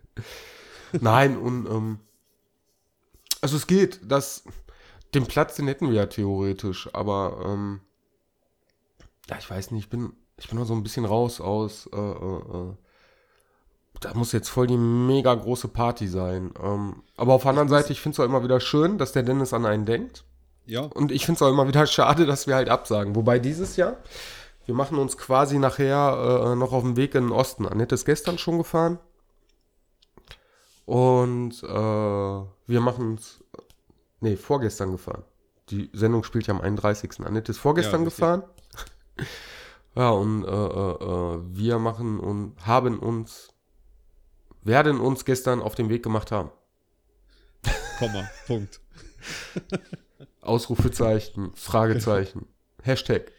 Nein, 1.00 1.36
und 1.38 1.66
ähm, 1.66 1.98
also 3.40 3.56
es 3.56 3.66
geht, 3.68 4.00
das, 4.06 4.42
den 5.14 5.26
Platz, 5.26 5.54
den 5.56 5.68
hätten 5.68 5.88
wir 5.88 5.94
ja 5.94 6.06
theoretisch, 6.06 6.88
aber 6.92 7.40
ähm, 7.46 7.80
ja, 9.28 9.36
ich 9.38 9.48
weiß 9.48 9.70
nicht, 9.70 9.84
ich 9.84 9.90
bin, 9.90 10.12
ich 10.40 10.48
bin 10.48 10.58
noch 10.58 10.66
so 10.66 10.74
ein 10.74 10.82
bisschen 10.82 11.04
raus 11.04 11.40
aus, 11.40 11.88
äh, 11.92 11.96
äh, 11.96 12.38
äh, 12.38 12.74
da 14.00 14.14
muss 14.14 14.32
jetzt 14.32 14.48
voll 14.48 14.66
die 14.66 14.78
mega 14.78 15.34
große 15.34 15.68
Party 15.68 16.08
sein. 16.08 16.52
Ähm, 16.62 17.02
aber 17.16 17.34
auf 17.34 17.42
der 17.42 17.50
anderen 17.50 17.68
Seite, 17.68 17.92
ich 17.92 18.00
finde 18.00 18.14
es 18.14 18.20
auch 18.20 18.24
immer 18.24 18.42
wieder 18.42 18.58
schön, 18.60 18.96
dass 18.96 19.12
der 19.12 19.22
Dennis 19.22 19.52
an 19.52 19.66
einen 19.66 19.84
denkt. 19.84 20.24
Ja, 20.64 20.82
Und 20.82 21.12
ich 21.12 21.26
finde 21.26 21.36
es 21.36 21.42
auch 21.42 21.50
immer 21.50 21.68
wieder 21.68 21.86
schade, 21.86 22.24
dass 22.24 22.46
wir 22.46 22.54
halt 22.54 22.70
absagen. 22.70 23.14
Wobei 23.14 23.38
dieses 23.38 23.76
Jahr, 23.76 23.96
wir 24.64 24.74
machen 24.74 24.98
uns 24.98 25.18
quasi 25.18 25.58
nachher 25.58 26.52
äh, 26.52 26.56
noch 26.56 26.72
auf 26.72 26.82
dem 26.82 26.96
Weg 26.96 27.14
in 27.14 27.24
den 27.24 27.32
Osten. 27.32 27.66
Annette 27.66 27.94
ist 27.94 28.06
gestern 28.06 28.38
schon 28.38 28.56
gefahren. 28.56 28.98
Und 30.86 31.62
äh, 31.62 31.66
wir 31.66 32.80
machen 32.80 33.16
es, 33.16 33.44
nee, 34.20 34.36
vorgestern 34.36 34.92
gefahren. 34.92 35.24
Die 35.68 35.90
Sendung 35.92 36.24
spielt 36.24 36.46
ja 36.46 36.54
am 36.54 36.60
31. 36.60 37.20
Annette 37.24 37.52
ist 37.52 37.58
vorgestern 37.58 38.00
Ja, 38.00 38.04
gefahren. 38.06 38.42
Ja, 39.96 40.10
und 40.10 40.44
äh, 40.44 40.48
äh, 40.48 40.54
äh, 40.54 41.40
wir 41.52 41.78
machen 41.78 42.20
und 42.20 42.54
haben 42.66 42.98
uns, 42.98 43.48
werden 44.62 45.00
uns 45.00 45.24
gestern 45.24 45.60
auf 45.60 45.74
den 45.74 45.88
Weg 45.88 46.02
gemacht 46.02 46.30
haben. 46.30 46.50
Komma, 47.98 48.28
Punkt. 48.46 48.80
Ausrufezeichen, 50.40 51.52
Fragezeichen, 51.54 52.46
Hashtag. 52.82 53.32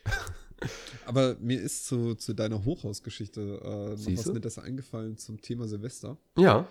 Aber 1.06 1.36
mir 1.40 1.60
ist 1.60 1.88
zu, 1.88 2.16
zu 2.16 2.34
deiner 2.34 2.64
Hochhausgeschichte 2.64 3.42
äh, 3.42 4.12
noch 4.12 4.18
was 4.18 4.26
mit 4.28 4.46
das 4.46 4.60
eingefallen 4.60 5.18
zum 5.18 5.42
Thema 5.42 5.68
Silvester. 5.68 6.18
Ja, 6.38 6.68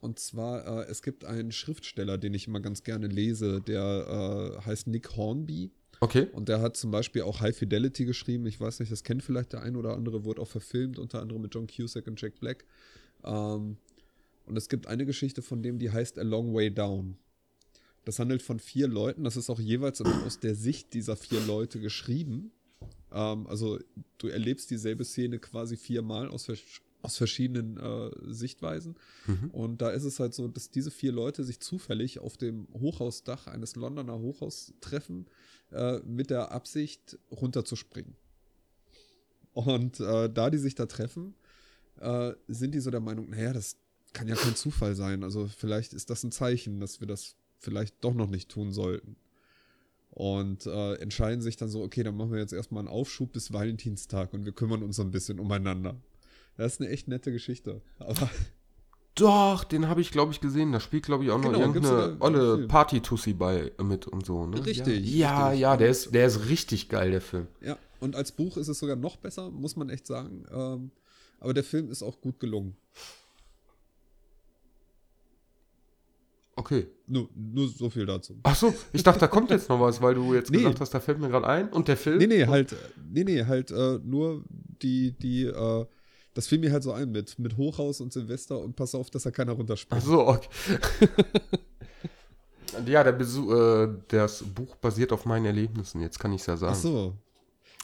Und 0.00 0.18
zwar, 0.18 0.64
äh, 0.66 0.90
es 0.90 1.02
gibt 1.02 1.24
einen 1.24 1.52
Schriftsteller, 1.52 2.18
den 2.18 2.34
ich 2.34 2.46
immer 2.46 2.60
ganz 2.60 2.84
gerne 2.84 3.08
lese, 3.08 3.60
der 3.60 4.56
äh, 4.60 4.64
heißt 4.64 4.86
Nick 4.86 5.16
Hornby. 5.16 5.72
Okay. 6.02 6.26
Und 6.32 6.48
der 6.48 6.60
hat 6.60 6.76
zum 6.76 6.90
Beispiel 6.90 7.22
auch 7.22 7.40
High 7.40 7.56
Fidelity 7.56 8.04
geschrieben. 8.04 8.46
Ich 8.46 8.60
weiß 8.60 8.80
nicht, 8.80 8.92
das 8.92 9.04
kennt 9.04 9.22
vielleicht 9.22 9.52
der 9.54 9.62
ein 9.62 9.76
oder 9.76 9.94
andere, 9.94 10.24
wurde 10.24 10.42
auch 10.42 10.48
verfilmt, 10.48 10.98
unter 10.98 11.22
anderem 11.22 11.40
mit 11.42 11.54
John 11.54 11.66
Cusack 11.66 12.06
und 12.06 12.20
Jack 12.20 12.38
Black. 12.40 12.64
Ähm, 13.24 13.76
und 14.44 14.56
es 14.56 14.68
gibt 14.68 14.88
eine 14.88 15.06
Geschichte 15.06 15.40
von 15.40 15.62
dem, 15.62 15.78
die 15.78 15.90
heißt 15.90 16.18
A 16.18 16.22
Long 16.22 16.52
Way 16.52 16.74
Down. 16.74 17.16
Das 18.04 18.18
handelt 18.18 18.42
von 18.42 18.58
vier 18.58 18.88
Leuten. 18.88 19.22
Das 19.22 19.36
ist 19.36 19.48
auch 19.48 19.60
jeweils 19.60 20.02
aus 20.02 20.40
der 20.40 20.56
Sicht 20.56 20.92
dieser 20.92 21.16
vier 21.16 21.40
Leute 21.40 21.78
geschrieben. 21.78 22.50
Ähm, 23.12 23.46
also 23.46 23.78
du 24.18 24.26
erlebst 24.26 24.70
dieselbe 24.70 25.04
Szene 25.04 25.38
quasi 25.38 25.76
viermal 25.76 26.28
aus, 26.28 26.46
vers- 26.46 26.82
aus 27.02 27.16
verschiedenen 27.16 27.76
äh, 27.78 28.10
Sichtweisen. 28.32 28.96
Mhm. 29.26 29.50
Und 29.50 29.82
da 29.82 29.90
ist 29.90 30.04
es 30.04 30.20
halt 30.20 30.34
so, 30.34 30.48
dass 30.48 30.70
diese 30.70 30.90
vier 30.90 31.12
Leute 31.12 31.44
sich 31.44 31.60
zufällig 31.60 32.20
auf 32.20 32.36
dem 32.36 32.68
Hochhausdach 32.72 33.48
eines 33.48 33.76
Londoner 33.76 34.18
Hochhaus 34.18 34.72
treffen, 34.80 35.26
äh, 35.72 35.98
mit 36.00 36.30
der 36.30 36.52
Absicht 36.52 37.18
runterzuspringen. 37.30 38.16
Und 39.52 40.00
äh, 40.00 40.30
da 40.32 40.50
die 40.50 40.58
sich 40.58 40.74
da 40.74 40.86
treffen, 40.86 41.34
äh, 42.00 42.32
sind 42.48 42.74
die 42.74 42.80
so 42.80 42.90
der 42.90 43.00
Meinung, 43.00 43.30
naja, 43.30 43.52
das 43.52 43.76
kann 44.12 44.28
ja 44.28 44.34
kein 44.34 44.56
Zufall 44.56 44.94
sein. 44.94 45.24
Also 45.24 45.46
vielleicht 45.46 45.92
ist 45.92 46.10
das 46.10 46.22
ein 46.22 46.32
Zeichen, 46.32 46.80
dass 46.80 47.00
wir 47.00 47.06
das 47.06 47.36
vielleicht 47.58 48.02
doch 48.04 48.14
noch 48.14 48.28
nicht 48.28 48.48
tun 48.48 48.72
sollten. 48.72 49.16
Und 50.10 50.66
äh, 50.66 50.94
entscheiden 50.96 51.40
sich 51.40 51.56
dann 51.56 51.70
so, 51.70 51.82
okay, 51.82 52.02
dann 52.02 52.16
machen 52.16 52.32
wir 52.32 52.38
jetzt 52.38 52.52
erstmal 52.52 52.80
einen 52.80 52.88
Aufschub 52.88 53.32
bis 53.32 53.52
Valentinstag 53.52 54.34
und 54.34 54.44
wir 54.44 54.52
kümmern 54.52 54.82
uns 54.82 54.96
so 54.96 55.02
ein 55.02 55.10
bisschen 55.10 55.40
umeinander. 55.40 55.96
Das 56.56 56.74
ist 56.74 56.80
eine 56.80 56.90
echt 56.90 57.08
nette 57.08 57.32
Geschichte. 57.32 57.80
Aber 57.98 58.28
Doch, 59.14 59.64
den 59.64 59.88
habe 59.88 60.00
ich, 60.00 60.10
glaube 60.10 60.32
ich, 60.32 60.40
gesehen. 60.40 60.72
Da 60.72 60.80
spielt, 60.80 61.04
glaube 61.04 61.24
ich, 61.24 61.30
auch 61.30 61.38
noch 61.38 61.52
Genau, 61.52 61.60
irgendeine 61.60 62.16
olle. 62.20 62.66
Party-Tussi 62.66 63.34
bei 63.34 63.70
mit 63.82 64.06
und 64.06 64.24
so, 64.24 64.46
ne? 64.46 64.64
Richtig, 64.64 65.14
Ja, 65.14 65.48
richtig. 65.48 65.60
ja, 65.60 65.76
der 65.76 65.88
ist, 65.90 66.14
der 66.14 66.26
ist 66.26 66.48
richtig 66.48 66.88
geil, 66.88 67.10
der 67.10 67.20
Film. 67.20 67.46
Ja, 67.60 67.76
und 68.00 68.16
als 68.16 68.32
Buch 68.32 68.56
ist 68.56 68.68
es 68.68 68.78
sogar 68.78 68.96
noch 68.96 69.16
besser, 69.16 69.50
muss 69.50 69.76
man 69.76 69.90
echt 69.90 70.06
sagen. 70.06 70.44
Ähm, 70.50 70.90
aber 71.40 71.52
der 71.54 71.64
Film 71.64 71.90
ist 71.90 72.02
auch 72.02 72.20
gut 72.20 72.40
gelungen. 72.40 72.76
Okay. 76.54 76.86
Nur, 77.06 77.28
nur 77.34 77.68
so 77.68 77.88
viel 77.90 78.06
dazu. 78.06 78.38
Ach 78.42 78.54
so, 78.54 78.74
ich 78.92 79.02
dachte, 79.02 79.20
da 79.20 79.26
kommt 79.26 79.50
jetzt 79.50 79.68
noch 79.68 79.80
was, 79.80 80.00
weil 80.02 80.14
du 80.14 80.34
jetzt 80.34 80.50
Nee. 80.50 80.58
gesagt 80.58 80.80
hast, 80.80 80.90
da 80.94 81.00
fällt 81.00 81.18
mir 81.18 81.28
gerade 81.28 81.46
ein. 81.46 81.68
Und 81.70 81.88
der 81.88 81.96
Film? 81.96 82.18
Nee, 82.18 82.26
nee, 82.26 82.46
halt, 82.46 82.76
nee, 83.10 83.24
nee, 83.24 83.44
halt 83.44 83.70
äh, 83.70 83.98
nur 84.04 84.44
die, 84.82 85.12
die, 85.18 85.44
äh, 85.44 85.86
das 86.34 86.46
fiel 86.46 86.58
mir 86.58 86.72
halt 86.72 86.82
so 86.82 86.92
ein 86.92 87.10
mit, 87.10 87.38
mit 87.38 87.56
Hochhaus 87.56 88.00
und 88.00 88.12
Silvester 88.12 88.58
und 88.58 88.76
pass 88.76 88.94
auf, 88.94 89.10
dass 89.10 89.24
da 89.24 89.30
keiner 89.30 89.52
Ach 89.52 89.58
runterspringt. 89.58 90.02
so, 90.02 90.26
okay. 90.26 90.48
ja, 92.86 93.04
der 93.04 93.12
Besuch, 93.12 93.52
äh, 93.52 93.88
das 94.08 94.42
Buch 94.42 94.76
basiert 94.76 95.12
auf 95.12 95.24
meinen 95.24 95.46
Erlebnissen, 95.46 96.00
jetzt 96.00 96.18
kann 96.18 96.32
ich 96.32 96.40
es 96.40 96.46
ja 96.46 96.56
sagen. 96.56 96.72
Ach 96.76 96.80
so. 96.80 97.16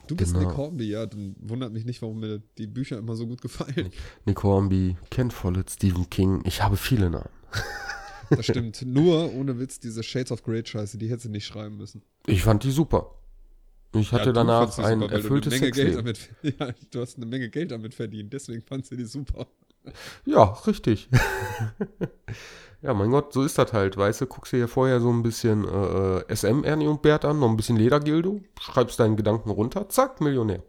Du 0.06 0.16
bist 0.16 0.32
Genau. 0.32 0.48
Nick 0.48 0.56
Hornby, 0.56 0.88
ja, 0.88 1.04
dann 1.04 1.37
wundert 1.38 1.72
mich 1.72 1.84
nicht, 1.84 2.00
warum 2.00 2.20
mir 2.20 2.40
die 2.56 2.66
Bücher 2.66 2.96
immer 2.98 3.14
so 3.14 3.26
gut 3.26 3.42
gefallen. 3.42 3.90
Nick 4.24 4.42
Hornby, 4.42 4.96
Ken 5.11 5.30
Follett, 5.30 5.70
Stephen 5.70 6.08
King, 6.08 6.40
ich 6.44 6.62
habe 6.62 6.76
viele 6.76 7.11
Namen. 7.11 7.28
Das 8.30 8.44
stimmt. 8.44 8.82
Nur, 8.87 9.34
ohne 9.34 9.58
Witz, 9.58 9.80
diese 9.80 10.02
Shades 10.02 10.32
of 10.32 10.42
Grey 10.42 10.64
Scheiße, 10.64 10.98
die 10.98 11.08
hätte 11.08 11.22
sie 11.22 11.28
nicht 11.28 11.46
schreiben 11.46 11.76
müssen. 11.76 12.02
Ich 12.26 12.42
fand 12.42 12.62
die 12.64 12.70
super. 12.70 13.17
Ich 13.94 14.12
hatte 14.12 14.27
Ja, 14.27 14.27
du 14.27 14.33
danach 14.33 14.79
ein 14.79 15.01
super, 15.01 15.09
du 15.09 15.14
erfülltes 15.14 15.53
eine 15.55 15.70
Menge 15.70 15.92
damit, 15.92 16.31
Ja, 16.42 16.72
du 16.90 17.01
hast 17.01 17.16
eine 17.16 17.27
Menge 17.27 17.48
Geld 17.48 17.70
damit 17.70 17.94
verdient, 17.94 18.33
deswegen 18.33 18.62
fandst 18.62 18.90
du 18.92 18.96
die 18.96 19.07
super. 19.07 19.46
Ja, 20.27 20.44
richtig. 20.66 21.09
ja, 22.83 22.92
mein 22.92 23.11
Gott, 23.11 23.33
so 23.33 23.42
ist 23.42 23.57
das 23.57 23.72
halt, 23.72 23.96
weißt 23.96 24.20
du, 24.20 24.27
guckst 24.27 24.53
dir 24.53 24.59
hier 24.59 24.68
vorher 24.68 25.01
so 25.01 25.11
ein 25.11 25.22
bisschen 25.22 25.64
äh, 25.64 26.18
äh, 26.18 26.37
SM 26.37 26.64
Ernie 26.64 26.87
und 26.87 27.01
Bert 27.01 27.24
an, 27.24 27.40
noch 27.40 27.48
ein 27.48 27.57
bisschen 27.57 27.77
Ledergildo, 27.77 28.40
schreibst 28.61 29.01
deinen 29.01 29.16
Gedanken 29.16 29.51
runter, 29.51 29.88
zack, 29.88 30.20
Millionär. 30.20 30.62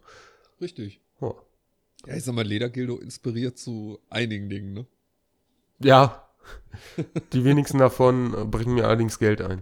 Richtig. 0.61 1.01
Ja. 1.19 1.33
Ja, 2.05 2.15
ich 2.15 2.23
sag 2.23 2.33
mal, 2.33 2.45
Ledergildo 2.45 2.97
inspiriert 2.97 3.57
zu 3.57 3.99
einigen 4.09 4.49
Dingen, 4.49 4.73
ne? 4.73 4.85
Ja, 5.79 6.29
die 7.33 7.43
wenigsten 7.43 7.77
davon 7.77 8.33
äh, 8.33 8.45
bringen 8.45 8.75
mir 8.75 8.87
allerdings 8.87 9.19
Geld 9.19 9.41
ein. 9.41 9.61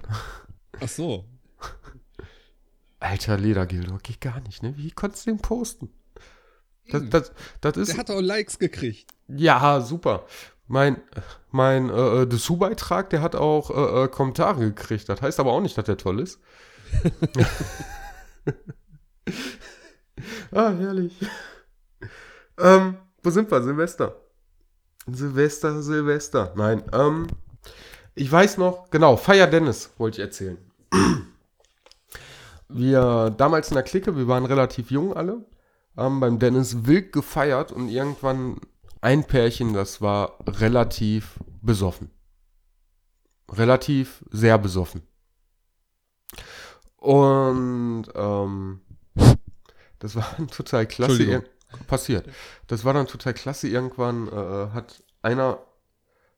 Ach 0.79 0.87
so. 0.87 1.25
Alter 2.99 3.37
Ledergildo, 3.37 3.99
geht 4.01 4.21
gar 4.21 4.39
nicht, 4.41 4.63
ne? 4.63 4.75
Wie 4.77 4.91
konntest 4.91 5.27
du 5.27 5.31
den 5.31 5.39
posten? 5.39 5.89
Das, 6.89 7.01
Eben. 7.01 7.09
das, 7.11 7.31
das 7.61 7.77
ist. 7.77 7.91
Der 7.91 7.97
hat 7.97 8.09
auch 8.09 8.21
Likes 8.21 8.57
gekriegt. 8.59 9.11
Ja, 9.27 9.81
super. 9.81 10.25
Mein, 10.67 11.01
mein 11.51 11.89
äh, 11.89 12.21
äh, 12.21 12.25
Dessous-Beitrag, 12.27 13.09
der 13.09 13.21
hat 13.21 13.35
auch 13.35 13.69
äh, 13.69 14.03
äh, 14.03 14.07
Kommentare 14.07 14.59
gekriegt. 14.59 15.07
Das 15.09 15.21
heißt 15.21 15.39
aber 15.39 15.51
auch 15.51 15.61
nicht, 15.61 15.77
dass 15.77 15.85
der 15.85 15.97
toll 15.97 16.19
ist. 16.19 16.39
ah, 20.51 20.71
herrlich. 20.71 21.13
ähm, 22.57 22.97
wo 23.23 23.29
sind 23.29 23.51
wir? 23.51 23.61
Silvester. 23.61 24.15
Silvester, 25.09 25.81
Silvester. 25.81 26.53
Nein, 26.55 26.83
ähm, 26.93 27.27
ich 28.15 28.31
weiß 28.31 28.57
noch, 28.57 28.89
genau, 28.89 29.15
Feier 29.15 29.47
Dennis 29.47 29.91
wollte 29.97 30.17
ich 30.17 30.25
erzählen. 30.25 30.57
Wir 32.69 33.29
damals 33.29 33.69
in 33.69 33.75
der 33.75 33.83
Clique, 33.83 34.15
wir 34.15 34.27
waren 34.27 34.45
relativ 34.45 34.91
jung 34.91 35.13
alle, 35.13 35.45
haben 35.95 36.19
beim 36.19 36.39
Dennis 36.39 36.85
wild 36.85 37.11
gefeiert 37.13 37.71
und 37.71 37.89
irgendwann 37.89 38.59
ein 39.01 39.23
Pärchen, 39.23 39.73
das 39.73 40.01
war 40.01 40.37
relativ 40.47 41.39
besoffen. 41.61 42.11
Relativ 43.49 44.23
sehr 44.29 44.57
besoffen. 44.57 45.03
Und 46.97 48.05
ähm, 48.15 48.81
das 49.99 50.15
war 50.15 50.27
dann 50.37 50.47
total 50.47 50.85
klasse. 50.85 51.43
Passiert. 51.87 52.27
Das 52.67 52.85
war 52.85 52.93
dann 52.93 53.07
total 53.07 53.33
klasse. 53.33 53.67
Irgendwann 53.67 54.27
äh, 54.27 54.69
hat 54.73 55.03
einer, 55.21 55.59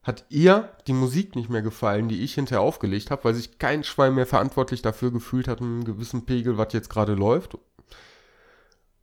hat 0.02 0.26
ihr 0.30 0.70
die 0.88 0.94
Musik 0.94 1.36
nicht 1.36 1.50
mehr 1.50 1.62
gefallen, 1.62 2.08
die 2.08 2.24
ich 2.24 2.34
hinterher 2.34 2.62
aufgelegt 2.62 3.12
habe, 3.12 3.24
weil 3.26 3.34
sich 3.34 3.60
kein 3.60 3.84
Schwein 3.84 4.16
mehr 4.16 4.26
verantwortlich 4.26 4.82
dafür 4.82 5.12
gefühlt 5.12 5.48
hat, 5.48 5.62
einen 5.62 5.84
gewissen 5.84 6.26
Pegel, 6.26 6.58
was 6.58 6.74
jetzt 6.74 6.90
gerade 6.90 7.16
läuft. 7.16 7.56
Und 7.56 7.64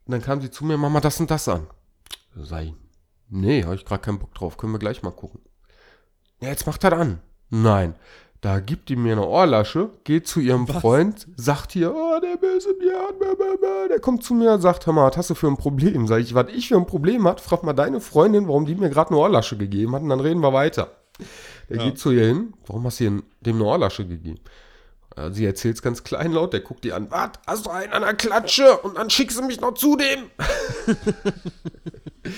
dann 0.06 0.22
kam 0.22 0.40
sie 0.40 0.50
zu 0.50 0.64
mir, 0.64 0.76
mach 0.78 0.90
mal 0.90 1.00
das 1.00 1.20
und 1.20 1.30
das 1.30 1.48
an. 1.48 1.66
Sei, 2.34 2.74
nee, 3.28 3.64
habe 3.64 3.74
ich 3.74 3.84
gerade 3.84 4.02
keinen 4.02 4.18
Bock 4.18 4.34
drauf, 4.34 4.56
können 4.56 4.72
wir 4.72 4.78
gleich 4.78 5.02
mal 5.02 5.10
gucken. 5.10 5.40
Ja, 6.40 6.48
jetzt 6.48 6.66
macht 6.66 6.84
das 6.84 6.92
an. 6.92 7.20
Nein. 7.50 7.94
Da 8.42 8.60
gibt 8.60 8.88
die 8.90 8.96
mir 8.96 9.12
eine 9.12 9.26
Ohrlasche, 9.26 9.90
geht 10.04 10.28
zu 10.28 10.40
ihrem 10.40 10.68
Was? 10.68 10.76
Freund, 10.80 11.26
sagt 11.36 11.72
hier, 11.72 11.94
oh, 11.94 12.20
der 12.20 12.36
böse 12.36 12.74
Björn, 12.74 13.14
der 13.88 13.98
kommt 13.98 14.22
zu 14.24 14.34
mir 14.34 14.52
und 14.52 14.60
sagt, 14.60 14.86
hör 14.86 14.92
mal, 14.92 15.08
was 15.08 15.16
hast 15.16 15.30
du 15.30 15.34
für 15.34 15.46
ein 15.48 15.56
Problem? 15.56 16.06
Sag 16.06 16.20
ich, 16.20 16.34
was 16.34 16.46
ich 16.52 16.68
für 16.68 16.76
ein 16.76 16.86
Problem 16.86 17.26
hat, 17.26 17.40
frag 17.40 17.62
mal 17.62 17.72
deine 17.72 18.00
Freundin, 18.00 18.46
warum 18.46 18.66
die 18.66 18.74
mir 18.74 18.90
gerade 18.90 19.10
eine 19.10 19.18
Ohrlasche 19.18 19.56
gegeben 19.56 19.94
hat 19.94 20.02
und 20.02 20.10
dann 20.10 20.20
reden 20.20 20.40
wir 20.40 20.52
weiter. 20.52 20.90
Der 21.70 21.78
Ja. 21.78 21.84
geht 21.84 21.98
zu 21.98 22.10
ihr 22.12 22.26
hin, 22.26 22.52
warum 22.66 22.84
hast 22.84 23.00
du 23.00 23.22
dem 23.40 23.56
eine 23.56 23.64
Ohrlasche 23.64 24.06
gegeben? 24.06 24.38
Sie 25.30 25.46
erzählt 25.46 25.76
es 25.76 25.82
ganz 25.82 26.04
kleinlaut, 26.04 26.52
der 26.52 26.60
guckt 26.60 26.84
die 26.84 26.92
an, 26.92 27.10
was, 27.10 27.30
hast 27.46 27.64
du 27.64 27.70
einen 27.70 27.90
an 27.94 28.02
der 28.02 28.12
Klatsche 28.14 28.76
und 28.78 28.98
dann 28.98 29.08
schickst 29.08 29.38
du 29.38 29.42
mich 29.44 29.60
noch 29.62 29.72
zu 29.72 29.96
dem? 29.96 30.24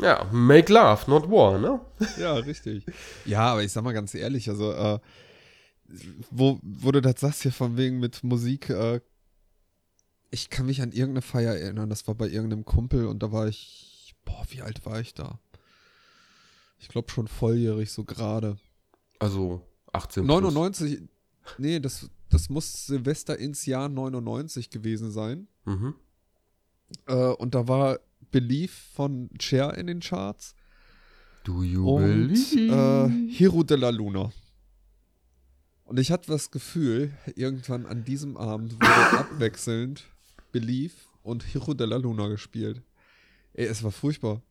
ja, 0.00 0.28
make 0.32 0.72
love, 0.72 1.10
not 1.10 1.30
war, 1.30 1.58
ne? 1.58 1.80
Ja, 2.18 2.34
richtig. 2.34 2.84
Ja, 3.24 3.52
aber 3.52 3.62
ich 3.62 3.72
sag 3.72 3.84
mal 3.84 3.92
ganz 3.92 4.14
ehrlich, 4.14 4.48
also, 4.48 4.72
äh, 4.72 4.98
wo, 6.30 6.58
wo 6.62 6.92
du 6.92 7.00
das 7.00 7.20
sagst 7.20 7.42
hier 7.42 7.52
von 7.52 7.76
wegen 7.76 7.98
mit 7.98 8.22
Musik, 8.22 8.70
äh, 8.70 9.00
ich 10.30 10.50
kann 10.50 10.66
mich 10.66 10.80
an 10.80 10.92
irgendeine 10.92 11.22
Feier 11.22 11.56
erinnern, 11.56 11.90
das 11.90 12.06
war 12.06 12.14
bei 12.14 12.28
irgendeinem 12.28 12.64
Kumpel 12.64 13.06
und 13.06 13.22
da 13.22 13.32
war 13.32 13.48
ich, 13.48 14.14
boah, 14.24 14.44
wie 14.48 14.62
alt 14.62 14.86
war 14.86 15.00
ich 15.00 15.14
da? 15.14 15.40
Ich 16.78 16.88
glaube 16.88 17.10
schon 17.10 17.28
volljährig, 17.28 17.92
so 17.92 18.04
gerade. 18.04 18.56
Also 19.18 19.66
18 19.92 20.24
plus. 20.24 20.40
99, 20.40 21.02
nee, 21.58 21.80
das, 21.80 22.08
das 22.28 22.48
muss 22.48 22.86
Silvester 22.86 23.38
ins 23.38 23.66
Jahr 23.66 23.88
99 23.88 24.70
gewesen 24.70 25.10
sein. 25.10 25.48
Mhm. 25.64 25.94
Äh, 27.06 27.14
und 27.14 27.54
da 27.54 27.68
war 27.68 28.00
Belief 28.30 28.72
von 28.94 29.30
Cher 29.40 29.76
in 29.76 29.86
den 29.86 30.00
Charts 30.00 30.54
Do 31.44 31.62
you 31.62 31.88
und 31.96 32.28
believe? 32.28 32.72
äh, 32.72 33.32
Hero 33.32 33.62
de 33.62 33.76
la 33.76 33.90
Luna. 33.90 34.32
Und 35.84 35.98
ich 35.98 36.12
hatte 36.12 36.30
das 36.30 36.50
Gefühl, 36.50 37.12
irgendwann 37.34 37.86
an 37.86 38.04
diesem 38.04 38.36
Abend 38.36 38.74
wurde 38.74 38.84
abwechselnd 39.18 40.04
Belief 40.52 41.08
und 41.22 41.42
Hero 41.54 41.74
de 41.74 41.86
la 41.86 41.96
Luna 41.96 42.28
gespielt. 42.28 42.82
Ey, 43.54 43.66
es 43.66 43.82
war 43.82 43.90
furchtbar. 43.90 44.42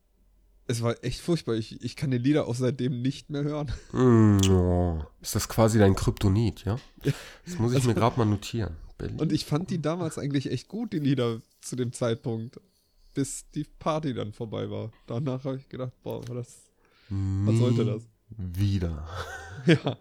Es 0.66 0.82
war 0.82 1.02
echt 1.02 1.20
furchtbar. 1.20 1.54
Ich, 1.54 1.82
ich 1.82 1.96
kann 1.96 2.10
die 2.10 2.18
Lieder 2.18 2.46
auch 2.46 2.54
seitdem 2.54 3.02
nicht 3.02 3.28
mehr 3.30 3.42
hören. 3.42 3.72
Mm. 3.92 5.00
Ist 5.20 5.34
das 5.34 5.48
quasi 5.48 5.78
dein 5.78 5.96
Kryptonit, 5.96 6.64
ja? 6.64 6.78
Das 7.44 7.58
muss 7.58 7.72
ich 7.72 7.78
Also- 7.78 7.88
mir 7.88 7.94
gerade 7.94 8.18
mal 8.18 8.24
notieren. 8.26 8.76
Berlin. 8.98 9.18
Und 9.18 9.32
ich 9.32 9.46
fand 9.46 9.70
die 9.70 9.80
damals 9.80 10.18
eigentlich 10.18 10.50
echt 10.50 10.68
gut, 10.68 10.92
die 10.92 10.98
Lieder 10.98 11.40
zu 11.62 11.74
dem 11.74 11.92
Zeitpunkt. 11.92 12.60
Bis 13.14 13.48
die 13.50 13.64
Party 13.64 14.14
dann 14.14 14.32
vorbei 14.32 14.70
war. 14.70 14.90
Danach 15.06 15.44
habe 15.44 15.56
ich 15.56 15.68
gedacht, 15.68 15.92
boah, 16.02 16.26
war 16.28 16.36
das. 16.36 16.70
was 17.08 17.58
sollte 17.58 17.84
das? 17.84 18.08
Wieder. 18.28 19.06
Ja. 19.66 19.98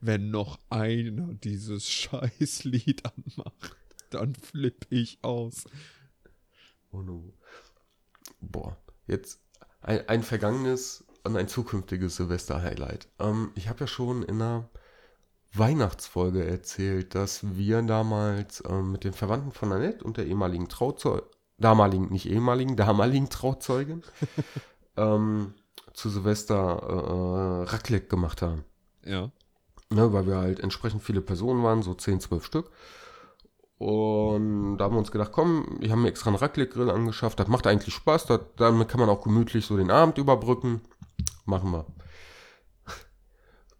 Wenn 0.00 0.30
noch 0.30 0.58
einer 0.70 1.34
dieses 1.34 1.86
Scheißlied 1.90 3.02
anmacht, 3.04 3.76
dann 4.08 4.34
flipp 4.34 4.86
ich 4.88 5.18
aus. 5.20 5.64
Oh 6.92 7.02
no. 7.02 7.34
Boah, 8.40 8.78
jetzt 9.06 9.40
ein, 9.82 10.08
ein 10.08 10.22
vergangenes 10.22 11.04
und 11.24 11.36
ein 11.36 11.48
zukünftiges 11.48 12.16
Silvester-Highlight. 12.16 13.08
Ähm, 13.18 13.52
ich 13.54 13.68
habe 13.68 13.80
ja 13.80 13.86
schon 13.86 14.22
in 14.22 14.36
einer 14.36 14.70
Weihnachtsfolge 15.52 16.44
erzählt, 16.46 17.14
dass 17.14 17.56
wir 17.56 17.82
damals 17.82 18.62
ähm, 18.68 18.92
mit 18.92 19.04
den 19.04 19.12
Verwandten 19.12 19.52
von 19.52 19.72
Annette 19.72 20.04
und 20.04 20.16
der 20.16 20.26
ehemaligen 20.26 20.68
Trauzeugin, 20.68 21.28
damaligen, 21.58 22.10
nicht 22.10 22.28
ehemaligen, 22.28 22.76
damaligen 22.76 23.28
Trauzeugin, 23.28 24.02
ähm, 24.96 25.54
zu 25.92 26.08
Silvester 26.08 26.82
äh, 26.82 26.92
äh, 26.92 27.70
Raclette 27.70 28.06
gemacht 28.06 28.42
haben. 28.42 28.64
Ja. 29.04 29.30
Ne, 29.90 30.12
weil 30.12 30.26
wir 30.26 30.36
halt 30.36 30.60
entsprechend 30.60 31.02
viele 31.02 31.20
Personen 31.20 31.62
waren, 31.62 31.82
so 31.82 31.94
10, 31.94 32.20
12 32.20 32.44
Stück. 32.44 32.70
Und 33.78 34.78
da 34.78 34.84
haben 34.84 34.94
wir 34.94 34.98
uns 34.98 35.12
gedacht, 35.12 35.30
komm, 35.32 35.78
wir 35.80 35.90
haben 35.90 36.02
mir 36.02 36.08
extra 36.08 36.30
einen 36.30 36.36
Raclette-Grill 36.36 36.90
angeschafft. 36.90 37.38
Das 37.38 37.48
macht 37.48 37.66
eigentlich 37.66 37.94
Spaß. 37.94 38.26
Das, 38.26 38.40
damit 38.56 38.88
kann 38.88 39.00
man 39.00 39.08
auch 39.08 39.22
gemütlich 39.22 39.66
so 39.66 39.76
den 39.76 39.90
Abend 39.90 40.18
überbrücken. 40.18 40.80
Machen 41.44 41.70
wir. 41.70 41.86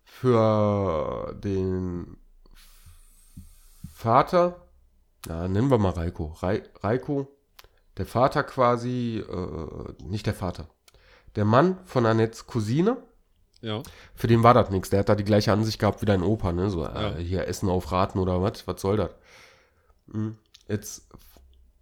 Für 0.04 1.34
den 1.42 2.16
Vater, 3.92 4.68
ja, 5.26 5.48
nennen 5.48 5.70
wir 5.70 5.78
mal 5.78 5.90
Reiko. 5.90 6.36
Rei, 6.40 6.62
Reiko, 6.80 7.28
der 7.98 8.06
Vater 8.06 8.42
quasi, 8.44 9.18
äh, 9.28 9.92
nicht 10.04 10.26
der 10.26 10.34
Vater. 10.34 10.68
Der 11.36 11.44
Mann 11.44 11.78
von 11.84 12.06
Annettes 12.06 12.46
Cousine, 12.46 12.96
Ja. 13.60 13.82
für 14.14 14.26
den 14.28 14.42
war 14.42 14.54
das 14.54 14.70
nichts. 14.70 14.90
Der 14.90 15.00
hat 15.00 15.08
da 15.08 15.14
die 15.14 15.24
gleiche 15.24 15.52
Ansicht 15.52 15.78
gehabt 15.78 16.00
wie 16.00 16.06
dein 16.06 16.22
Opa, 16.22 16.52
ne? 16.52 16.70
So, 16.70 16.84
Ja. 16.84 17.16
äh, 17.16 17.22
hier 17.22 17.46
Essen 17.48 17.68
auf 17.68 17.90
Raten 17.92 18.18
oder 18.18 18.40
was? 18.42 18.66
Was 18.66 18.80
soll 18.80 18.96
das? 18.96 19.10
Hm. 20.12 20.38
Jetzt 20.68 21.06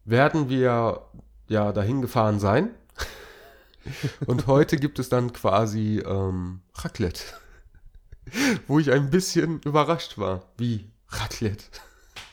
werden 0.05 0.49
wir 0.49 1.03
ja 1.49 1.73
dahin 1.73 2.01
gefahren 2.03 2.41
sein. 2.41 2.71
Und 4.27 4.47
heute 4.47 4.77
gibt 4.79 4.99
es 4.99 5.09
dann 5.09 5.33
quasi 5.33 6.03
ähm, 6.05 6.61
Raclette. 6.75 7.23
Wo 8.67 8.79
ich 8.81 8.91
ein 8.91 9.11
bisschen 9.11 9.61
überrascht 9.63 10.19
war. 10.19 10.43
Wie? 10.57 10.91
Raclette? 11.09 11.65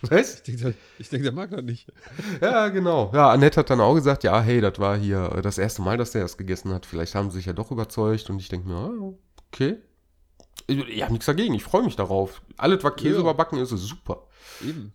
Was? 0.09 0.35
Ich 0.35 0.43
denke, 0.43 0.75
denk, 1.11 1.23
der 1.23 1.31
mag 1.31 1.49
das 1.51 1.61
nicht. 1.63 1.87
Ja, 2.41 2.67
genau. 2.69 3.11
Ja, 3.13 3.31
Annette 3.31 3.59
hat 3.59 3.69
dann 3.69 3.79
auch 3.81 3.95
gesagt, 3.95 4.23
ja, 4.23 4.41
hey, 4.41 4.59
das 4.61 4.77
war 4.79 4.97
hier 4.97 5.29
das 5.41 5.57
erste 5.57 5.81
Mal, 5.81 5.97
dass 5.97 6.11
der 6.11 6.23
das 6.23 6.37
gegessen 6.37 6.73
hat. 6.73 6.85
Vielleicht 6.85 7.15
haben 7.15 7.31
sie 7.31 7.37
sich 7.37 7.45
ja 7.45 7.53
doch 7.53 7.71
überzeugt. 7.71 8.29
Und 8.29 8.39
ich 8.39 8.49
denke 8.49 8.67
mir, 8.67 8.75
ah, 8.75 9.13
okay. 9.51 9.77
Ich, 10.67 10.77
ich 10.87 11.01
habe 11.01 11.13
nichts 11.13 11.25
dagegen. 11.25 11.53
Ich 11.53 11.63
freue 11.63 11.83
mich 11.83 11.95
darauf. 11.95 12.41
Alles, 12.57 12.83
was 12.83 12.95
Käse 12.95 13.15
Ja. 13.15 13.19
überbacken 13.21 13.57
ist, 13.59 13.71
ist 13.71 13.83
super. 13.87 14.27
Eben. 14.61 14.93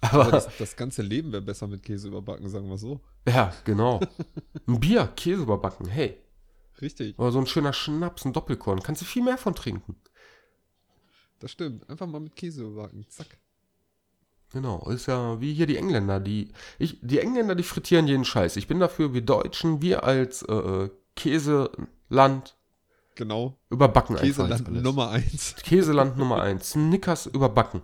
Aber 0.00 0.22
Aber, 0.22 0.30
das, 0.32 0.48
das 0.58 0.76
ganze 0.76 1.02
Leben 1.02 1.32
wäre 1.32 1.42
besser 1.42 1.66
mit 1.66 1.82
Käse 1.82 2.08
überbacken, 2.08 2.48
sagen 2.48 2.68
wir 2.68 2.78
so. 2.78 3.00
ja, 3.26 3.52
genau. 3.64 4.00
Ein 4.68 4.78
Bier, 4.78 5.08
Käse 5.16 5.42
überbacken, 5.42 5.88
hey. 5.88 6.18
Richtig, 6.82 7.18
Oder 7.18 7.32
so 7.32 7.38
ein 7.38 7.46
schöner 7.46 7.72
Schnaps, 7.72 8.24
ein 8.26 8.34
Doppelkorn. 8.34 8.82
Kannst 8.82 9.00
du 9.00 9.06
viel 9.06 9.22
mehr 9.24 9.38
von 9.38 9.54
trinken. 9.54 9.96
das 11.40 11.50
stimmt. 11.50 11.88
Einfach 11.88 12.06
mal 12.06 12.20
mit 12.20 12.36
Käse 12.36 12.62
überbacken. 12.64 13.06
Zack. 13.08 13.38
Genau, 14.56 14.88
ist 14.88 15.04
ja 15.06 15.38
wie 15.38 15.52
hier 15.52 15.66
die 15.66 15.76
Engländer, 15.76 16.18
die 16.18 16.48
ich 16.78 16.98
die 17.02 17.18
Engländer, 17.18 17.54
die 17.54 17.62
frittieren 17.62 18.06
jeden 18.08 18.24
Scheiß. 18.24 18.56
Ich 18.56 18.66
bin 18.66 18.80
dafür, 18.80 19.12
wir 19.12 19.20
Deutschen, 19.20 19.82
wir 19.82 20.02
als 20.04 20.40
äh, 20.42 20.88
Käseland 21.14 22.56
Genau. 23.16 23.58
überbacken 23.68 24.16
einfach 24.16 24.26
Käseland 24.26 24.60
jetzt 24.60 24.68
alles. 24.68 24.82
Nummer 24.82 25.10
eins. 25.10 25.54
Käseland 25.62 26.16
Nummer 26.16 26.40
1. 26.42 26.70
Snickers 26.70 27.26
überbacken. 27.26 27.82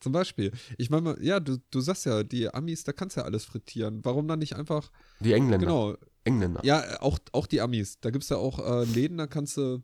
Zum 0.00 0.12
Beispiel. 0.12 0.52
Ich 0.76 0.90
meine, 0.90 1.16
ja, 1.22 1.40
du, 1.40 1.56
du 1.70 1.80
sagst 1.80 2.04
ja, 2.04 2.22
die 2.22 2.52
Amis, 2.52 2.84
da 2.84 2.92
kannst 2.92 3.16
du 3.16 3.20
ja 3.20 3.24
alles 3.26 3.46
frittieren. 3.46 4.04
Warum 4.04 4.28
dann 4.28 4.38
nicht 4.40 4.54
einfach, 4.56 4.90
Die 5.20 5.32
Engländer. 5.32 5.66
genau, 5.66 5.94
Engländer. 6.24 6.60
ja, 6.62 7.00
auch, 7.00 7.18
auch 7.32 7.46
die 7.46 7.62
Amis. 7.62 8.00
Da 8.00 8.10
gibt 8.10 8.24
es 8.24 8.28
ja 8.30 8.36
auch 8.36 8.58
äh, 8.58 8.84
Läden, 8.84 9.16
da 9.16 9.26
kannst 9.26 9.56
du 9.56 9.82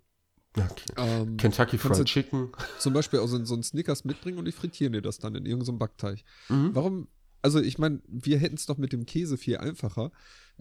okay. 0.56 0.92
Ähm, 0.96 1.36
Kentucky 1.36 1.78
Fried 1.78 2.04
Chicken. 2.04 2.50
zum 2.78 2.92
Beispiel 2.92 3.20
auch 3.20 3.26
so, 3.26 3.42
so 3.44 3.54
einen 3.54 3.62
Snickers 3.62 4.04
mitbringen 4.04 4.38
und 4.38 4.44
die 4.46 4.52
frittieren 4.52 4.92
dir 4.92 5.02
das 5.02 5.18
dann 5.18 5.34
in 5.34 5.46
irgendeinem 5.46 5.78
Backteig. 5.78 6.22
Mhm. 6.48 6.70
Warum? 6.74 7.08
Also 7.42 7.60
ich 7.60 7.78
meine, 7.78 8.00
wir 8.06 8.38
hätten 8.38 8.56
es 8.56 8.66
doch 8.66 8.76
mit 8.76 8.92
dem 8.92 9.06
Käse 9.06 9.38
viel 9.38 9.56
einfacher. 9.58 10.10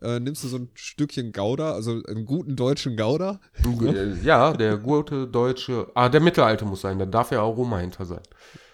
Äh, 0.01 0.19
nimmst 0.21 0.43
du 0.45 0.47
so 0.47 0.57
ein 0.57 0.69
Stückchen 0.75 1.33
Gouda, 1.33 1.73
also 1.73 2.01
einen 2.07 2.25
guten 2.25 2.55
deutschen 2.55 2.95
Gouda, 2.95 3.41
Äh, 3.65 4.13
Ja, 4.23 4.53
der 4.53 4.77
gute 4.77 5.27
deutsche. 5.27 5.91
Ah, 5.93 6.07
der 6.07 6.21
mittelalte 6.21 6.63
muss 6.63 6.81
sein. 6.81 6.97
Da 6.97 7.05
darf 7.05 7.31
ja 7.31 7.41
Aroma 7.41 7.79
hinter 7.79 8.05
sein. 8.05 8.21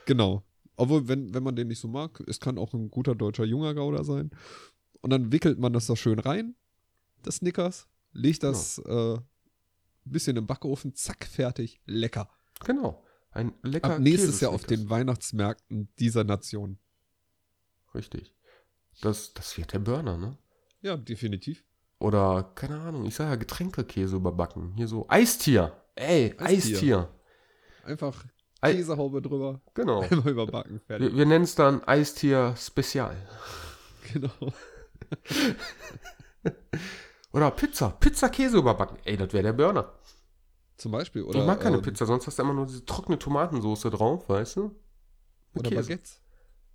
Genau. 0.06 0.44
Obwohl, 0.76 1.08
wenn, 1.08 1.34
wenn 1.34 1.42
man 1.42 1.56
den 1.56 1.70
nicht 1.70 1.80
so 1.80 1.88
mag, 1.88 2.22
es 2.28 2.40
kann 2.40 2.60
auch 2.60 2.74
ein 2.74 2.92
guter 2.92 3.16
deutscher 3.16 3.46
junger 3.46 3.74
Gouda 3.74 4.04
sein. 4.04 4.30
Und 5.02 5.10
dann 5.10 5.32
wickelt 5.32 5.58
man 5.58 5.74
das 5.74 5.88
da 5.88 5.96
schön 5.96 6.20
rein, 6.20 6.56
das 7.24 7.38
Snickers, 7.38 7.88
legt 8.12 8.44
das 8.44 8.78
äh, 8.86 9.14
ein 9.16 9.20
bisschen 10.12 10.38
im 10.38 10.48
Backofen, 10.48 10.96
zack, 10.96 11.26
fertig, 11.26 11.82
lecker. 11.86 12.30
Genau. 12.66 13.04
Ein 13.32 13.54
lecker 13.64 13.96
Ab 13.96 14.00
nächstes 14.00 14.40
Jahr 14.40 14.52
auf 14.52 14.64
den 14.64 14.90
Weihnachtsmärkten 14.90 15.90
dieser 16.00 16.24
Nation. 16.24 16.78
Richtig. 17.94 18.34
Das, 19.02 19.34
das 19.34 19.58
wird 19.58 19.74
der 19.74 19.80
Burner, 19.80 20.18
ne? 20.18 20.38
Ja, 20.82 20.96
definitiv. 20.96 21.64
Oder, 22.00 22.52
keine 22.56 22.80
Ahnung, 22.80 23.06
ich 23.06 23.16
sage 23.16 23.32
ja 23.32 23.36
Getränkekäse 23.36 24.16
überbacken. 24.18 24.74
Hier 24.76 24.88
so 24.88 25.06
Eistier. 25.10 25.82
Ey, 25.96 26.34
Eistier. 26.38 26.76
Eistier. 26.76 27.10
Einfach 27.84 28.26
Ei- 28.62 28.74
Käsehaube 28.74 29.22
drüber, 29.22 29.62
Genau. 29.74 30.02
einmal 30.02 30.30
überbacken, 30.30 30.80
fertig. 30.82 31.12
Wir, 31.12 31.18
wir 31.18 31.26
nennen 31.26 31.46
es 31.46 31.56
dann 31.56 31.84
Eistier 31.84 32.56
Spezial. 32.58 33.16
Genau. 34.14 34.30
Oder 37.36 37.52
Pizza. 37.52 37.90
Pizza 37.90 38.30
Käse 38.30 38.58
überbacken. 38.58 38.98
Ey, 39.04 39.18
das 39.18 39.34
wäre 39.34 39.44
der 39.44 39.54
Burner. 39.54 39.92
Zum 40.78 40.94
Beispiel. 40.94 41.22
Oder, 41.22 41.42
ich 41.42 41.46
mag 41.46 41.60
keine 41.60 41.76
ähm, 41.78 41.82
Pizza, 41.82 42.06
sonst 42.06 42.28
hast 42.28 42.40
du 42.40 42.44
immer 42.44 42.54
nur 42.54 42.66
diese 42.66 42.86
trockene 42.86 43.20
Tomatensoße 43.20 43.90
drauf, 43.90 44.30
weißt 44.30 44.56
du? 44.56 44.76
Mit 45.54 45.68
Oder 45.68 45.70
Käse. 45.70 45.82
Baguettes. 45.82 46.22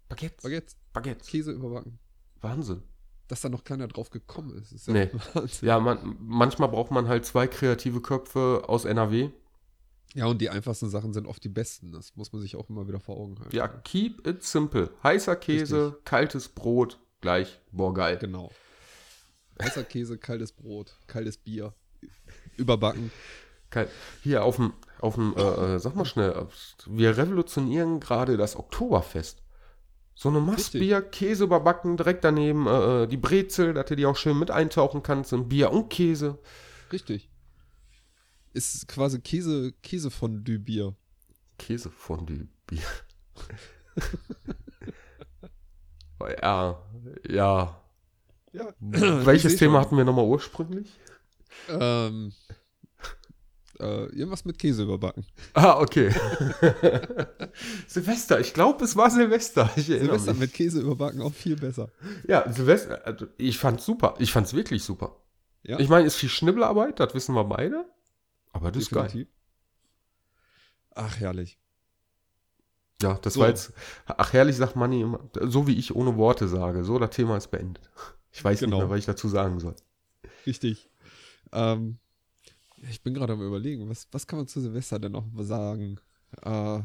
Baguettes. 0.08 0.42
Baguettes. 0.42 0.76
Baguettes. 0.92 1.28
Käse 1.28 1.52
überbacken. 1.52 1.98
Wahnsinn. 2.42 2.82
Dass 3.28 3.40
da 3.40 3.48
noch 3.48 3.64
keiner 3.64 3.88
drauf 3.88 4.10
gekommen 4.10 4.54
ist. 4.58 4.72
ist 4.72 4.86
ja 4.86 4.92
Nee. 4.92 5.10
Wahnsinn. 5.34 5.66
Ja, 5.66 5.80
man, 5.80 6.16
manchmal 6.20 6.68
braucht 6.68 6.90
man 6.90 7.08
halt 7.08 7.24
zwei 7.24 7.46
kreative 7.46 8.02
Köpfe 8.02 8.64
aus 8.66 8.84
NRW. 8.84 9.30
Ja, 10.14 10.26
und 10.26 10.42
die 10.42 10.50
einfachsten 10.50 10.90
Sachen 10.90 11.14
sind 11.14 11.26
oft 11.26 11.42
die 11.42 11.48
besten. 11.48 11.92
Das 11.92 12.16
muss 12.16 12.32
man 12.34 12.42
sich 12.42 12.56
auch 12.56 12.68
immer 12.68 12.86
wieder 12.86 13.00
vor 13.00 13.16
Augen 13.16 13.38
halten. 13.38 13.56
Ja, 13.56 13.66
keep 13.66 14.26
it 14.26 14.42
simple. 14.42 14.90
Heißer 15.02 15.36
Käse, 15.36 15.98
kaltes 16.04 16.48
Brot, 16.50 16.98
gleich, 17.22 17.60
boah, 17.72 17.94
geil. 17.94 18.18
Genau. 18.20 18.50
Heißer 19.60 19.84
Käse, 19.84 20.18
kaltes 20.18 20.52
Brot, 20.52 20.96
kaltes 21.06 21.36
Bier. 21.36 21.74
Überbacken. 22.56 23.10
Hier 24.22 24.44
auf 24.44 24.56
dem, 24.56 24.72
auf 24.98 25.14
dem, 25.14 25.34
äh, 25.36 25.74
äh, 25.74 25.78
sag 25.78 25.94
mal 25.94 26.04
schnell, 26.04 26.48
wir 26.86 27.16
revolutionieren 27.16 28.00
gerade 28.00 28.36
das 28.36 28.56
Oktoberfest. 28.56 29.42
So 30.14 30.28
eine 30.28 30.40
Mastbier, 30.40 31.00
Käse 31.00 31.44
überbacken, 31.44 31.96
direkt 31.96 32.24
daneben 32.24 32.66
äh, 32.66 33.04
äh, 33.04 33.06
die 33.06 33.16
Brezel, 33.16 33.72
dass 33.72 33.86
du 33.86 33.96
die 33.96 34.06
auch 34.06 34.16
schön 34.16 34.38
mit 34.38 34.50
eintauchen 34.50 35.02
kannst, 35.02 35.32
in 35.32 35.48
Bier 35.48 35.70
und 35.70 35.88
Käse. 35.88 36.38
Richtig. 36.92 37.30
Ist 38.52 38.88
quasi 38.88 39.20
Käse, 39.20 39.72
Käsefondue-Bier. 39.82 40.94
Käsefondue 41.58 42.48
Bier. 42.66 42.82
ja, 46.42 46.82
ja. 47.28 47.79
Ja. 48.52 48.74
Welches 48.80 49.56
Thema 49.56 49.80
hatten 49.80 49.96
wir 49.96 50.04
nochmal 50.04 50.24
ursprünglich? 50.24 50.98
Ähm, 51.68 52.32
äh, 53.78 54.04
irgendwas 54.06 54.44
mit 54.44 54.58
Käse 54.58 54.82
überbacken. 54.82 55.24
Ah, 55.54 55.78
okay. 55.80 56.10
Silvester, 57.86 58.40
ich 58.40 58.52
glaube, 58.54 58.84
es 58.84 58.96
war 58.96 59.10
Silvester. 59.10 59.70
Silvester 59.76 60.32
mich. 60.32 60.40
mit 60.40 60.54
Käse 60.54 60.80
überbacken 60.80 61.22
auch 61.22 61.32
viel 61.32 61.56
besser. 61.56 61.90
Ja, 62.26 62.50
Silvester, 62.52 63.00
also 63.06 63.26
ich 63.38 63.58
fand's 63.58 63.84
super. 63.84 64.14
Ich 64.18 64.32
fand's 64.32 64.52
wirklich 64.54 64.84
super. 64.84 65.16
Ja. 65.62 65.78
Ich 65.78 65.88
meine, 65.88 66.06
ist 66.06 66.16
viel 66.16 66.28
Schnibbelarbeit, 66.28 67.00
das 67.00 67.14
wissen 67.14 67.34
wir 67.34 67.44
beide. 67.44 67.84
Aber 68.52 68.70
das 68.70 68.84
ist 68.84 68.90
geil. 68.90 69.04
Definitiv. 69.04 69.32
Ach, 70.94 71.20
herrlich. 71.20 71.58
Ja, 73.02 73.14
das 73.22 73.34
So. 73.34 73.40
war 73.40 73.48
jetzt, 73.48 73.72
ach 74.06 74.32
herrlich, 74.32 74.56
sagt 74.56 74.76
Manni 74.76 75.00
immer, 75.02 75.20
so 75.40 75.66
wie 75.66 75.78
ich 75.78 75.94
ohne 75.94 76.16
Worte 76.16 76.48
sage. 76.48 76.84
So, 76.84 76.98
das 76.98 77.10
Thema 77.10 77.36
ist 77.36 77.50
beendet. 77.50 77.88
Ich 78.32 78.42
weiß 78.44 78.60
Genau. 78.60 78.76
nicht 78.76 78.84
mehr, 78.84 78.90
was 78.90 78.98
ich 79.00 79.06
dazu 79.06 79.28
sagen 79.28 79.58
soll. 79.60 79.74
Richtig. 80.46 80.88
Ähm, 81.52 81.98
ich 82.88 83.02
bin 83.02 83.14
gerade 83.14 83.32
am 83.34 83.42
überlegen, 83.42 83.88
was, 83.88 84.08
was 84.12 84.26
kann 84.26 84.38
man 84.38 84.48
zu 84.48 84.60
Silvester 84.60 84.98
denn 84.98 85.12
noch 85.12 85.26
sagen? 85.40 85.98
Äh, 86.42 86.82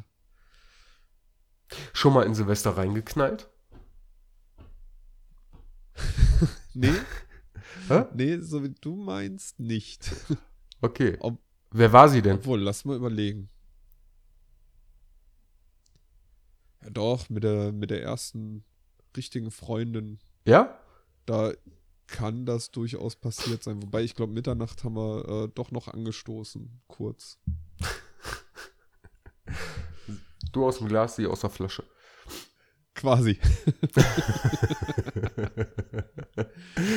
Schon 1.93 2.13
mal 2.13 2.23
in 2.25 2.36
Silvester 2.36 2.71
reingeknallt? 2.77 3.49
nee, 6.73 6.91
Hä? 7.88 8.05
nee, 8.13 8.38
so 8.39 8.63
wie 8.63 8.73
du 8.81 8.95
meinst, 8.95 9.60
nicht. 9.60 10.12
Okay. 10.81 11.17
Ob- 11.19 11.39
Wer 11.71 11.91
war 11.93 12.10
sie 12.10 12.21
denn? 12.21 12.38
Obwohl, 12.38 12.62
lass 12.62 12.86
mal 12.86 12.95
überlegen. 12.95 13.49
Ja, 16.84 16.89
doch, 16.89 17.29
mit 17.29 17.43
der, 17.43 17.71
mit 17.71 17.89
der 17.91 18.01
ersten 18.03 18.63
richtigen 19.15 19.51
Freundin, 19.51 20.19
Ja? 20.45 20.77
Da 21.25 21.53
kann 22.07 22.45
das 22.45 22.71
durchaus 22.71 23.15
passiert 23.15 23.63
sein. 23.63 23.81
Wobei, 23.81 24.03
ich 24.03 24.15
glaube, 24.15 24.33
Mitternacht 24.33 24.83
haben 24.83 24.95
wir 24.95 25.45
äh, 25.45 25.47
doch 25.53 25.71
noch 25.71 25.88
angestoßen, 25.88 26.81
kurz. 26.88 27.39
Du 30.51 30.65
aus 30.65 30.77
dem 30.77 30.88
Glas, 30.88 31.15
sie 31.15 31.27
aus 31.27 31.41
der 31.41 31.49
Flasche. 31.49 31.83
Quasi. 32.93 33.38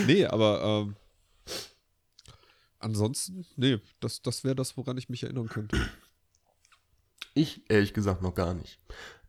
nee, 0.07 0.25
aber 0.27 0.63
ähm, 0.63 0.97
ansonsten, 2.79 3.45
nee, 3.57 3.81
das, 3.99 4.23
das 4.23 4.45
wäre 4.45 4.55
das, 4.55 4.77
woran 4.77 4.97
ich 4.97 5.09
mich 5.09 5.25
erinnern 5.25 5.49
könnte. 5.49 5.77
Ich 7.35 7.69
ehrlich 7.69 7.95
gesagt 7.95 8.23
noch 8.23 8.35
gar 8.35 8.55
nicht. 8.55 8.79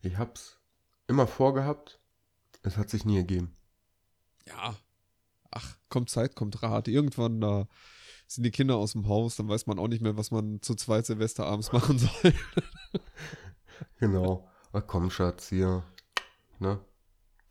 Ich 0.04 0.18
hab's 0.18 0.60
immer 1.08 1.26
vorgehabt. 1.26 2.00
Es 2.62 2.78
hat 2.78 2.90
sich 2.90 3.06
nie 3.06 3.18
ergeben. 3.18 3.56
Ja. 4.48 4.76
Ach, 5.52 5.78
kommt 5.90 6.10
Zeit, 6.10 6.36
kommt 6.36 6.62
Rat. 6.62 6.88
Irgendwann 6.88 7.42
da 7.42 7.68
sind 8.28 8.44
die 8.44 8.52
Kinder 8.52 8.78
aus 8.78 8.92
dem 8.92 9.08
Haus, 9.08 9.36
dann 9.38 9.50
weiß 9.50 9.66
man 9.66 9.80
auch 9.80 9.88
nicht 9.88 10.02
mehr, 10.02 10.16
was 10.16 10.30
man 10.30 10.62
zu 10.62 10.76
zweit 10.76 11.06
Silvester 11.06 11.48
abends 11.48 11.72
machen 11.74 11.98
soll. 11.98 12.34
Genau. 14.00 14.48
Ach 14.72 14.84
komm, 14.86 15.10
Schatz, 15.10 15.50
hier. 15.50 15.84
Ne? 16.60 16.80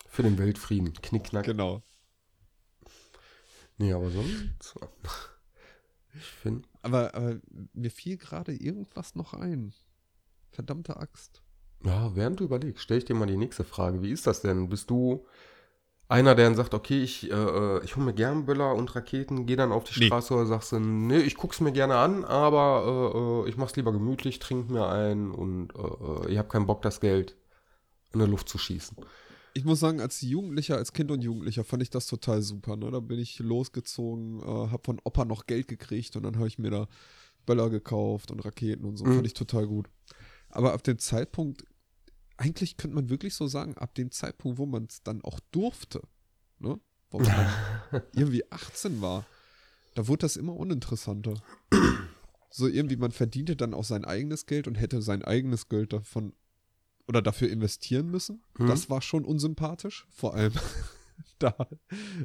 Für 0.07 0.23
den 0.23 0.39
Weltfrieden. 0.39 0.93
Knickknack. 0.93 1.45
genau. 1.45 1.83
Nee, 3.77 3.93
aber 3.93 4.11
sonst. 4.11 4.79
Ich 6.15 6.25
finde. 6.25 6.69
Aber, 6.83 7.15
aber 7.15 7.41
mir 7.73 7.91
fiel 7.91 8.17
gerade 8.17 8.53
irgendwas 8.53 9.15
noch 9.15 9.35
ein. 9.35 9.73
Verdammte 10.51 10.97
Axt. 10.97 11.43
Ja, 11.85 12.15
während 12.17 12.41
du 12.41 12.45
überlegst, 12.45 12.83
stell 12.83 12.99
ich 12.99 13.05
dir 13.05 13.15
mal 13.15 13.27
die 13.27 13.37
nächste 13.37 13.65
Frage. 13.65 14.03
Wie 14.03 14.11
ist 14.11 14.27
das 14.27 14.41
denn? 14.41 14.69
Bist 14.69 14.91
du 14.91 15.27
einer, 16.09 16.35
der 16.35 16.47
dann 16.47 16.55
sagt, 16.57 16.73
okay, 16.75 17.03
ich, 17.03 17.31
äh, 17.31 17.35
äh, 17.35 17.85
ich 17.85 17.95
hole 17.97 18.07
mir 18.07 18.15
gern 18.15 18.47
Böller 18.47 18.75
und 18.75 18.95
Raketen, 18.97 19.45
gehe 19.47 19.57
dann 19.57 19.73
auf 19.73 19.85
die 19.85 20.01
Nee. 20.01 20.07
Straße 20.07 20.33
oder 20.35 20.47
sagst 20.47 20.73
du, 20.73 20.81
nee, 20.81 21.19
ich 21.19 21.37
guck's 21.37 21.61
mir 21.61 21.73
gerne 21.73 21.97
an, 21.97 22.25
aber 22.25 23.45
äh, 23.45 23.47
äh, 23.47 23.51
ich 23.51 23.57
mach's 23.57 23.77
lieber 23.77 23.93
gemütlich, 23.93 24.39
trink 24.39 24.71
mir 24.71 24.89
ein 24.89 25.31
und 25.31 25.69
äh, 25.75 26.27
äh, 26.27 26.33
ich 26.33 26.39
habe 26.39 26.49
keinen 26.49 26.67
Bock, 26.67 26.83
das 26.83 27.01
Geld 27.01 27.37
in 28.13 28.21
der 28.21 28.29
Luft 28.29 28.49
zu 28.49 28.57
schießen. 28.57 28.97
Ich 29.53 29.65
muss 29.65 29.81
sagen, 29.81 30.01
als 30.01 30.23
Jugendlicher, 30.23 30.77
als 30.77 30.93
Kind 30.93 31.11
und 31.11 31.23
Jugendlicher 31.23 31.65
fand 31.65 31.83
ich 31.83 31.91
das 31.91 32.07
total 32.07 32.43
super. 32.43 32.77
Ne? 32.77 32.91
Da 32.91 33.01
bin 33.01 33.19
ich 33.19 33.39
losgezogen, 33.41 34.41
äh, 34.41 34.71
hab 34.71 34.87
von 34.87 35.01
Opa 35.05 35.25
noch 35.27 35.47
Geld 35.47 35.69
gekriegt 35.69 36.17
und 36.17 36.23
dann 36.23 36.37
habe 36.37 36.49
ich 36.49 36.59
mir 36.59 36.71
da 36.71 36.87
Böller 37.45 37.69
gekauft 37.69 38.31
und 38.31 38.45
Raketen 38.45 38.85
und 38.87 38.97
so. 38.97 39.05
Mhm. 39.05 39.15
Fand 39.17 39.27
ich 39.27 39.35
total 39.35 39.67
gut. 39.67 39.89
Aber 40.51 40.73
ab 40.73 40.83
dem 40.85 40.99
Zeitpunkt, 40.99 41.65
eigentlich 42.39 42.77
könnte 42.77 42.95
man 42.95 43.11
wirklich 43.11 43.35
so 43.35 43.47
sagen, 43.47 43.77
ab 43.77 43.95
dem 43.95 44.11
Zeitpunkt, 44.11 44.59
wo 44.59 44.67
man 44.67 44.87
es 44.89 45.03
dann 45.03 45.23
auch 45.23 45.41
durfte, 45.51 46.01
ne? 46.59 46.81
wo 47.11 47.19
man 47.19 47.29
dann 47.29 48.03
irgendwie 48.15 48.51
18 48.51 49.03
war, 49.03 49.27
da 49.95 50.07
wurde 50.07 50.21
das 50.21 50.37
immer 50.37 50.55
uninteressanter. 50.55 51.43
So 52.51 52.67
irgendwie, 52.67 52.97
man 52.97 53.13
verdiente 53.13 53.57
dann 53.57 53.75
auch 53.75 53.85
sein 53.85 54.05
eigenes 54.05 54.47
Geld 54.47 54.69
und 54.69 54.77
hätte 54.77 55.03
sein 55.03 55.23
eigenes 55.23 55.69
Geld 55.69 55.93
davon 55.93 56.33
oder 57.09 57.23
dafür 57.23 57.51
investieren 57.51 58.09
müssen. 58.09 58.43
Mhm. 58.59 58.69
Das 58.69 58.89
war 58.89 59.03
schon 59.03 59.25
unsympathisch, 59.25 60.07
vor 60.11 60.35
allem 60.35 60.53
da 61.39 61.69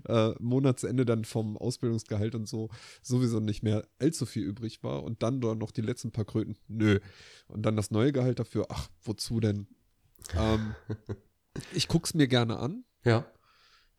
äh, 0.07 0.33
Monatsende 0.39 1.05
dann 1.05 1.25
vom 1.25 1.57
Ausbildungsgehalt 1.57 2.35
und 2.35 2.47
so 2.47 2.69
sowieso 3.01 3.39
nicht 3.39 3.63
mehr 3.63 3.87
allzu 3.99 4.25
viel 4.25 4.43
übrig 4.43 4.83
war 4.83 5.03
und 5.03 5.23
dann 5.23 5.41
dort 5.41 5.57
noch 5.57 5.71
die 5.71 5.81
letzten 5.81 6.11
paar 6.11 6.25
Kröten, 6.25 6.57
nö. 6.67 6.99
Und 7.47 7.63
dann 7.65 7.75
das 7.75 7.89
neue 7.89 8.11
Gehalt 8.11 8.39
dafür, 8.39 8.67
ach, 8.69 8.89
wozu 9.03 9.39
denn? 9.39 9.67
Ähm, 10.37 10.75
ich 11.73 11.87
guck's 11.87 12.13
mir 12.13 12.27
gerne 12.27 12.57
an. 12.57 12.83
Ja. 13.03 13.25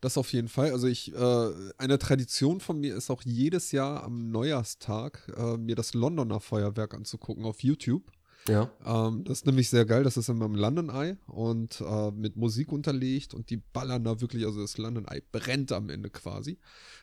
Das 0.01 0.17
auf 0.17 0.33
jeden 0.33 0.49
Fall. 0.49 0.71
Also 0.71 0.87
ich, 0.87 1.13
äh, 1.13 1.51
eine 1.77 1.97
Tradition 1.97 2.59
von 2.59 2.79
mir 2.79 2.95
ist 2.95 3.09
auch 3.09 3.23
jedes 3.23 3.71
Jahr 3.71 4.03
am 4.03 4.29
Neujahrstag 4.29 5.31
äh, 5.35 5.57
mir 5.57 5.75
das 5.75 5.93
Londoner 5.93 6.39
Feuerwerk 6.39 6.93
anzugucken 6.93 7.45
auf 7.45 7.63
YouTube. 7.63 8.11
Ja. 8.47 8.69
Ähm, 8.85 9.23
das 9.23 9.39
ist 9.39 9.45
nämlich 9.45 9.69
sehr 9.69 9.85
geil. 9.85 10.03
Das 10.03 10.17
ist 10.17 10.29
immer 10.29 10.45
im 10.45 10.55
London 10.55 10.89
Eye 10.89 11.17
und 11.27 11.81
äh, 11.81 12.11
mit 12.11 12.35
Musik 12.35 12.71
unterlegt 12.71 13.33
und 13.33 13.49
die 13.49 13.57
ballern 13.57 14.03
da 14.03 14.21
wirklich, 14.21 14.45
also 14.45 14.61
das 14.61 14.77
London 14.77 15.05
Eye 15.07 15.23
brennt 15.31 15.71
am 15.71 15.89
Ende 15.89 16.09
quasi. 16.09 16.59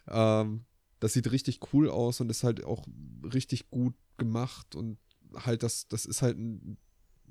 Ähm, 0.09 0.64
das 1.01 1.14
sieht 1.14 1.33
richtig 1.33 1.59
cool 1.73 1.91
aus 1.91 2.20
und 2.20 2.31
ist 2.31 2.45
halt 2.45 2.64
auch 2.64 2.87
richtig 3.35 3.70
gut 3.70 3.95
gemacht 4.18 4.77
und 4.77 4.99
halt 5.35 5.64
das, 5.64 5.89
das 5.89 6.07
ist 6.07 6.23
halt 6.23 6.39
ein, 6.39 6.77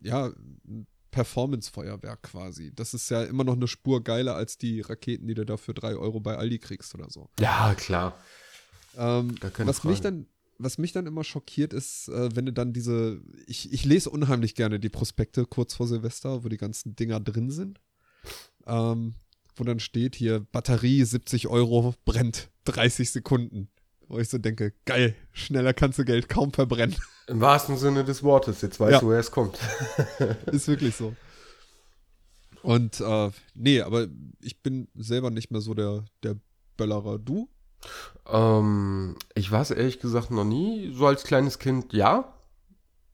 ja, 0.01 0.25
ein 0.25 0.87
Performance-Feuerwerk 1.11 2.23
quasi. 2.23 2.73
Das 2.73 2.93
ist 2.93 3.09
ja 3.09 3.23
immer 3.23 3.43
noch 3.43 3.55
eine 3.55 3.67
Spur 3.67 4.03
geiler 4.03 4.35
als 4.35 4.57
die 4.57 4.81
Raketen, 4.81 5.27
die 5.27 5.33
du 5.33 5.45
da 5.45 5.57
für 5.57 5.73
drei 5.73 5.95
Euro 5.95 6.19
bei 6.19 6.37
Aldi 6.37 6.59
kriegst 6.59 6.95
oder 6.95 7.09
so. 7.09 7.29
Ja, 7.39 7.75
klar. 7.75 8.17
Ähm, 8.97 9.35
was 9.59 9.83
mich 9.83 10.01
dann 10.01 10.25
was 10.63 10.77
mich 10.77 10.91
dann 10.91 11.07
immer 11.07 11.23
schockiert 11.23 11.73
ist, 11.73 12.07
äh, 12.09 12.35
wenn 12.35 12.45
du 12.45 12.53
dann 12.53 12.73
diese, 12.73 13.21
ich, 13.47 13.73
ich 13.73 13.83
lese 13.85 14.09
unheimlich 14.09 14.55
gerne 14.55 14.79
die 14.79 14.89
Prospekte 14.89 15.45
kurz 15.45 15.73
vor 15.73 15.87
Silvester, 15.87 16.43
wo 16.43 16.49
die 16.49 16.57
ganzen 16.57 16.95
Dinger 16.95 17.19
drin 17.19 17.49
sind. 17.49 17.79
Ähm, 18.67 19.15
wo 19.55 19.63
dann 19.63 19.79
steht 19.79 20.15
hier, 20.15 20.39
Batterie 20.39 21.03
70 21.03 21.47
Euro, 21.47 21.95
brennt 22.05 22.49
30 22.65 23.11
Sekunden. 23.11 23.69
Wo 24.07 24.19
ich 24.19 24.29
so 24.29 24.37
denke, 24.37 24.73
geil, 24.85 25.15
schneller 25.31 25.73
kannst 25.73 25.99
du 25.99 26.05
Geld 26.05 26.29
kaum 26.29 26.51
verbrennen. 26.53 26.95
Im 27.31 27.39
wahrsten 27.39 27.77
Sinne 27.77 28.03
des 28.03 28.23
Wortes, 28.23 28.61
jetzt 28.61 28.77
weißt 28.77 28.91
ja. 28.91 28.99
du, 28.99 29.05
woher 29.05 29.19
es 29.19 29.31
kommt. 29.31 29.57
ist 30.47 30.67
wirklich 30.67 30.97
so. 30.97 31.15
Und 32.61 32.99
äh, 32.99 33.31
nee, 33.55 33.79
aber 33.81 34.07
ich 34.41 34.61
bin 34.61 34.89
selber 34.95 35.29
nicht 35.29 35.49
mehr 35.49 35.61
so 35.61 35.73
der, 35.73 36.03
der 36.23 36.35
Böllerer. 36.75 37.19
Du? 37.19 37.47
Ähm, 38.27 39.15
ich 39.33 39.49
war 39.49 39.61
es 39.61 39.71
ehrlich 39.71 40.01
gesagt 40.01 40.29
noch 40.31 40.43
nie. 40.43 40.93
So 40.93 41.07
als 41.07 41.23
kleines 41.23 41.57
Kind 41.57 41.93
ja. 41.93 42.33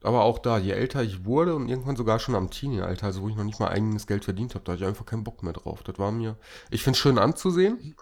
Aber 0.01 0.23
auch 0.23 0.39
da, 0.39 0.57
je 0.57 0.71
älter 0.71 1.03
ich 1.03 1.25
wurde 1.25 1.53
und 1.53 1.69
irgendwann 1.69 1.95
sogar 1.95 2.17
schon 2.17 2.33
am 2.33 2.49
Teenie-Alter, 2.49 3.05
also 3.05 3.21
wo 3.21 3.29
ich 3.29 3.35
noch 3.35 3.43
nicht 3.43 3.59
mal 3.59 3.69
eigenes 3.69 4.07
Geld 4.07 4.25
verdient 4.25 4.55
habe, 4.55 4.65
da 4.65 4.71
hatte 4.71 4.81
ich 4.81 4.87
einfach 4.87 5.05
keinen 5.05 5.23
Bock 5.25 5.43
mehr 5.43 5.53
drauf. 5.53 5.83
Das 5.83 5.99
war 5.99 6.11
mir. 6.11 6.37
Ich 6.71 6.81
finde 6.81 6.95
es 6.95 7.01
schön 7.01 7.19
anzusehen. 7.19 7.95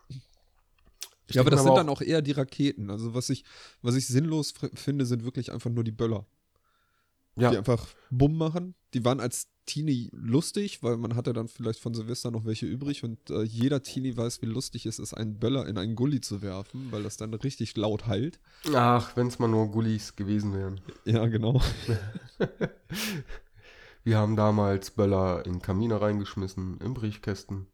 Ich 1.28 1.36
ja, 1.36 1.42
aber 1.42 1.52
das 1.52 1.64
sind 1.64 1.76
dann 1.76 1.90
auch 1.90 2.02
eher 2.02 2.22
die 2.22 2.32
Raketen. 2.32 2.90
Also 2.90 3.14
was 3.14 3.30
ich, 3.30 3.44
was 3.82 3.96
ich 3.96 4.08
sinnlos 4.08 4.54
finde, 4.74 5.06
sind 5.06 5.24
wirklich 5.24 5.52
einfach 5.52 5.72
nur 5.72 5.84
die 5.84 5.92
Böller. 5.92 6.26
Ja. 7.36 7.52
Die 7.52 7.58
einfach 7.58 7.88
Bumm 8.10 8.38
machen. 8.38 8.76
Die 8.94 9.04
waren 9.04 9.20
als 9.20 9.48
Teenie 9.66 10.10
lustig, 10.14 10.84
weil 10.84 10.98
man 10.98 11.16
hatte 11.16 11.34
dann 11.34 11.48
vielleicht 11.48 11.80
von 11.80 11.94
Silvester 11.94 12.32
noch 12.32 12.46
welche 12.46 12.66
übrig 12.66 13.04
und 13.04 13.30
äh, 13.30 13.42
jeder 13.42 13.82
Teenie 13.82 14.16
weiß, 14.16 14.42
wie 14.42 14.46
lustig 14.46 14.86
es 14.86 15.00
ist, 15.00 15.14
einen 15.14 15.40
Böller 15.40 15.68
in 15.68 15.78
einen 15.78 15.96
Gully 15.96 16.22
zu 16.22 16.42
werfen, 16.42 16.92
weil 16.92 17.04
das 17.04 17.18
dann 17.18 17.34
richtig 17.34 17.76
laut 17.76 18.06
halt. 18.06 18.40
Ach, 18.74 19.16
wenn 19.18 19.28
es 19.28 19.40
mal 19.40 19.48
nur 19.48 19.72
Gullis 19.72 20.16
gewesen 20.16 20.54
wären. 20.54 20.82
Ja, 21.04 21.26
genau. 21.26 21.62
Wir 24.04 24.18
haben 24.18 24.36
damals 24.36 24.92
Böller 24.92 25.46
in 25.48 25.64
Kamine 25.64 26.00
reingeschmissen, 26.00 26.80
in 26.80 26.94
Briefkästen. 26.94 27.66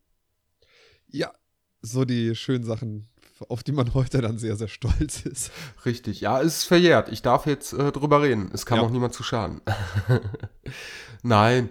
Ja, 1.07 1.33
so 1.81 2.05
die 2.05 2.35
schönen 2.35 2.63
Sachen, 2.63 3.09
auf 3.49 3.63
die 3.63 3.71
man 3.71 3.93
heute 3.93 4.21
dann 4.21 4.37
sehr, 4.37 4.55
sehr 4.55 4.67
stolz 4.67 5.25
ist. 5.25 5.51
Richtig, 5.85 6.21
ja, 6.21 6.39
es 6.41 6.57
ist 6.57 6.63
verjährt. 6.65 7.09
Ich 7.09 7.21
darf 7.21 7.45
jetzt 7.45 7.73
äh, 7.73 7.91
drüber 7.91 8.21
reden. 8.21 8.51
Es 8.53 8.65
kann 8.65 8.77
ja. 8.79 8.83
auch 8.83 8.89
niemand 8.89 9.13
zu 9.13 9.23
schaden. 9.23 9.61
Nein, 11.23 11.69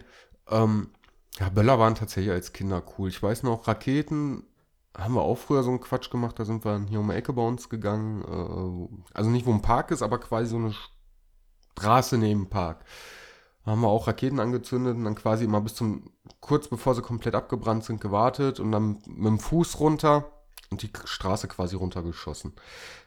ähm, 0.49 0.91
ja, 1.39 1.49
Böller 1.49 1.79
waren 1.79 1.95
tatsächlich 1.95 2.33
als 2.33 2.53
Kinder 2.53 2.83
cool. 2.99 3.09
Ich 3.09 3.23
weiß 3.23 3.43
noch, 3.45 3.66
Raketen 3.66 4.45
haben 4.97 5.14
wir 5.14 5.23
auch 5.23 5.39
früher 5.39 5.62
so 5.62 5.71
einen 5.71 5.81
Quatsch 5.81 6.11
gemacht. 6.11 6.39
Da 6.39 6.45
sind 6.45 6.64
wir 6.64 6.85
hier 6.89 7.01
um 7.01 7.09
die 7.09 7.14
Ecke 7.14 7.33
bei 7.33 7.43
uns 7.43 7.68
gegangen. 7.68 8.23
Äh, 8.23 9.14
also 9.14 9.31
nicht, 9.31 9.47
wo 9.47 9.53
ein 9.53 9.62
Park 9.62 9.91
ist, 9.91 10.03
aber 10.03 10.18
quasi 10.18 10.51
so 10.51 10.57
eine 10.57 10.75
Straße 11.73 12.18
neben 12.18 12.45
dem 12.45 12.51
Park. 12.51 12.85
Da 13.64 13.73
haben 13.73 13.81
wir 13.83 13.89
auch 13.89 14.07
Raketen 14.07 14.41
angezündet 14.41 14.97
und 14.97 15.05
dann 15.05 15.14
quasi 15.14 15.45
immer 15.45 15.61
bis 15.61 15.75
zum, 15.75 16.11
kurz 16.41 16.68
bevor 16.68 16.95
sie 16.95 17.03
komplett 17.03 17.35
abgebrannt 17.35 17.85
sind, 17.85 18.01
gewartet 18.01 18.59
und 18.59 18.73
dann 18.73 18.99
mit 19.07 19.27
dem 19.27 19.39
Fuß 19.39 19.79
runter 19.81 20.31
und 20.71 20.83
die 20.83 20.91
Straße 21.05 21.49
quasi 21.49 21.77
runtergeschossen. 21.77 22.53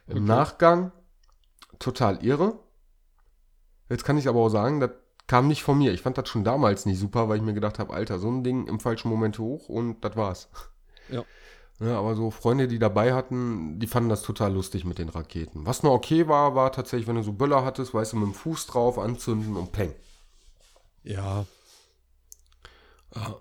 Im 0.06 0.18
okay. 0.18 0.26
Nachgang 0.26 0.92
total 1.78 2.24
irre. 2.24 2.58
Jetzt 3.88 4.04
kann 4.04 4.18
ich 4.18 4.28
aber 4.28 4.40
auch 4.40 4.48
sagen, 4.48 4.80
das 4.80 4.90
kam 5.26 5.48
nicht 5.48 5.62
von 5.62 5.78
mir. 5.78 5.92
Ich 5.92 6.02
fand 6.02 6.18
das 6.18 6.28
schon 6.28 6.44
damals 6.44 6.86
nicht 6.86 6.98
super, 6.98 7.28
weil 7.28 7.38
ich 7.38 7.42
mir 7.42 7.54
gedacht 7.54 7.78
habe, 7.78 7.94
Alter, 7.94 8.18
so 8.18 8.30
ein 8.30 8.44
Ding 8.44 8.66
im 8.66 8.80
falschen 8.80 9.08
Moment 9.08 9.38
hoch 9.38 9.68
und 9.68 10.04
das 10.04 10.16
war's. 10.16 10.48
Ja. 11.08 11.24
ja. 11.80 11.98
Aber 11.98 12.14
so 12.14 12.30
Freunde, 12.30 12.68
die 12.68 12.78
dabei 12.78 13.14
hatten, 13.14 13.78
die 13.78 13.86
fanden 13.86 14.10
das 14.10 14.22
total 14.22 14.52
lustig 14.52 14.84
mit 14.84 14.98
den 14.98 15.08
Raketen. 15.08 15.66
Was 15.66 15.82
noch 15.82 15.92
okay 15.92 16.28
war, 16.28 16.54
war 16.54 16.72
tatsächlich, 16.72 17.06
wenn 17.06 17.16
du 17.16 17.22
so 17.22 17.32
Böller 17.32 17.64
hattest, 17.64 17.94
weißt 17.94 18.12
du, 18.12 18.16
mit 18.16 18.28
dem 18.28 18.34
Fuß 18.34 18.66
drauf 18.66 18.98
anzünden 18.98 19.56
und 19.56 19.72
peng. 19.72 19.94
Ja. 21.02 21.46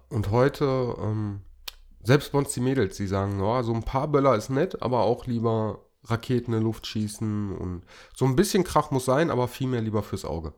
Und 0.10 0.30
heute, 0.30 0.96
ähm, 1.00 1.42
selbst 2.04 2.32
bei 2.32 2.40
uns 2.40 2.54
die 2.54 2.60
Mädels, 2.60 2.98
die 2.98 3.08
sagen, 3.08 3.42
oh, 3.42 3.62
so 3.64 3.74
ein 3.74 3.84
paar 3.84 4.08
Böller 4.08 4.36
ist 4.36 4.50
nett, 4.50 4.82
aber 4.82 5.02
auch 5.02 5.26
lieber 5.26 5.86
Raketen 6.06 6.54
in 6.54 6.60
die 6.60 6.66
Luft 6.66 6.86
schießen 6.86 7.56
und 7.56 7.84
so 8.16 8.26
ein 8.26 8.36
bisschen 8.36 8.64
Krach 8.64 8.92
muss 8.92 9.06
sein, 9.06 9.30
aber 9.30 9.48
viel 9.48 9.68
mehr 9.68 9.82
lieber 9.82 10.04
fürs 10.04 10.26
Auge. 10.26 10.54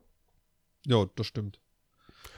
Ja, 0.85 1.05
das 1.15 1.27
stimmt. 1.27 1.59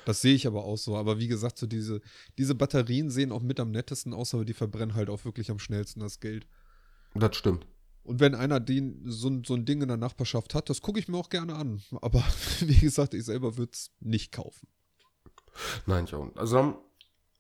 Das 0.06 0.22
sehe 0.22 0.36
ich 0.36 0.48
aber 0.48 0.64
auch 0.64 0.78
so. 0.78 0.96
Aber 0.96 1.20
wie 1.20 1.28
gesagt, 1.28 1.58
so 1.58 1.68
diese, 1.68 2.02
diese 2.38 2.56
Batterien 2.56 3.10
sehen 3.10 3.32
auch 3.32 3.42
mit 3.42 3.60
am 3.60 3.72
nettesten 3.72 4.14
aus, 4.14 4.34
aber 4.34 4.46
die 4.46 4.54
verbrennen 4.54 4.96
halt 4.96 5.10
auch 5.10 5.26
wirklich 5.26 5.52
am 5.52 5.60
schnellsten 5.60 6.00
das 6.00 6.20
Geld. 6.20 6.48
Das 7.14 7.36
stimmt. 7.36 7.66
Und 8.04 8.22
wenn 8.22 8.36
einer 8.36 8.62
den, 8.62 9.02
so, 9.06 9.42
so 9.46 9.54
ein 9.54 9.66
Ding 9.66 9.82
in 9.82 9.90
der 9.90 9.98
Nachbarschaft 9.98 10.56
hat, 10.56 10.70
das 10.70 10.82
gucke 10.82 11.00
ich 11.00 11.10
mir 11.10 11.18
auch 11.18 11.30
gerne 11.30 11.56
an. 11.56 11.82
Aber 12.02 12.24
wie 12.62 12.78
gesagt, 12.78 13.14
ich 13.14 13.26
selber 13.26 13.58
würde 13.58 13.72
es 13.74 13.92
nicht 14.00 14.32
kaufen. 14.32 14.68
Nein, 15.86 16.06
ich 16.06 16.14
auch. 16.14 16.34
Also 16.36 16.82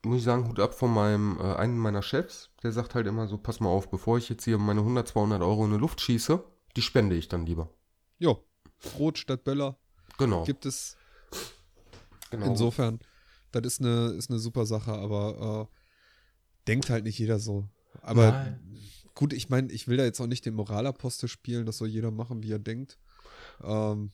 muss 0.07 0.19
ich 0.19 0.23
sagen, 0.23 0.47
Hut 0.47 0.59
ab 0.59 0.73
von 0.73 0.93
meinem, 0.93 1.37
äh, 1.39 1.55
einen 1.55 1.77
meiner 1.77 2.01
Chefs. 2.01 2.49
Der 2.63 2.71
sagt 2.71 2.95
halt 2.95 3.07
immer 3.07 3.27
so, 3.27 3.37
pass 3.37 3.59
mal 3.59 3.69
auf, 3.69 3.89
bevor 3.89 4.17
ich 4.17 4.29
jetzt 4.29 4.43
hier 4.43 4.57
meine 4.57 4.81
100, 4.81 5.07
200 5.07 5.41
Euro 5.41 5.65
in 5.65 5.71
die 5.71 5.77
Luft 5.77 6.01
schieße, 6.01 6.43
die 6.75 6.81
spende 6.81 7.15
ich 7.15 7.27
dann 7.27 7.45
lieber. 7.45 7.69
Jo, 8.17 8.43
Rot 8.97 9.17
statt 9.17 9.43
Böller. 9.43 9.77
Genau. 10.17 10.43
Gibt 10.43 10.65
es. 10.65 10.97
Genau. 12.29 12.47
Insofern, 12.47 12.99
das 13.51 13.65
ist 13.65 13.81
eine, 13.81 14.09
ist 14.09 14.29
eine 14.29 14.39
super 14.39 14.65
Sache, 14.65 14.91
aber 14.93 15.69
äh, 15.69 16.67
denkt 16.67 16.89
halt 16.89 17.03
nicht 17.03 17.17
jeder 17.17 17.39
so. 17.39 17.67
Aber 18.01 18.31
Nein. 18.31 18.79
gut, 19.15 19.33
ich 19.33 19.49
meine, 19.49 19.71
ich 19.71 19.87
will 19.87 19.97
da 19.97 20.03
jetzt 20.03 20.19
auch 20.19 20.27
nicht 20.27 20.45
den 20.45 20.53
Moralapostel 20.53 21.29
spielen, 21.29 21.65
das 21.65 21.77
soll 21.77 21.87
jeder 21.87 22.11
machen, 22.11 22.43
wie 22.43 22.51
er 22.51 22.59
denkt. 22.59 22.97
Ähm, 23.63 24.11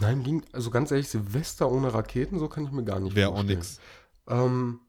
Nein, 0.00 0.22
ging, 0.22 0.44
also 0.52 0.70
ganz 0.70 0.90
ehrlich, 0.90 1.08
Silvester 1.08 1.70
ohne 1.70 1.92
Raketen, 1.92 2.38
so 2.38 2.48
kann 2.48 2.64
ich 2.64 2.72
mir 2.72 2.84
gar 2.84 2.98
nicht 2.98 3.14
Wäre 3.14 3.30
auch 3.30 3.42
nix. 3.42 3.78
Ähm, 4.26 4.80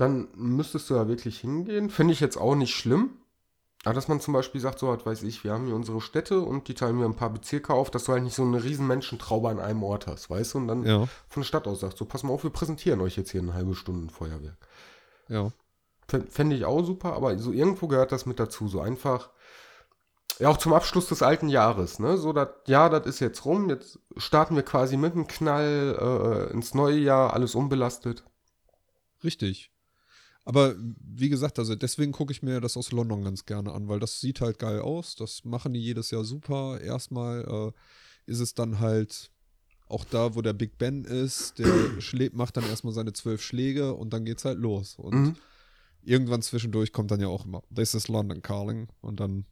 dann 0.00 0.28
müsstest 0.34 0.88
du 0.88 0.94
da 0.94 1.08
wirklich 1.08 1.40
hingehen. 1.40 1.90
Finde 1.90 2.12
ich 2.12 2.20
jetzt 2.20 2.36
auch 2.36 2.54
nicht 2.54 2.74
schlimm. 2.74 3.10
Aber 3.84 3.94
dass 3.94 4.08
man 4.08 4.20
zum 4.20 4.34
Beispiel 4.34 4.60
sagt, 4.60 4.78
so 4.78 4.88
was 4.88 5.06
weiß 5.06 5.22
ich, 5.22 5.42
wir 5.42 5.52
haben 5.52 5.64
hier 5.64 5.74
unsere 5.74 6.02
Städte 6.02 6.40
und 6.40 6.68
die 6.68 6.74
teilen 6.74 6.98
wir 6.98 7.06
ein 7.06 7.16
paar 7.16 7.30
Bezirke 7.30 7.72
auf, 7.72 7.90
dass 7.90 8.04
du 8.04 8.12
halt 8.12 8.22
nicht 8.22 8.34
so 8.34 8.42
eine 8.42 8.62
riesen 8.62 8.86
Menschentraube 8.86 9.48
an 9.48 9.58
einem 9.58 9.82
Ort 9.82 10.06
hast, 10.06 10.28
weißt 10.28 10.54
du? 10.54 10.58
Und 10.58 10.68
dann 10.68 10.84
ja. 10.84 11.08
von 11.28 11.42
der 11.42 11.46
Stadt 11.46 11.66
aus 11.66 11.80
sagst, 11.80 11.96
so 11.96 12.04
pass 12.04 12.22
mal 12.22 12.32
auf, 12.32 12.42
wir 12.42 12.50
präsentieren 12.50 13.00
euch 13.00 13.16
jetzt 13.16 13.30
hier 13.30 13.40
eine 13.40 13.54
halbe 13.54 13.74
Stunde 13.74 14.12
Feuerwerk. 14.12 14.58
Ja. 15.28 15.50
Fände 16.28 16.56
ich 16.56 16.64
auch 16.66 16.84
super, 16.84 17.14
aber 17.14 17.38
so 17.38 17.52
irgendwo 17.52 17.86
gehört 17.86 18.12
das 18.12 18.26
mit 18.26 18.38
dazu, 18.38 18.68
so 18.68 18.80
einfach, 18.80 19.30
ja 20.38 20.48
auch 20.48 20.58
zum 20.58 20.74
Abschluss 20.74 21.06
des 21.06 21.22
alten 21.22 21.48
Jahres, 21.48 22.00
ne? 22.00 22.18
So, 22.18 22.32
das 22.32 22.48
ja, 22.66 22.88
das 22.88 23.06
ist 23.06 23.20
jetzt 23.20 23.44
rum, 23.44 23.70
jetzt 23.70 23.98
starten 24.16 24.56
wir 24.56 24.62
quasi 24.62 24.96
mit 24.96 25.12
einem 25.12 25.26
Knall 25.26 26.48
äh, 26.50 26.52
ins 26.52 26.74
neue 26.74 26.98
Jahr, 26.98 27.32
alles 27.32 27.54
unbelastet. 27.54 28.24
Richtig. 29.22 29.72
Aber 30.50 30.74
wie 30.76 31.28
gesagt, 31.28 31.60
also 31.60 31.76
deswegen 31.76 32.10
gucke 32.10 32.32
ich 32.32 32.42
mir 32.42 32.60
das 32.60 32.76
aus 32.76 32.90
London 32.90 33.22
ganz 33.22 33.46
gerne 33.46 33.70
an, 33.70 33.86
weil 33.86 34.00
das 34.00 34.20
sieht 34.20 34.40
halt 34.40 34.58
geil 34.58 34.80
aus. 34.80 35.14
Das 35.14 35.44
machen 35.44 35.74
die 35.74 35.80
jedes 35.80 36.10
Jahr 36.10 36.24
super. 36.24 36.80
Erstmal 36.80 37.44
äh, 37.44 37.72
ist 38.28 38.40
es 38.40 38.52
dann 38.52 38.80
halt 38.80 39.30
auch 39.86 40.04
da, 40.04 40.34
wo 40.34 40.42
der 40.42 40.52
Big 40.52 40.76
Ben 40.76 41.04
ist, 41.04 41.60
der 41.60 41.72
schlägt, 42.00 42.34
macht 42.34 42.56
dann 42.56 42.64
erstmal 42.64 42.92
seine 42.92 43.12
zwölf 43.12 43.40
Schläge 43.40 43.94
und 43.94 44.12
dann 44.12 44.24
geht's 44.24 44.44
halt 44.44 44.58
los. 44.58 44.96
Und 44.96 45.14
mhm. 45.14 45.36
irgendwann 46.02 46.42
zwischendurch 46.42 46.90
kommt 46.90 47.12
dann 47.12 47.20
ja 47.20 47.28
auch 47.28 47.46
immer, 47.46 47.62
this 47.72 47.94
is 47.94 48.08
London 48.08 48.42
Calling 48.42 48.88
und 49.02 49.20
dann 49.20 49.44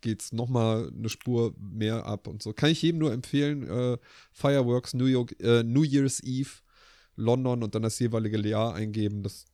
geht's 0.00 0.32
nochmal 0.32 0.90
eine 0.92 1.08
Spur 1.08 1.54
mehr 1.60 2.04
ab 2.04 2.26
und 2.26 2.42
so. 2.42 2.52
Kann 2.52 2.70
ich 2.70 2.82
jedem 2.82 2.98
nur 2.98 3.12
empfehlen, 3.12 3.62
äh, 3.68 3.96
Fireworks 4.32 4.92
New 4.92 5.04
York, 5.04 5.38
äh, 5.38 5.62
New 5.62 5.84
Year's 5.84 6.18
Eve, 6.18 6.50
London 7.14 7.62
und 7.62 7.76
dann 7.76 7.82
das 7.82 8.00
jeweilige 8.00 8.40
Jahr 8.48 8.74
eingeben. 8.74 9.22
Das 9.22 9.44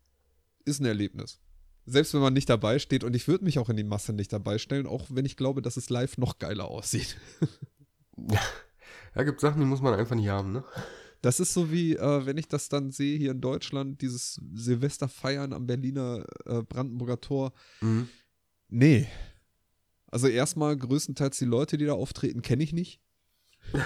ist 0.68 0.80
ein 0.80 0.86
Erlebnis. 0.86 1.40
Selbst 1.86 2.12
wenn 2.12 2.20
man 2.20 2.34
nicht 2.34 2.48
dabei 2.48 2.78
steht 2.78 3.02
und 3.02 3.16
ich 3.16 3.28
würde 3.28 3.44
mich 3.44 3.58
auch 3.58 3.70
in 3.70 3.76
die 3.76 3.84
Masse 3.84 4.12
nicht 4.12 4.32
dabei 4.32 4.58
stellen, 4.58 4.86
auch 4.86 5.06
wenn 5.08 5.24
ich 5.24 5.36
glaube, 5.36 5.62
dass 5.62 5.76
es 5.76 5.88
live 5.88 6.18
noch 6.18 6.38
geiler 6.38 6.68
aussieht. 6.68 7.16
ja, 8.16 8.40
ja, 9.14 9.22
gibt 9.22 9.40
Sachen, 9.40 9.60
die 9.60 9.66
muss 9.66 9.80
man 9.80 9.94
einfach 9.94 10.16
nicht 10.16 10.28
haben, 10.28 10.52
ne? 10.52 10.64
Das 11.20 11.40
ist 11.40 11.52
so 11.52 11.72
wie, 11.72 11.96
äh, 11.96 12.26
wenn 12.26 12.36
ich 12.38 12.46
das 12.46 12.68
dann 12.68 12.92
sehe 12.92 13.18
hier 13.18 13.32
in 13.32 13.40
Deutschland, 13.40 14.02
dieses 14.02 14.40
Silvesterfeiern 14.54 15.52
am 15.52 15.66
Berliner 15.66 16.24
äh, 16.44 16.62
Brandenburger 16.62 17.20
Tor. 17.20 17.52
Mhm. 17.80 18.08
Nee. 18.68 19.08
Also 20.06 20.28
erstmal 20.28 20.76
größtenteils 20.76 21.38
die 21.38 21.44
Leute, 21.44 21.76
die 21.76 21.86
da 21.86 21.94
auftreten, 21.94 22.42
kenne 22.42 22.62
ich 22.62 22.72
nicht. 22.72 23.00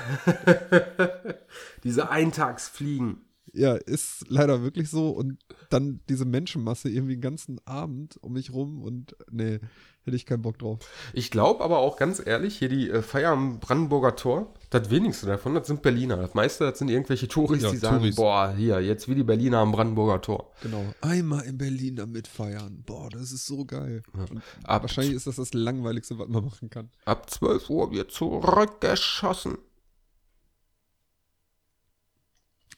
Diese 1.84 2.10
Eintagsfliegen. 2.10 3.24
Ja, 3.54 3.74
ist 3.74 4.24
leider 4.28 4.62
wirklich 4.62 4.88
so. 4.88 5.10
Und 5.10 5.38
dann 5.68 6.00
diese 6.08 6.24
Menschenmasse 6.24 6.88
irgendwie 6.88 7.14
den 7.16 7.20
ganzen 7.20 7.60
Abend 7.66 8.16
um 8.22 8.32
mich 8.32 8.52
rum 8.52 8.82
und 8.82 9.14
nee, 9.30 9.60
hätte 10.04 10.16
ich 10.16 10.24
keinen 10.24 10.40
Bock 10.42 10.58
drauf. 10.58 10.78
Ich 11.12 11.30
glaube 11.30 11.62
aber 11.62 11.78
auch 11.78 11.96
ganz 11.98 12.20
ehrlich, 12.24 12.56
hier 12.58 12.68
die 12.70 12.88
äh, 12.88 13.02
Feier 13.02 13.30
am 13.32 13.60
Brandenburger 13.60 14.16
Tor, 14.16 14.54
das 14.70 14.88
wenigste 14.90 15.26
davon, 15.26 15.54
das 15.54 15.66
sind 15.66 15.82
Berliner. 15.82 16.16
Das 16.16 16.32
meiste, 16.34 16.64
das 16.64 16.78
sind 16.78 16.88
irgendwelche 16.88 17.28
Touris, 17.28 17.62
Ja, 17.62 17.70
die 17.70 17.76
sagen, 17.76 17.98
Touris. 17.98 18.16
boah, 18.16 18.54
hier, 18.56 18.80
jetzt 18.80 19.06
wie 19.08 19.14
die 19.14 19.22
Berliner 19.22 19.58
am 19.58 19.72
Brandenburger 19.72 20.20
Tor. 20.22 20.50
Genau. 20.62 20.84
Einmal 21.02 21.44
in 21.44 21.58
Berlin 21.58 21.96
damit 21.96 22.28
feiern. 22.28 22.82
Boah, 22.86 23.10
das 23.10 23.32
ist 23.32 23.46
so 23.46 23.66
geil. 23.66 24.02
Und 24.14 24.40
Ab, 24.64 24.82
wahrscheinlich 24.82 25.14
ist 25.14 25.26
das 25.26 25.36
das 25.36 25.52
Langweiligste, 25.52 26.18
was 26.18 26.28
man 26.28 26.44
machen 26.46 26.70
kann. 26.70 26.90
ab 27.04 27.28
12 27.28 27.68
Uhr 27.70 27.90
wird 27.92 28.10
zurückgeschossen. 28.12 29.58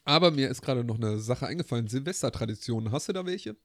Aber 0.05 0.31
mir 0.31 0.49
ist 0.49 0.61
gerade 0.61 0.83
noch 0.83 0.95
eine 0.95 1.17
Sache 1.19 1.47
eingefallen. 1.47 1.87
Silvestertraditionen. 1.87 2.91
Hast 2.91 3.09
du 3.09 3.13
da 3.13 3.25
welche? 3.25 3.55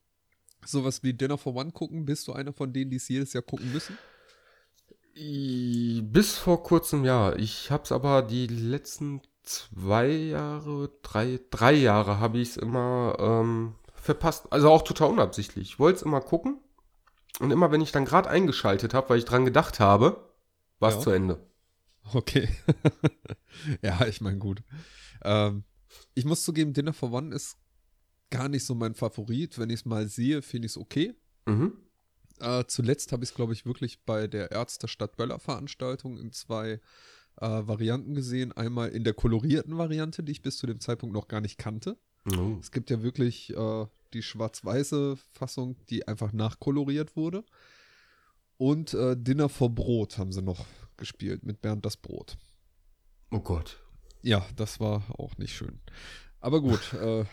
Sowas 0.64 1.02
wie 1.02 1.12
Dinner 1.14 1.38
for 1.38 1.54
One 1.54 1.70
gucken? 1.70 2.04
Bist 2.06 2.26
du 2.28 2.32
einer 2.32 2.52
von 2.52 2.72
denen, 2.72 2.90
die 2.90 2.96
es 2.96 3.08
jedes 3.08 3.32
Jahr 3.32 3.42
gucken 3.42 3.72
müssen? 3.72 3.96
Bis 5.14 6.38
vor 6.38 6.62
kurzem 6.62 7.04
ja. 7.04 7.34
Ich 7.36 7.70
hab's 7.70 7.92
aber 7.92 8.22
die 8.22 8.46
letzten 8.46 9.20
zwei 9.42 10.08
Jahre, 10.08 10.90
drei, 11.02 11.40
drei 11.50 11.72
Jahre 11.72 12.20
habe 12.20 12.38
ich 12.38 12.50
es 12.50 12.56
immer 12.56 13.16
ähm, 13.18 13.74
verpasst. 13.94 14.46
Also 14.50 14.70
auch 14.70 14.82
total 14.82 15.10
unabsichtlich. 15.10 15.72
Ich 15.72 15.78
wollte 15.78 15.96
es 15.96 16.02
immer 16.02 16.20
gucken. 16.20 16.58
Und 17.38 17.50
immer 17.50 17.70
wenn 17.70 17.80
ich 17.80 17.92
dann 17.92 18.04
gerade 18.04 18.28
eingeschaltet 18.28 18.92
habe, 18.94 19.10
weil 19.10 19.18
ich 19.18 19.24
dran 19.24 19.44
gedacht 19.44 19.80
habe, 19.80 20.30
war 20.78 20.90
es 20.90 20.96
Ja. 20.96 21.00
zu 21.02 21.10
Ende. 21.10 21.46
Okay. 22.12 22.48
ja, 23.82 24.06
ich 24.06 24.20
meine, 24.20 24.38
gut. 24.38 24.62
Ähm, 25.22 25.64
ich 26.14 26.24
muss 26.24 26.44
zugeben, 26.44 26.72
Dinner 26.72 26.92
for 26.92 27.12
One 27.12 27.34
ist 27.34 27.56
gar 28.30 28.48
nicht 28.48 28.64
so 28.64 28.74
mein 28.74 28.94
Favorit. 28.94 29.58
Wenn 29.58 29.70
ich 29.70 29.80
es 29.80 29.84
mal 29.84 30.08
sehe, 30.08 30.42
finde 30.42 30.66
ich 30.66 30.72
es 30.72 30.78
okay. 30.78 31.14
Mhm. 31.46 31.72
Äh, 32.40 32.64
zuletzt 32.66 33.12
habe 33.12 33.24
ich 33.24 33.30
es, 33.30 33.36
glaube 33.36 33.52
ich, 33.52 33.66
wirklich 33.66 34.04
bei 34.04 34.26
der 34.26 34.50
Ärzte 34.50 34.88
Stadt 34.88 35.16
Böller 35.16 35.38
Veranstaltung 35.38 36.18
in 36.18 36.32
zwei 36.32 36.80
äh, 37.36 37.46
Varianten 37.46 38.14
gesehen. 38.14 38.52
Einmal 38.52 38.90
in 38.90 39.04
der 39.04 39.14
kolorierten 39.14 39.76
Variante, 39.76 40.22
die 40.22 40.32
ich 40.32 40.42
bis 40.42 40.58
zu 40.58 40.66
dem 40.66 40.80
Zeitpunkt 40.80 41.14
noch 41.14 41.28
gar 41.28 41.40
nicht 41.40 41.58
kannte. 41.58 41.98
Oh. 42.36 42.56
Es 42.60 42.70
gibt 42.70 42.90
ja 42.90 43.02
wirklich 43.02 43.54
äh, 43.56 43.86
die 44.12 44.22
schwarz-weiße 44.22 45.16
Fassung, 45.32 45.76
die 45.88 46.06
einfach 46.08 46.32
nachkoloriert 46.32 47.16
wurde. 47.16 47.44
Und 48.56 48.94
äh, 48.94 49.16
Dinner 49.16 49.48
vor 49.48 49.70
Brot 49.70 50.18
haben 50.18 50.32
sie 50.32 50.42
noch 50.42 50.66
gespielt 50.96 51.44
mit 51.44 51.62
Bernd 51.62 51.84
das 51.86 51.96
Brot. 51.96 52.36
oh 53.30 53.40
Gott. 53.40 53.82
Ja, 54.22 54.44
das 54.56 54.80
war 54.80 55.04
auch 55.18 55.36
nicht 55.38 55.54
schön. 55.54 55.80
Aber 56.40 56.60
gut, 56.60 56.92
äh, 57.00 57.24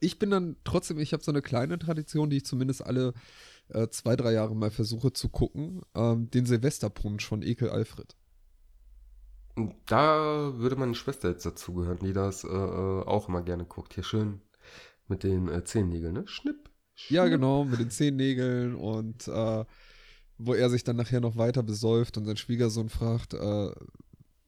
ich 0.00 0.18
bin 0.18 0.30
dann 0.30 0.56
trotzdem, 0.64 0.98
ich 0.98 1.12
habe 1.12 1.22
so 1.22 1.32
eine 1.32 1.42
kleine 1.42 1.78
Tradition, 1.78 2.30
die 2.30 2.38
ich 2.38 2.46
zumindest 2.46 2.84
alle 2.84 3.12
äh, 3.68 3.88
zwei, 3.88 4.16
drei 4.16 4.32
Jahre 4.32 4.54
mal 4.54 4.70
versuche 4.70 5.12
zu 5.12 5.28
gucken. 5.28 5.82
Ähm, 5.94 6.30
den 6.30 6.46
Silvesterpunsch 6.46 7.26
von 7.26 7.42
Ekel 7.42 7.70
Alfred. 7.70 8.16
Da 9.86 10.52
würde 10.56 10.76
meine 10.76 10.94
Schwester 10.94 11.28
jetzt 11.28 11.44
dazugehören, 11.44 11.98
die 11.98 12.12
das 12.12 12.44
äh, 12.44 12.48
äh, 12.48 12.50
auch 13.04 13.28
immer 13.28 13.42
gerne 13.42 13.64
guckt. 13.64 13.94
Hier 13.94 14.04
schön 14.04 14.40
mit 15.08 15.24
den 15.24 15.48
äh, 15.48 15.64
Zehennägeln, 15.64 16.14
ne? 16.14 16.22
Schnipp. 16.26 16.70
Ja, 17.08 17.22
schnipp. 17.22 17.32
genau, 17.32 17.64
mit 17.64 17.80
den 17.80 17.90
Zehennägeln 17.90 18.74
und 18.74 19.26
äh, 19.28 19.64
wo 20.38 20.54
er 20.54 20.70
sich 20.70 20.84
dann 20.84 20.96
nachher 20.96 21.20
noch 21.20 21.36
weiter 21.36 21.62
besäuft 21.62 22.16
und 22.16 22.24
sein 22.24 22.36
Schwiegersohn 22.36 22.88
fragt, 22.88 23.34
äh, 23.34 23.72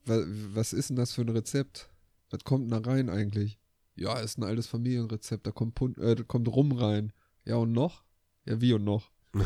was 0.07 0.73
ist 0.73 0.91
denn 0.91 0.97
das 0.97 1.13
für 1.13 1.23
ein 1.23 1.29
Rezept? 1.29 1.89
Was 2.31 2.45
kommt 2.45 2.71
denn 2.71 2.83
da 2.83 2.91
rein 2.91 3.09
eigentlich? 3.11 3.59
Ja, 3.95 4.19
ist 4.19 4.39
ein 4.39 4.45
altes 4.45 4.67
Familienrezept, 4.67 5.47
da 5.47 5.51
kommt, 5.51 5.75
Pun 5.75 5.95
äh, 5.99 6.15
da 6.15 6.23
kommt 6.23 6.49
Rum 6.49 6.73
rein. 6.73 7.13
Ja, 7.45 7.57
und 7.57 7.73
noch? 7.73 8.05
Ja, 8.47 8.61
wie 8.61 8.73
und 8.73 8.85
noch? 8.85 9.11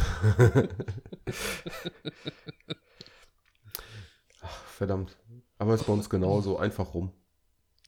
Verdammt. 4.66 5.16
Aber 5.58 5.74
ist 5.74 5.86
bei 5.86 5.92
uns 5.92 6.10
genauso. 6.10 6.58
Einfach 6.58 6.94
rum. 6.94 7.12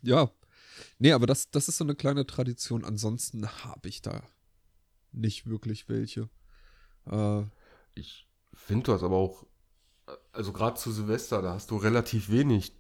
Ja. 0.03 0.31
Nee, 0.99 1.13
aber 1.13 1.27
das, 1.27 1.51
das 1.51 1.69
ist 1.69 1.77
so 1.79 1.85
eine 1.85 1.95
kleine 1.95 2.27
Tradition. 2.27 2.85
Ansonsten 2.85 3.47
habe 3.65 3.89
ich 3.89 4.03
da 4.03 4.23
nicht 5.13 5.47
wirklich 5.47 5.89
welche. 5.89 6.29
Äh, 7.07 7.43
Ich 7.95 8.29
finde, 8.55 8.85
du 8.85 8.93
hast 8.93 9.03
aber 9.03 9.17
auch, 9.17 9.45
also 10.33 10.53
gerade 10.53 10.77
zu 10.77 10.91
Silvester, 10.93 11.43
da 11.43 11.55
hast 11.55 11.71
du 11.71 11.77
relativ 11.77 12.31
wenig 12.31 12.73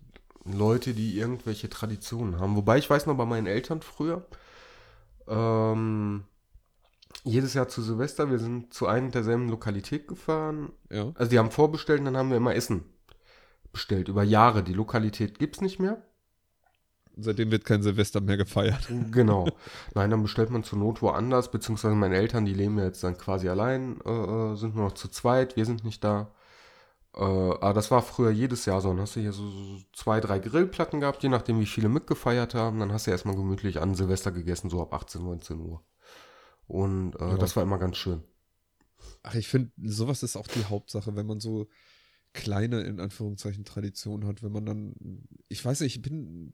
Leute, 0.45 0.95
die 0.95 1.19
irgendwelche 1.19 1.69
Traditionen 1.69 2.41
haben. 2.41 2.57
Wobei 2.57 2.79
ich 2.79 2.89
weiß 2.89 3.07
noch 3.07 3.17
bei 3.17 3.27
meinen 3.27 3.47
Eltern 3.47 3.83
früher, 3.83 4.27
ähm, 5.27 6.25
jedes 7.25 7.55
Jahr 7.55 7.69
zu 7.69 7.83
Silvester, 7.83 8.31
wir 8.31 8.39
sind 8.39 8.73
zu 8.73 8.87
einer 8.87 9.11
derselben 9.11 9.49
Lokalität 9.49 10.09
gefahren. 10.09 10.73
ja. 10.91 11.13
Also 11.15 11.31
die 11.31 11.39
haben 11.39 11.51
vorbestellt 11.51 12.01
und 12.01 12.07
dann 12.07 12.17
haben 12.17 12.31
wir 12.31 12.37
immer 12.37 12.55
Essen 12.55 12.85
bestellt. 13.73 14.09
Über 14.09 14.23
Jahre. 14.23 14.63
Die 14.63 14.73
Lokalität 14.73 15.39
gibt 15.39 15.57
es 15.57 15.61
nicht 15.61 15.79
mehr. 15.79 16.03
Seitdem 17.21 17.51
wird 17.51 17.65
kein 17.65 17.83
Silvester 17.83 18.21
mehr 18.21 18.37
gefeiert. 18.37 18.89
Genau. 19.11 19.49
Nein, 19.95 20.11
dann 20.11 20.23
bestellt 20.23 20.51
man 20.51 20.63
zur 20.63 20.79
Not 20.79 21.03
woanders, 21.03 21.51
beziehungsweise 21.51 21.95
meine 21.95 22.17
Eltern, 22.17 22.45
die 22.45 22.55
leben 22.55 22.79
ja 22.79 22.85
jetzt 22.85 23.03
dann 23.03 23.19
quasi 23.19 23.49
allein, 23.49 24.01
äh, 24.05 24.11
äh, 24.11 24.55
sind 24.55 24.77
nur 24.77 24.85
noch 24.85 24.95
zu 24.95 25.09
zweit, 25.09 25.57
wir 25.57 25.67
sind 25.67 25.85
nicht 25.85 26.05
da. 26.05 26.31
Äh, 27.15 27.21
aber 27.21 27.73
das 27.75 27.91
war 27.91 28.03
früher 28.03 28.31
jedes 28.31 28.65
Jahr 28.67 28.81
so. 28.81 28.89
Dann 28.89 29.01
hast 29.01 29.17
du 29.17 29.21
hier 29.21 29.33
so, 29.33 29.49
so 29.51 29.79
zwei, 29.93 30.21
drei 30.21 30.39
Grillplatten 30.39 31.01
gehabt, 31.01 31.23
je 31.23 31.29
nachdem, 31.29 31.61
wie 31.61 31.67
viele 31.67 31.89
mitgefeiert 31.89 32.55
haben. 32.55 32.81
Dann 32.81 32.93
hast 32.93 33.07
du 33.07 33.11
erstmal 33.11 33.37
gemütlich 33.37 33.81
an 33.81 33.95
Silvester 33.95 34.31
gegessen, 34.33 34.71
so 34.71 34.81
ab 34.83 34.93
18, 34.93 35.23
19 35.23 35.61
Uhr. 35.61 35.83
Und 36.67 37.15
äh, 37.17 37.31
Ja. 37.31 37.37
das 37.39 37.57
war 37.57 37.63
immer 37.63 37.79
ganz 37.79 37.97
schön. 37.97 38.23
Ach, 39.23 39.35
ich 39.35 39.49
finde, 39.49 39.73
sowas 39.83 40.23
ist 40.23 40.37
auch 40.37 40.47
die 40.47 40.65
Hauptsache, 40.65 41.17
wenn 41.17 41.27
man 41.27 41.41
so 41.41 41.69
kleine, 42.35 42.83
in 42.83 43.01
Anführungszeichen, 43.01 43.65
Traditionen 43.65 44.29
hat, 44.29 44.43
wenn 44.43 44.53
man 44.53 44.67
dann, 44.67 44.95
ich 45.49 45.65
weiß 45.65 45.81
nicht, 45.81 45.97
ich 45.97 46.03
bin, 46.03 46.53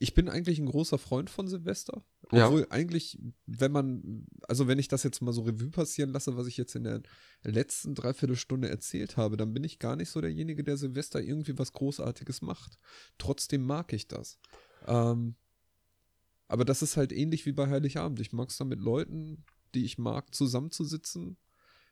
ich 0.00 0.14
bin 0.14 0.28
eigentlich 0.28 0.60
ein 0.60 0.66
großer 0.66 0.96
Freund 0.96 1.28
von 1.28 1.48
Silvester. 1.48 2.04
Ja. 2.30 2.46
Obwohl 2.46 2.66
eigentlich, 2.70 3.18
wenn 3.46 3.72
man, 3.72 4.26
also 4.42 4.68
wenn 4.68 4.78
ich 4.78 4.86
das 4.86 5.02
jetzt 5.02 5.20
mal 5.20 5.32
so 5.32 5.42
Revue 5.42 5.70
passieren 5.70 6.10
lasse, 6.10 6.36
was 6.36 6.46
ich 6.46 6.56
jetzt 6.56 6.76
in 6.76 6.84
der 6.84 7.02
letzten 7.42 7.96
Dreiviertelstunde 7.96 8.68
erzählt 8.68 9.16
habe, 9.16 9.36
dann 9.36 9.52
bin 9.52 9.64
ich 9.64 9.80
gar 9.80 9.96
nicht 9.96 10.10
so 10.10 10.20
derjenige, 10.20 10.62
der 10.62 10.76
Silvester 10.76 11.20
irgendwie 11.20 11.58
was 11.58 11.72
Großartiges 11.72 12.42
macht. 12.42 12.78
Trotzdem 13.18 13.66
mag 13.66 13.92
ich 13.92 14.06
das. 14.06 14.38
Ähm, 14.86 15.34
aber 16.46 16.64
das 16.64 16.80
ist 16.80 16.96
halt 16.96 17.12
ähnlich 17.12 17.44
wie 17.44 17.52
bei 17.52 17.68
Heiligabend. 17.68 18.20
Ich 18.20 18.32
mag 18.32 18.50
es 18.50 18.56
dann 18.56 18.68
mit 18.68 18.80
Leuten, 18.80 19.44
die 19.74 19.84
ich 19.84 19.98
mag, 19.98 20.34
zusammenzusitzen, 20.34 21.36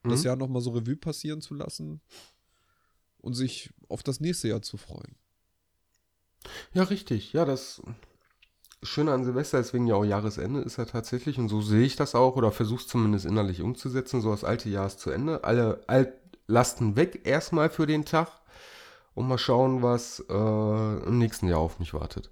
das 0.04 0.20
Mhm. 0.20 0.26
Jahr 0.26 0.36
nochmal 0.36 0.62
so 0.62 0.70
Revue 0.70 0.96
passieren 0.96 1.40
zu 1.40 1.54
lassen 1.54 2.00
und 3.18 3.34
sich 3.34 3.70
auf 3.88 4.04
das 4.04 4.20
nächste 4.20 4.46
Jahr 4.48 4.62
zu 4.62 4.76
freuen. 4.76 5.16
Ja, 6.72 6.84
richtig. 6.84 7.32
Ja, 7.32 7.44
das 7.44 7.82
Schöne 8.82 9.12
an 9.12 9.24
Silvester, 9.24 9.58
deswegen 9.58 9.86
ja 9.86 9.94
auch 9.94 10.04
Jahresende, 10.04 10.60
ist 10.60 10.76
ja 10.76 10.84
tatsächlich, 10.84 11.38
und 11.38 11.48
so 11.48 11.60
sehe 11.60 11.84
ich 11.84 11.96
das 11.96 12.14
auch, 12.14 12.36
oder 12.36 12.52
versuche 12.52 12.80
es 12.80 12.86
zumindest 12.86 13.26
innerlich 13.26 13.62
umzusetzen, 13.62 14.20
so 14.20 14.30
das 14.30 14.44
alte 14.44 14.68
Jahr 14.68 14.86
ist 14.86 15.00
zu 15.00 15.10
Ende. 15.10 15.44
Alle 15.44 15.82
Altlasten 15.88 16.96
weg 16.96 17.22
erstmal 17.24 17.70
für 17.70 17.86
den 17.86 18.04
Tag 18.04 18.28
und 19.14 19.28
mal 19.28 19.38
schauen, 19.38 19.82
was 19.82 20.20
äh, 20.28 21.06
im 21.06 21.18
nächsten 21.18 21.48
Jahr 21.48 21.58
auf 21.58 21.78
mich 21.78 21.94
wartet. 21.94 22.30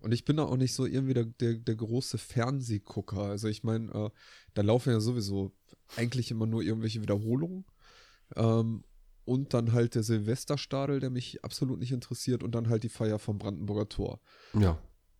Und 0.00 0.12
ich 0.12 0.24
bin 0.24 0.36
da 0.36 0.44
auch 0.44 0.56
nicht 0.56 0.74
so 0.74 0.86
irgendwie 0.86 1.14
der, 1.14 1.24
der, 1.24 1.54
der 1.54 1.74
große 1.74 2.18
Fernsehgucker. 2.18 3.22
Also 3.22 3.48
ich 3.48 3.64
meine, 3.64 3.90
äh, 3.92 4.10
da 4.54 4.62
laufen 4.62 4.92
ja 4.92 5.00
sowieso 5.00 5.52
eigentlich 5.96 6.30
immer 6.30 6.46
nur 6.46 6.62
irgendwelche 6.62 7.00
Wiederholungen. 7.00 7.64
Ähm, 8.34 8.84
und 9.26 9.52
dann 9.52 9.72
halt 9.72 9.94
der 9.94 10.02
Silvesterstadel, 10.02 11.00
der 11.00 11.10
mich 11.10 11.44
absolut 11.44 11.78
nicht 11.78 11.92
interessiert. 11.92 12.42
Und 12.42 12.54
dann 12.54 12.68
halt 12.70 12.82
die 12.82 12.88
Feier 12.88 13.18
vom 13.18 13.38
Brandenburger 13.38 13.88
Tor, 13.88 14.20
Ja. 14.54 14.78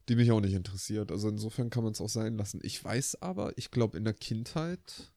die 0.08 0.16
mich 0.16 0.30
auch 0.32 0.40
nicht 0.40 0.54
interessiert. 0.54 1.10
Also 1.12 1.28
insofern 1.28 1.68
kann 1.68 1.82
man 1.84 1.92
es 1.92 2.00
auch 2.00 2.08
sein 2.08 2.36
lassen. 2.38 2.60
Ich 2.62 2.82
weiß 2.82 3.20
aber, 3.22 3.56
ich 3.58 3.70
glaube, 3.70 3.98
in 3.98 4.04
der 4.04 4.14
Kindheit 4.14 5.12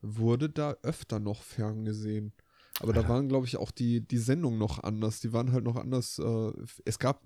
wurde 0.00 0.48
da 0.48 0.76
öfter 0.82 1.18
noch 1.20 1.42
ferngesehen. 1.42 2.32
Aber 2.80 2.92
da 2.92 3.02
Ja. 3.02 3.08
waren, 3.08 3.28
glaube 3.28 3.46
ich, 3.46 3.56
auch 3.56 3.70
die, 3.70 4.00
die 4.00 4.18
Sendungen 4.18 4.58
noch 4.58 4.78
anders. 4.82 5.20
Die 5.20 5.32
waren 5.32 5.52
halt 5.52 5.64
noch 5.64 5.76
anders. 5.76 6.18
Äh, 6.18 6.52
es 6.84 6.98
gab, 6.98 7.22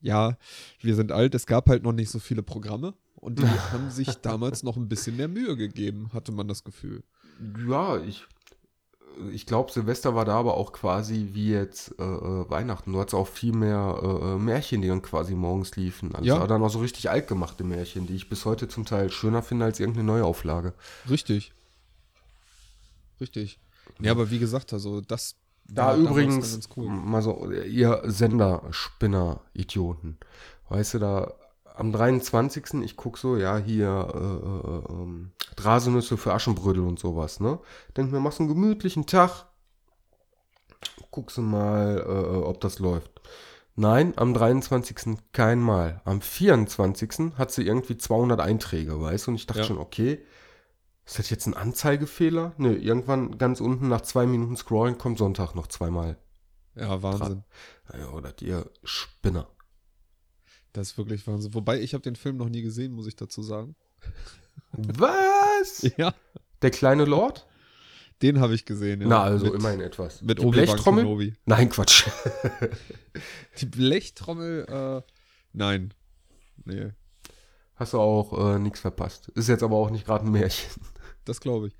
ja, 0.00 0.36
wir 0.80 0.94
sind 0.96 1.12
alt, 1.12 1.34
es 1.34 1.46
gab 1.46 1.68
halt 1.68 1.82
noch 1.82 1.92
nicht 1.92 2.10
so 2.10 2.18
viele 2.18 2.42
Programme. 2.42 2.94
Und 3.14 3.38
die 3.38 3.42
haben 3.72 3.90
sich 3.90 4.14
damals 4.16 4.62
noch 4.62 4.76
ein 4.76 4.88
bisschen 4.88 5.16
mehr 5.16 5.28
Mühe 5.28 5.56
gegeben, 5.56 6.10
hatte 6.12 6.32
man 6.32 6.48
das 6.48 6.64
Gefühl. 6.64 7.02
Ja, 7.68 7.98
ich 8.02 8.26
ich 9.32 9.46
glaube, 9.46 9.72
Silvester 9.72 10.14
war 10.14 10.24
da 10.24 10.38
aber 10.38 10.56
auch 10.56 10.72
quasi 10.72 11.30
wie 11.32 11.50
jetzt 11.50 11.94
äh, 11.98 12.02
äh, 12.02 12.48
Weihnachten. 12.50 12.92
Du 12.92 13.00
hattest 13.00 13.14
auch 13.14 13.28
viel 13.28 13.52
mehr 13.52 13.98
äh, 14.02 14.06
äh, 14.06 14.38
Märchen, 14.38 14.80
die 14.82 14.88
dann 14.88 15.02
quasi 15.02 15.34
morgens 15.34 15.76
liefen. 15.76 16.14
Also 16.14 16.26
Ja. 16.26 16.46
dann 16.46 16.62
auch 16.62 16.68
so 16.70 16.78
richtig 16.80 17.10
altgemachte 17.10 17.64
Märchen, 17.64 18.06
die 18.06 18.14
ich 18.16 18.28
bis 18.28 18.44
heute 18.44 18.68
zum 18.68 18.84
Teil 18.86 19.10
schöner 19.10 19.42
finde 19.42 19.64
als 19.66 19.80
irgendeine 19.80 20.06
Neuauflage. 20.06 20.74
Richtig. 21.08 21.52
Richtig. 23.20 23.58
Ja, 24.00 24.12
aber 24.12 24.30
wie 24.30 24.38
gesagt, 24.38 24.72
also 24.72 25.00
das. 25.00 25.34
Da 25.72 25.96
übrigens, 25.96 26.68
cool. 26.76 26.88
mal 26.88 27.22
so, 27.22 27.48
ihr 27.50 28.02
Sender-Spinner-Idioten. 28.04 30.18
Weißt 30.68 30.94
du, 30.94 30.98
da 30.98 31.32
am 31.74 31.92
23. 31.92 32.82
ich 32.82 32.96
guck 32.96 33.18
so, 33.18 33.36
ja, 33.36 33.56
hier 33.58 34.08
äh, 34.14 34.18
äh, 34.18 34.92
ähm, 34.92 35.32
Drasenüsse 35.56 36.16
für 36.16 36.32
Aschenbrödel 36.34 36.82
und 36.86 36.98
sowas, 36.98 37.40
ne? 37.40 37.58
Denk 37.96 38.12
mir, 38.12 38.20
machst 38.20 38.40
einen 38.40 38.48
gemütlichen 38.48 39.06
Tag. 39.06 39.46
Guckst 41.10 41.36
du 41.38 41.42
mal, 41.42 41.98
äh, 41.98 42.10
äh, 42.10 42.42
ob 42.42 42.60
das 42.60 42.78
läuft. 42.78 43.10
Nein, 43.76 44.12
am 44.16 44.34
23. 44.34 45.16
kein 45.32 45.60
Mal. 45.60 46.00
Am 46.04 46.20
24. 46.20 47.32
hat 47.36 47.50
sie 47.50 47.66
irgendwie 47.66 47.96
200 47.96 48.40
Einträge, 48.40 49.00
weißt 49.00 49.26
du? 49.26 49.30
Und 49.32 49.36
ich 49.36 49.46
dachte 49.46 49.60
Ja. 49.60 49.66
schon, 49.66 49.78
okay, 49.78 50.24
ist 51.04 51.18
das 51.18 51.30
jetzt 51.30 51.46
ein 51.46 51.54
Anzeigefehler? 51.54 52.52
Nö, 52.58 52.72
irgendwann 52.74 53.38
ganz 53.38 53.60
unten 53.60 53.88
nach 53.88 54.02
zwei 54.02 54.26
Minuten 54.26 54.56
Scrollen 54.56 54.98
kommt 54.98 55.18
Sonntag 55.18 55.54
noch 55.54 55.66
zweimal. 55.66 56.16
Ja, 56.76 57.02
Wahnsinn. 57.02 57.42
Ja, 57.92 58.10
oder 58.10 58.32
ihr 58.40 58.70
Spinner. 58.84 59.48
Das 60.72 60.90
ist 60.92 60.98
wirklich 60.98 61.26
Wahnsinn. 61.26 61.54
Wobei, 61.54 61.80
ich 61.80 61.94
habe 61.94 62.02
den 62.02 62.16
Film 62.16 62.36
noch 62.36 62.48
nie 62.48 62.62
gesehen, 62.62 62.92
muss 62.92 63.06
ich 63.06 63.16
dazu 63.16 63.42
sagen. 63.42 63.74
Was? 64.72 65.90
Ja. 65.96 66.14
Der 66.62 66.70
kleine 66.70 67.04
Lord? 67.04 67.46
Den 68.22 68.38
habe 68.38 68.54
ich 68.54 68.66
gesehen, 68.66 69.00
ja. 69.00 69.08
Na, 69.08 69.22
also 69.22 69.46
mit, 69.46 69.54
immerhin 69.54 69.80
etwas. 69.80 70.20
Mit 70.20 70.38
Die 70.38 70.42
Obi-Wan 70.44 70.64
Blechtrommel? 70.66 71.04
Kenobi. 71.04 71.34
Nein, 71.46 71.70
Quatsch. 71.70 72.06
Die 73.60 73.66
Blechtrommel, 73.66 74.66
äh, 74.68 75.12
nein. 75.54 75.94
Nee, 76.66 76.92
Hast 77.80 77.94
du 77.94 77.98
auch 77.98 78.54
äh, 78.54 78.58
nichts 78.58 78.80
verpasst. 78.80 79.28
Ist 79.30 79.48
jetzt 79.48 79.62
aber 79.62 79.76
auch 79.76 79.88
nicht 79.88 80.04
gerade 80.04 80.26
ein 80.26 80.30
Märchen. 80.30 80.70
das 81.24 81.40
glaube 81.40 81.68
ich. 81.68 81.74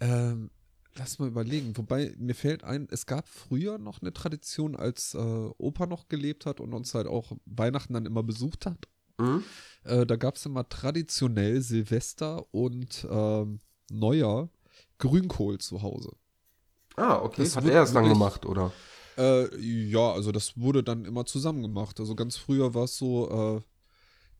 Ähm, 0.00 0.50
lass 0.96 1.18
mal 1.18 1.28
überlegen. 1.28 1.76
Wobei, 1.76 2.14
mir 2.18 2.34
fällt 2.34 2.64
ein, 2.64 2.88
es 2.90 3.06
gab 3.06 3.28
früher 3.28 3.78
noch 3.78 4.02
eine 4.02 4.12
Tradition, 4.12 4.76
als 4.76 5.14
äh, 5.14 5.18
Opa 5.18 5.86
noch 5.86 6.08
gelebt 6.08 6.46
hat 6.46 6.60
und 6.60 6.74
uns 6.74 6.94
halt 6.94 7.06
auch 7.06 7.32
Weihnachten 7.44 7.94
dann 7.94 8.06
immer 8.06 8.22
besucht 8.22 8.66
hat. 8.66 8.88
Mhm. 9.18 9.44
Äh, 9.84 10.06
da 10.06 10.16
gab 10.16 10.36
es 10.36 10.46
immer 10.46 10.68
traditionell 10.68 11.60
Silvester 11.60 12.46
und 12.52 13.06
ähm, 13.10 13.60
Neujahr 13.90 14.48
Grünkohl 14.98 15.58
zu 15.58 15.82
Hause. 15.82 16.12
Ah, 16.96 17.16
okay. 17.22 17.42
Das 17.42 17.56
Hat 17.56 17.64
er 17.64 17.82
es 17.82 17.92
dann 17.92 18.08
gemacht, 18.08 18.46
oder? 18.46 18.72
Äh, 19.16 19.56
ja, 19.58 20.12
also 20.12 20.32
das 20.32 20.58
wurde 20.58 20.82
dann 20.82 21.04
immer 21.04 21.24
zusammen 21.24 21.62
gemacht. 21.62 22.00
Also 22.00 22.14
ganz 22.14 22.36
früher 22.36 22.74
war 22.74 22.84
es 22.84 22.96
so, 22.96 23.58
äh, 23.58 23.60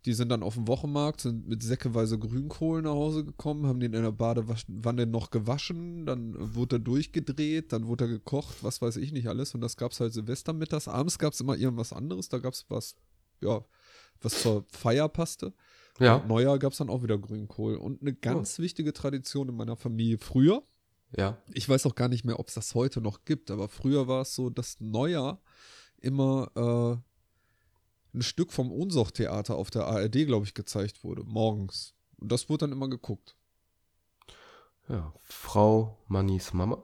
die 0.04 0.14
sind 0.14 0.30
dann 0.30 0.42
auf 0.42 0.54
dem 0.54 0.66
Wochenmarkt, 0.66 1.20
sind 1.20 1.46
mit 1.46 1.62
säckeweise 1.62 2.18
Grünkohl 2.18 2.82
nach 2.82 2.90
Hause 2.90 3.24
gekommen, 3.24 3.66
haben 3.66 3.78
den 3.78 3.92
in 3.92 4.02
der 4.02 4.10
Badewanne 4.12 5.06
noch 5.06 5.30
gewaschen, 5.30 6.06
dann 6.06 6.34
wurde 6.54 6.76
er 6.76 6.80
durchgedreht, 6.80 7.72
dann 7.72 7.86
wurde 7.86 8.04
er 8.04 8.08
gekocht, 8.08 8.62
was 8.62 8.82
weiß 8.82 8.96
ich 8.96 9.12
nicht 9.12 9.28
alles. 9.28 9.54
Und 9.54 9.60
das 9.60 9.76
gab 9.76 9.92
es 9.92 10.00
halt 10.00 10.12
Silvester 10.12 10.52
mittags. 10.52 10.88
Abends 10.88 11.18
gab 11.18 11.32
es 11.34 11.40
immer 11.40 11.56
irgendwas 11.56 11.92
anderes, 11.92 12.28
da 12.28 12.38
gab 12.38 12.52
es 12.54 12.66
was, 12.68 12.96
ja, 13.40 13.64
was 14.20 14.42
zur 14.42 14.64
Feier 14.70 15.08
passte. 15.08 15.52
Ja. 16.00 16.16
Und 16.16 16.26
Neujahr 16.28 16.58
gab 16.58 16.72
es 16.72 16.78
dann 16.78 16.88
auch 16.90 17.02
wieder 17.02 17.18
Grünkohl. 17.18 17.76
Und 17.76 18.00
eine 18.00 18.14
ganz 18.14 18.58
wichtige 18.58 18.92
Tradition 18.92 19.48
in 19.50 19.56
meiner 19.56 19.76
Familie 19.76 20.18
früher, 20.18 20.62
Ja. 21.16 21.36
ich 21.52 21.68
weiß 21.68 21.86
auch 21.86 21.94
gar 21.94 22.08
nicht 22.08 22.24
mehr, 22.24 22.40
ob 22.40 22.48
es 22.48 22.54
das 22.54 22.74
heute 22.74 23.00
noch 23.00 23.24
gibt, 23.24 23.50
aber 23.50 23.68
früher 23.68 24.08
war 24.08 24.22
es 24.22 24.34
so, 24.34 24.50
dass 24.50 24.80
Neujahr 24.80 25.40
immer 26.00 26.50
äh, 27.00 27.11
ein 28.14 28.22
Stück 28.22 28.52
vom 28.52 28.70
Ohnsorg-Theater 28.70 29.56
auf 29.56 29.70
der 29.70 29.86
ARD, 29.86 30.26
glaube 30.26 30.46
ich, 30.46 30.54
gezeigt 30.54 31.04
wurde, 31.04 31.24
morgens. 31.24 31.94
Und 32.18 32.30
das 32.30 32.48
wurde 32.48 32.66
dann 32.66 32.72
immer 32.72 32.88
geguckt. 32.88 33.36
Ja. 34.88 35.12
Frau 35.22 35.98
Mannys 36.08 36.52
Mama. 36.52 36.82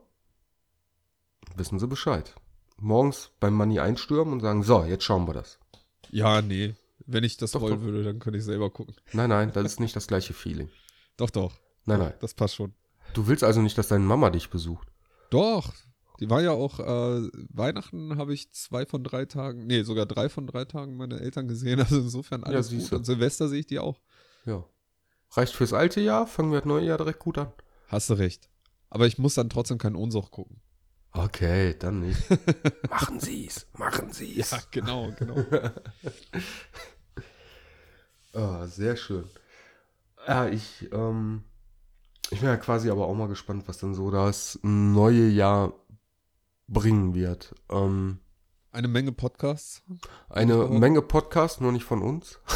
Wissen 1.56 1.78
Sie 1.78 1.86
Bescheid. 1.86 2.34
Morgens 2.76 3.30
beim 3.40 3.54
Manni 3.54 3.80
einstürmen 3.80 4.32
und 4.34 4.40
sagen, 4.40 4.62
so, 4.62 4.84
jetzt 4.84 5.04
schauen 5.04 5.26
wir 5.26 5.34
das. 5.34 5.58
Ja, 6.10 6.40
nee. 6.42 6.76
Wenn 7.06 7.24
ich 7.24 7.36
das 7.36 7.52
Doch, 7.52 7.60
wollen 7.60 7.78
doch. 7.78 7.82
würde, 7.82 8.04
dann 8.04 8.18
könnte 8.18 8.38
ich 8.38 8.44
selber 8.44 8.70
gucken. 8.70 8.94
Nein, 9.12 9.30
nein, 9.30 9.52
das 9.52 9.64
ist 9.64 9.80
nicht 9.80 9.96
das 9.96 10.06
gleiche 10.06 10.34
Feeling. 10.34 10.70
Doch, 11.16 11.30
doch. 11.30 11.58
Nein, 11.86 11.98
nein. 11.98 12.14
Das 12.20 12.34
passt 12.34 12.54
schon. 12.54 12.74
Du 13.14 13.26
willst 13.26 13.42
also 13.42 13.62
nicht, 13.62 13.78
dass 13.78 13.88
deine 13.88 14.04
Mama 14.04 14.30
dich 14.30 14.50
besucht. 14.50 14.88
Doch. 15.30 15.72
Die 16.20 16.28
war 16.28 16.40
ja 16.42 16.50
auch, 16.50 16.80
äh, 16.80 17.28
Weihnachten 17.50 18.16
habe 18.18 18.34
ich 18.34 18.52
zwei 18.52 18.86
von 18.86 19.04
drei 19.04 19.24
Tagen, 19.24 19.66
nee, 19.66 19.82
sogar 19.82 20.06
drei 20.06 20.28
von 20.28 20.46
drei 20.46 20.64
Tagen 20.64 20.96
meine 20.96 21.20
Eltern 21.20 21.48
gesehen. 21.48 21.78
Also 21.88 22.00
insofern 22.00 22.44
alles 22.44 22.70
gut. 22.70 22.80
siehste. 22.80 22.96
Und 22.96 23.04
Silvester 23.04 23.48
sehe 23.48 23.60
ich 23.60 23.66
die 23.66 23.78
auch. 23.78 24.00
Ja. 24.44 24.64
Reicht 25.32 25.54
fürs 25.54 25.72
alte 25.72 26.00
Jahr, 26.00 26.26
fangen 26.26 26.50
wir 26.50 26.58
das 26.60 26.66
neue 26.66 26.84
Jahr 26.86 26.98
direkt 26.98 27.20
gut 27.20 27.38
an. 27.38 27.52
Hast 27.88 28.10
du 28.10 28.14
recht. 28.14 28.48
Aber 28.90 29.06
ich 29.06 29.18
muss 29.18 29.34
dann 29.34 29.50
trotzdem 29.50 29.78
keinen 29.78 29.96
Ohnsorg 29.96 30.30
gucken. 30.30 30.60
Okay, 31.12 31.74
dann 31.78 32.00
nicht. 32.00 32.20
machen 32.90 33.20
Sie's, 33.20 33.66
machen 33.76 34.12
Sie's. 34.12 34.68
genau, 34.70 35.12
genau. 35.18 35.36
Ah, 38.34 38.66
sehr 38.66 38.96
schön. 38.96 39.24
Ja, 40.26 40.46
ich, 40.48 40.88
ähm, 40.92 41.44
ich 42.30 42.40
bin 42.40 42.48
ja 42.48 42.56
quasi 42.56 42.90
aber 42.90 43.06
auch 43.06 43.14
mal 43.14 43.26
gespannt, 43.26 43.64
was 43.66 43.78
dann 43.78 43.94
so 43.94 44.10
das 44.10 44.58
neue 44.62 45.28
Jahr 45.28 45.72
bringen 46.68 47.14
wird. 47.14 47.54
Ähm, 47.70 48.18
Eine 48.72 48.88
Menge 48.88 49.12
Podcasts. 49.12 49.82
eine. 50.28 50.66
Menge 50.68 51.02
Podcasts, 51.02 51.60
nur 51.60 51.72
nicht 51.72 51.84
von 51.84 52.02
uns. 52.02 52.38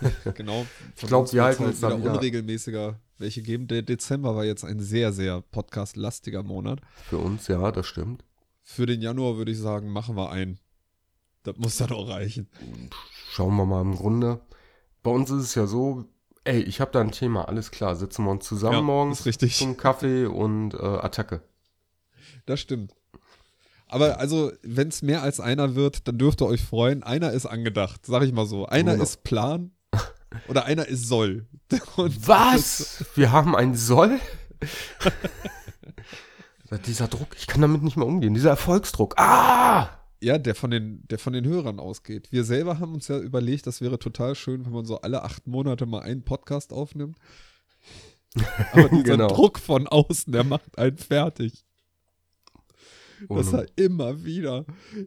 Genau. 0.34 0.66
Ich 0.96 1.06
glaub, 1.06 1.32
wir 1.32 1.44
halten 1.44 1.64
uns 1.64 1.80
da 1.80 1.88
wieder 1.88 1.98
wieder- 2.00 2.12
unregelmäßiger 2.14 3.00
welche 3.18 3.42
geben. 3.42 3.68
Der 3.68 3.82
Dezember 3.82 4.34
war 4.34 4.44
jetzt 4.44 4.64
ein 4.64 4.80
sehr, 4.80 5.12
sehr 5.12 5.40
podcast-lastiger 5.40 6.42
Monat. 6.42 6.80
Für 7.08 7.18
uns, 7.18 7.46
ja, 7.46 7.70
das 7.70 7.86
stimmt. 7.86 8.24
Für 8.62 8.86
den 8.86 9.00
Januar 9.00 9.36
würde 9.36 9.52
ich 9.52 9.58
sagen, 9.58 9.88
machen 9.90 10.16
wir 10.16 10.30
einen. 10.30 10.58
Das 11.44 11.56
muss 11.58 11.76
dann 11.76 11.92
auch 11.92 12.08
reichen. 12.08 12.48
Schauen 13.30 13.54
wir 13.56 13.64
mal 13.66 13.82
im 13.82 13.94
Grunde. 13.94 14.40
Bei 15.02 15.10
uns 15.12 15.30
ist 15.30 15.42
es 15.42 15.54
ja 15.54 15.66
so, 15.66 16.04
ey, 16.42 16.60
ich 16.60 16.80
habe 16.80 16.90
da 16.90 17.00
ein 17.00 17.12
Thema, 17.12 17.46
alles 17.48 17.70
klar, 17.70 17.94
sitzen 17.94 18.24
wir 18.24 18.30
uns 18.32 18.46
zusammen 18.46 18.74
Ja, 18.74 18.82
morgens 18.82 19.22
zum 19.56 19.76
Kaffee 19.76 20.26
und 20.26 20.74
äh, 20.74 20.78
Attacke. 20.78 21.42
Das 22.46 22.60
stimmt. 22.60 22.94
Aber 23.86 24.18
also, 24.18 24.50
wenn 24.62 24.88
es 24.88 25.02
mehr 25.02 25.22
als 25.22 25.40
einer 25.40 25.74
wird, 25.74 26.08
dann 26.08 26.18
dürft 26.18 26.40
ihr 26.42 26.46
euch 26.46 26.62
freuen. 26.62 27.02
Einer 27.02 27.32
ist 27.32 27.46
angedacht, 27.46 28.06
sag 28.06 28.22
ich 28.22 28.32
mal 28.32 28.46
so. 28.46 28.66
Einer 28.66 28.92
Genau. 28.92 29.04
ist 29.04 29.22
Plan 29.24 29.70
oder 30.48 30.64
einer 30.64 30.86
ist 30.88 31.06
Soll. 31.06 31.46
Und 31.96 32.26
Was? 32.26 33.04
Wir 33.14 33.30
haben 33.30 33.54
ein 33.54 33.74
Soll? 33.76 34.18
dieser 36.86 37.06
Druck, 37.08 37.36
ich 37.38 37.46
kann 37.46 37.60
damit 37.60 37.82
nicht 37.82 37.96
mehr 37.96 38.06
umgehen. 38.06 38.34
Dieser 38.34 38.50
Erfolgsdruck. 38.50 39.14
Ah! 39.18 39.88
Ja, 40.20 40.38
der 40.38 40.54
von, 40.54 40.70
den, 40.70 41.06
der 41.08 41.18
von 41.18 41.32
den 41.34 41.44
Hörern 41.44 41.78
ausgeht. 41.78 42.32
Wir 42.32 42.44
selber 42.44 42.80
haben 42.80 42.94
uns 42.94 43.08
ja 43.08 43.18
überlegt, 43.18 43.66
das 43.66 43.80
wäre 43.80 43.98
total 43.98 44.34
schön, 44.34 44.64
wenn 44.64 44.72
man 44.72 44.84
so 44.86 45.00
alle 45.02 45.22
acht 45.22 45.46
Monate 45.46 45.86
mal 45.86 46.00
einen 46.00 46.24
Podcast 46.24 46.72
aufnimmt. 46.72 47.18
Aber 48.72 48.88
dieser 48.88 49.02
Genau. 49.02 49.28
Druck 49.28 49.58
von 49.60 49.86
außen, 49.86 50.32
der 50.32 50.42
macht 50.44 50.78
einen 50.78 50.96
fertig. 50.96 51.64
Das 53.28 53.52
war 53.52 53.64
immer 53.76 54.24
wieder, 54.24 54.64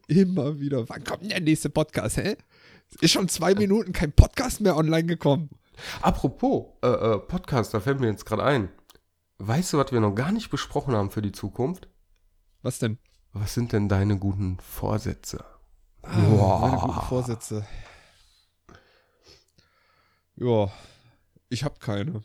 immer 0.08 0.60
wieder. 0.60 0.88
Wann 0.90 1.04
kommt 1.04 1.24
denn 1.24 1.30
der 1.30 1.42
nächste 1.42 1.70
Podcast, 1.70 2.18
hä? 2.18 2.36
Ist 3.02 3.12
schon 3.12 3.28
zwei 3.30 3.54
Minuten 3.54 3.92
kein 3.94 4.12
Podcast 4.14 4.62
mehr 4.62 4.78
online 4.78 5.06
gekommen. 5.06 5.50
Apropos 6.02 6.66
äh, 6.82 6.88
äh, 6.88 7.20
Podcast, 7.20 7.74
da 7.74 7.80
fällt 7.80 8.00
mir 8.00 8.08
jetzt 8.08 8.26
gerade 8.26 8.44
ein. 8.44 8.70
Weißt 9.40 9.74
du, 9.74 9.78
was 9.78 9.92
wir 9.92 10.00
noch 10.00 10.16
gar 10.16 10.32
nicht 10.32 10.50
besprochen 10.50 10.96
haben 10.96 11.12
für 11.12 11.22
die 11.22 11.32
Zukunft? 11.32 11.88
Was 12.64 12.80
denn? 12.80 12.98
Was 13.34 13.54
sind 13.54 13.72
denn 13.74 13.88
deine 13.88 14.18
guten 14.18 14.58
Vorsätze? 14.60 15.44
Ah, 16.02 16.18
Meine 16.18 16.30
Boah. 16.30 16.82
guten 16.88 17.08
Vorsätze. 17.08 17.68
Ja, 20.36 20.72
ich 21.50 21.64
habe 21.64 21.80
keine. 21.80 22.24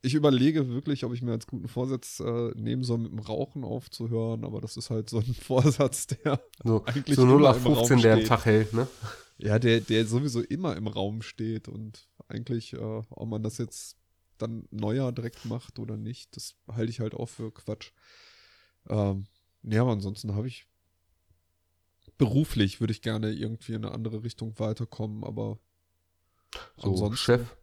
Ich 0.00 0.14
überlege 0.14 0.68
wirklich, 0.68 1.04
ob 1.04 1.12
ich 1.12 1.22
mir 1.22 1.32
als 1.32 1.46
guten 1.46 1.66
Vorsatz 1.66 2.20
äh, 2.20 2.50
nehmen 2.54 2.84
soll, 2.84 2.98
mit 2.98 3.10
dem 3.10 3.18
Rauchen 3.18 3.64
aufzuhören, 3.64 4.44
aber 4.44 4.60
das 4.60 4.76
ist 4.76 4.90
halt 4.90 5.10
so 5.10 5.18
ein 5.18 5.34
Vorsatz, 5.34 6.06
der 6.06 6.40
So, 6.64 6.84
Eigentlich 6.84 7.16
so 7.16 7.22
immer 7.22 7.32
0 7.32 7.46
auf 7.46 7.56
im 7.56 7.72
Raum 7.72 7.86
15, 7.86 8.00
der 8.02 8.16
steht. 8.16 8.28
Tag 8.28 8.44
hält, 8.44 8.72
ne? 8.74 8.86
ja, 9.38 9.58
der, 9.58 9.80
der 9.80 10.06
sowieso 10.06 10.40
immer 10.40 10.76
im 10.76 10.86
Raum 10.86 11.22
steht 11.22 11.66
und 11.68 12.08
eigentlich, 12.28 12.74
äh, 12.74 12.76
ob 13.10 13.28
man 13.28 13.42
das 13.42 13.58
jetzt 13.58 13.96
dann 14.38 14.68
Neujahr 14.70 15.10
direkt 15.10 15.44
macht 15.46 15.80
oder 15.80 15.96
nicht, 15.96 16.36
das 16.36 16.54
halte 16.70 16.90
ich 16.90 17.00
halt 17.00 17.14
auch 17.14 17.26
für 17.28 17.52
Quatsch. 17.52 17.90
Ähm, 18.88 19.26
ja, 19.64 19.82
aber 19.82 19.92
ansonsten 19.92 20.34
habe 20.36 20.46
ich 20.46 20.66
beruflich 22.18 22.80
würde 22.80 22.92
ich 22.92 23.02
gerne 23.02 23.32
irgendwie 23.32 23.72
in 23.74 23.84
eine 23.84 23.92
andere 23.94 24.22
Richtung 24.24 24.58
weiterkommen, 24.58 25.24
aber 25.24 25.58
So, 26.76 26.90
Ansonsten- 26.90 27.16
Chef, 27.16 27.56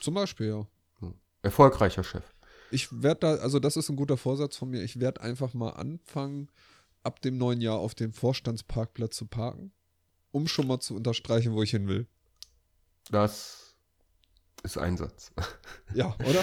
zum 0.00 0.14
Beispiel 0.14 0.46
ja. 0.48 0.66
Erfolgreicher 1.44 2.02
Chef. 2.02 2.24
Ich 2.70 3.02
werde 3.02 3.20
da, 3.20 3.34
also 3.36 3.60
das 3.60 3.76
ist 3.76 3.88
ein 3.88 3.96
guter 3.96 4.16
Vorsatz 4.16 4.56
von 4.56 4.70
mir, 4.70 4.82
ich 4.82 4.98
werde 4.98 5.20
einfach 5.20 5.54
mal 5.54 5.70
anfangen, 5.70 6.48
ab 7.02 7.20
dem 7.20 7.36
neuen 7.36 7.60
Jahr 7.60 7.78
auf 7.78 7.94
dem 7.94 8.12
Vorstandsparkplatz 8.12 9.16
zu 9.16 9.26
parken, 9.26 9.72
um 10.32 10.48
schon 10.48 10.66
mal 10.66 10.80
zu 10.80 10.96
unterstreichen, 10.96 11.52
wo 11.52 11.62
ich 11.62 11.70
hin 11.70 11.86
will. 11.86 12.08
Das 13.10 13.76
ist 14.62 14.78
Einsatz. 14.78 15.32
Ja, 15.94 16.16
oder? 16.26 16.42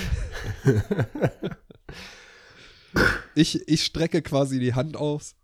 ich, 3.36 3.68
ich 3.68 3.84
strecke 3.84 4.22
quasi 4.22 4.60
die 4.60 4.76
Hand 4.76 4.96
aus 4.96 5.36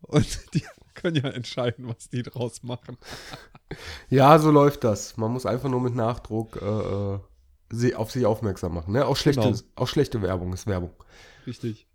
und 0.00 0.26
die 0.54 0.64
können 0.94 1.16
ja 1.16 1.28
entscheiden, 1.28 1.88
was 1.88 2.08
die 2.08 2.22
draus 2.22 2.62
machen. 2.62 2.96
Ja, 4.08 4.38
so 4.38 4.50
läuft 4.50 4.84
das. 4.84 5.18
Man 5.18 5.32
muss 5.32 5.44
einfach 5.44 5.68
nur 5.68 5.80
mit 5.80 5.94
Nachdruck 5.94 6.56
äh, 6.56 6.64
äh 6.64 7.18
sie, 7.70 7.94
auf 7.94 8.10
sich 8.10 8.26
aufmerksam 8.26 8.74
machen. 8.74 8.92
Ne? 8.92 9.04
Auch, 9.06 9.16
schlechte, 9.16 9.42
Genau. 9.42 9.58
auch 9.76 9.88
schlechte 9.88 10.22
Werbung 10.22 10.52
ist 10.52 10.66
Werbung. 10.66 10.92
Richtig. 11.46 11.86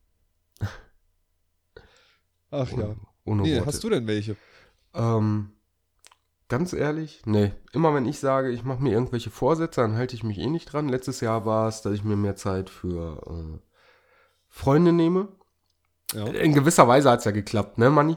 Ach 2.52 2.72
ja. 2.72 2.96
Ohne 3.26 3.42
Nee, 3.42 3.56
Worte. 3.56 3.66
hast 3.68 3.84
du 3.84 3.90
denn 3.90 4.08
welche? 4.08 4.36
Ähm, 4.94 5.52
ganz 6.48 6.74
ehrlich, 6.74 7.22
nee. 7.26 7.52
Immer 7.74 7.94
wenn 7.94 8.06
ich 8.06 8.20
sage, 8.20 8.52
ich 8.52 8.64
mache 8.64 8.82
mir 8.84 8.92
irgendwelche 8.94 9.32
Vorsätze, 9.32 9.82
dann 9.82 9.96
halte 9.96 10.16
ich 10.16 10.24
mich 10.24 10.38
eh 10.38 10.48
nicht 10.48 10.72
dran. 10.72 10.88
Letztes 10.90 11.22
Jahr 11.22 11.46
war 11.46 11.68
es, 11.68 11.82
dass 11.82 11.94
ich 11.94 12.04
mir 12.04 12.16
mehr 12.16 12.36
Zeit 12.36 12.70
für 12.70 13.22
äh, 13.28 13.60
Freunde 14.48 14.94
nehme. 14.94 15.30
Ja, 16.14 16.28
In 16.28 16.54
gewisser 16.54 16.88
Weise 16.88 17.10
hat 17.10 17.20
es 17.20 17.26
ja 17.26 17.32
geklappt, 17.32 17.78
ne, 17.80 17.90
Manni? 17.90 18.16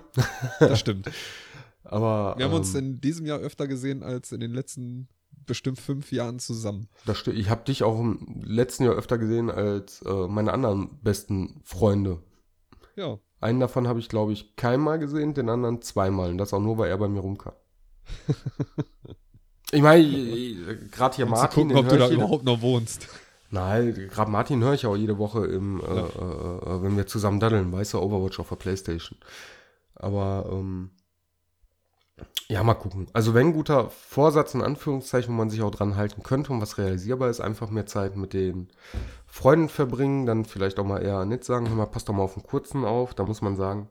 das 0.60 0.78
stimmt. 0.78 1.10
Aber 1.84 2.34
Wir 2.36 2.44
haben 2.44 2.52
uns 2.52 2.74
ähm, 2.74 2.80
in 2.84 3.00
diesem 3.00 3.24
Jahr 3.24 3.38
öfter 3.38 3.66
gesehen 3.66 4.02
als 4.02 4.30
in 4.30 4.40
den 4.40 4.52
letzten 4.52 5.08
bestimmt 5.48 5.80
fünf 5.80 6.12
Jahren 6.12 6.38
zusammen. 6.38 6.88
das 7.06 7.18
sti- 7.18 7.32
ich 7.32 7.50
habe 7.50 7.64
dich 7.64 7.82
auch 7.82 7.98
im 7.98 8.40
letzten 8.44 8.84
Jahr 8.84 8.94
öfter 8.94 9.18
gesehen 9.18 9.50
als 9.50 10.00
äh, 10.02 10.28
meine 10.28 10.52
anderen 10.52 11.00
besten 11.02 11.60
Freunde. 11.64 12.20
Ja. 12.94 13.18
Einen 13.40 13.58
davon 13.60 13.88
habe 13.88 13.98
ich, 14.00 14.08
glaube 14.08 14.32
ich, 14.32 14.54
keinmal 14.56 14.98
gesehen, 15.00 15.34
den 15.34 15.48
anderen 15.48 15.82
zweimal. 15.82 16.30
Und 16.30 16.38
das 16.38 16.52
auch 16.54 16.60
nur, 16.60 16.78
weil 16.78 16.90
er 16.90 16.98
bei 16.98 17.08
mir 17.08 17.20
rumkam. 17.20 17.52
ich 19.72 19.82
meine, 19.82 20.04
gerade 20.90 21.16
hier 21.16 21.26
Um 21.26 21.32
Martin. 21.32 21.68
zu 21.68 21.74
gucken, 21.74 21.76
ob 21.76 21.88
du 21.88 21.98
da 21.98 22.04
jede- 22.06 22.16
überhaupt 22.16 22.44
noch 22.44 22.60
wohnst. 22.62 23.08
Nein, 23.50 23.94
gerade 24.10 24.30
Martin 24.30 24.62
höre 24.62 24.74
ich 24.74 24.84
auch 24.86 24.96
jede 24.96 25.16
Woche 25.18 25.46
im, 25.46 25.80
äh, 25.80 25.84
Ja. 25.86 26.06
äh, 26.06 26.76
äh, 26.76 26.82
wenn 26.82 26.96
wir 26.96 27.06
zusammen 27.06 27.40
daddeln, 27.40 27.72
weißt 27.72 27.94
du, 27.94 27.98
Overwatch 28.00 28.38
auf 28.40 28.48
der 28.50 28.56
Playstation. 28.56 29.18
Aber 29.94 30.48
ähm, 30.52 30.90
ja, 32.48 32.62
mal 32.62 32.74
gucken. 32.74 33.06
Also 33.12 33.34
wenn 33.34 33.48
ein 33.48 33.52
guter 33.52 33.90
Vorsatz 33.90 34.54
in 34.54 34.62
Anführungszeichen, 34.62 35.32
wo 35.34 35.36
man 35.38 35.50
sich 35.50 35.62
auch 35.62 35.70
dran 35.70 35.96
halten 35.96 36.22
könnte 36.22 36.52
und 36.52 36.60
was 36.60 36.78
realisierbar 36.78 37.28
ist, 37.28 37.40
einfach 37.40 37.70
mehr 37.70 37.86
Zeit 37.86 38.16
mit 38.16 38.32
den 38.32 38.68
Freunden 39.26 39.68
verbringen, 39.68 40.24
dann 40.26 40.44
vielleicht 40.44 40.78
auch 40.78 40.84
mal 40.84 41.02
eher 41.02 41.24
nett 41.26 41.44
sagen, 41.44 41.68
hör 41.68 41.76
mal, 41.76 41.86
passt 41.86 42.08
doch 42.08 42.14
mal 42.14 42.22
auf 42.22 42.34
den 42.34 42.42
kurzen 42.42 42.84
auf. 42.84 43.14
Da 43.14 43.24
muss 43.24 43.42
man 43.42 43.56
sagen, 43.56 43.88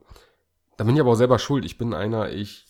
da 0.78 0.84
bin 0.84 0.96
ich 0.96 1.02
aber 1.02 1.12
auch 1.12 1.16
selber 1.16 1.40
schuld. 1.40 1.66
Ich 1.66 1.78
bin 1.78 1.94
einer, 1.94 2.32
ich 2.32 2.66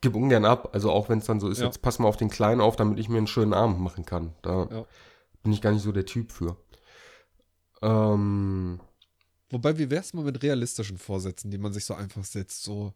gebe 0.00 0.18
ungern 0.18 0.44
ab. 0.44 0.70
Also 0.72 0.90
auch 0.90 1.08
wenn 1.08 1.18
es 1.18 1.26
dann 1.26 1.40
so 1.40 1.48
ist, 1.48 1.58
Ja. 1.60 1.66
jetzt 1.66 1.82
pass 1.82 1.98
mal 1.98 2.08
auf 2.08 2.16
den 2.16 2.30
Kleinen 2.30 2.60
auf, 2.60 2.76
damit 2.76 2.98
ich 2.98 3.08
mir 3.08 3.18
einen 3.18 3.26
schönen 3.28 3.54
Abend 3.54 3.78
machen 3.80 4.04
kann. 4.04 4.34
Da 4.42 4.66
Ja. 4.70 4.84
bin 5.42 5.52
ich 5.52 5.60
gar 5.62 5.72
nicht 5.72 5.82
so 5.82 5.92
der 5.92 6.06
Typ 6.06 6.32
für. 6.32 6.56
Ähm, 7.82 8.80
Wobei, 9.50 9.78
wie 9.78 9.90
wär's 9.90 10.12
mal 10.12 10.24
mit 10.24 10.42
realistischen 10.42 10.98
Vorsätzen, 10.98 11.50
die 11.50 11.58
man 11.58 11.72
sich 11.72 11.84
so 11.86 11.94
einfach 11.94 12.24
setzt? 12.24 12.64
So, 12.64 12.92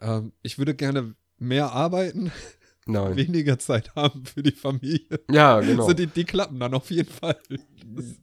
ähm, 0.00 0.32
ich 0.42 0.56
würde 0.56 0.74
gerne 0.74 1.14
mehr 1.42 1.72
arbeiten, 1.72 2.32
nein. 2.86 3.16
weniger 3.16 3.58
Zeit 3.58 3.94
haben 3.94 4.24
für 4.24 4.42
die 4.42 4.52
Familie. 4.52 5.20
Ja, 5.30 5.60
genau. 5.60 5.86
So, 5.86 5.92
die, 5.92 6.06
die 6.06 6.24
klappen 6.24 6.58
dann 6.60 6.74
auf 6.74 6.90
jeden 6.90 7.10
Fall. 7.10 7.36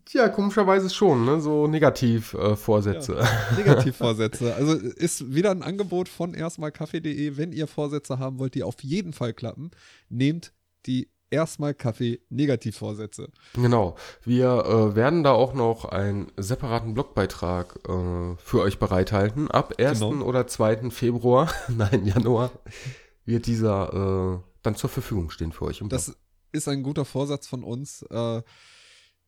ja, 0.10 0.30
komischerweise 0.30 0.90
schon, 0.90 1.26
ne? 1.26 1.40
So 1.42 1.68
Negativ-Vorsätze. 1.68 3.24
Negativvorsätze. 3.58 4.56
Also 4.56 4.74
ist 4.74 5.34
wieder 5.34 5.52
ein 5.52 5.64
Angebot 5.64 6.10
von 6.10 6.34
erstmal 6.34 6.72
kaffee.de. 6.72 7.38
Wenn 7.38 7.52
ihr 7.52 7.68
Vorsätze 7.68 8.20
haben 8.20 8.40
wollt, 8.40 8.56
die 8.56 8.64
auf 8.64 8.82
jeden 8.82 9.14
Fall 9.14 9.34
klappen, 9.34 9.72
nehmt 10.10 10.54
die 10.86 11.10
erstmal 11.32 11.74
Kaffee 11.74 12.22
Negativvorsätze. 12.30 13.30
Genau. 13.54 13.96
Wir 14.24 14.66
äh, 14.66 14.96
werden 14.96 15.24
da 15.24 15.32
auch 15.32 15.54
noch 15.54 15.86
einen 15.86 16.32
separaten 16.38 16.94
Blogbeitrag 16.94 17.80
äh, 17.88 18.36
für 18.38 18.62
euch 18.62 18.80
bereithalten. 18.80 19.50
Ab 19.50 19.74
1. 19.78 20.00
Genau. 20.00 20.26
oder 20.26 20.48
2. 20.48 20.90
Februar, 20.90 21.52
nein, 21.70 22.06
Januar, 22.06 22.52
wird 23.30 23.46
dieser 23.46 24.42
äh, 24.42 24.50
dann 24.64 24.76
zur 24.76 24.90
Verfügung 24.90 25.30
stehen 25.30 25.52
für 25.52 25.66
euch. 25.66 25.82
Das 25.88 26.18
ist 26.52 26.68
ein 26.68 26.84
guter 26.84 27.06
Vorsatz 27.06 27.48
von 27.48 27.64
uns. 27.64 28.02
Äh, 28.04 28.42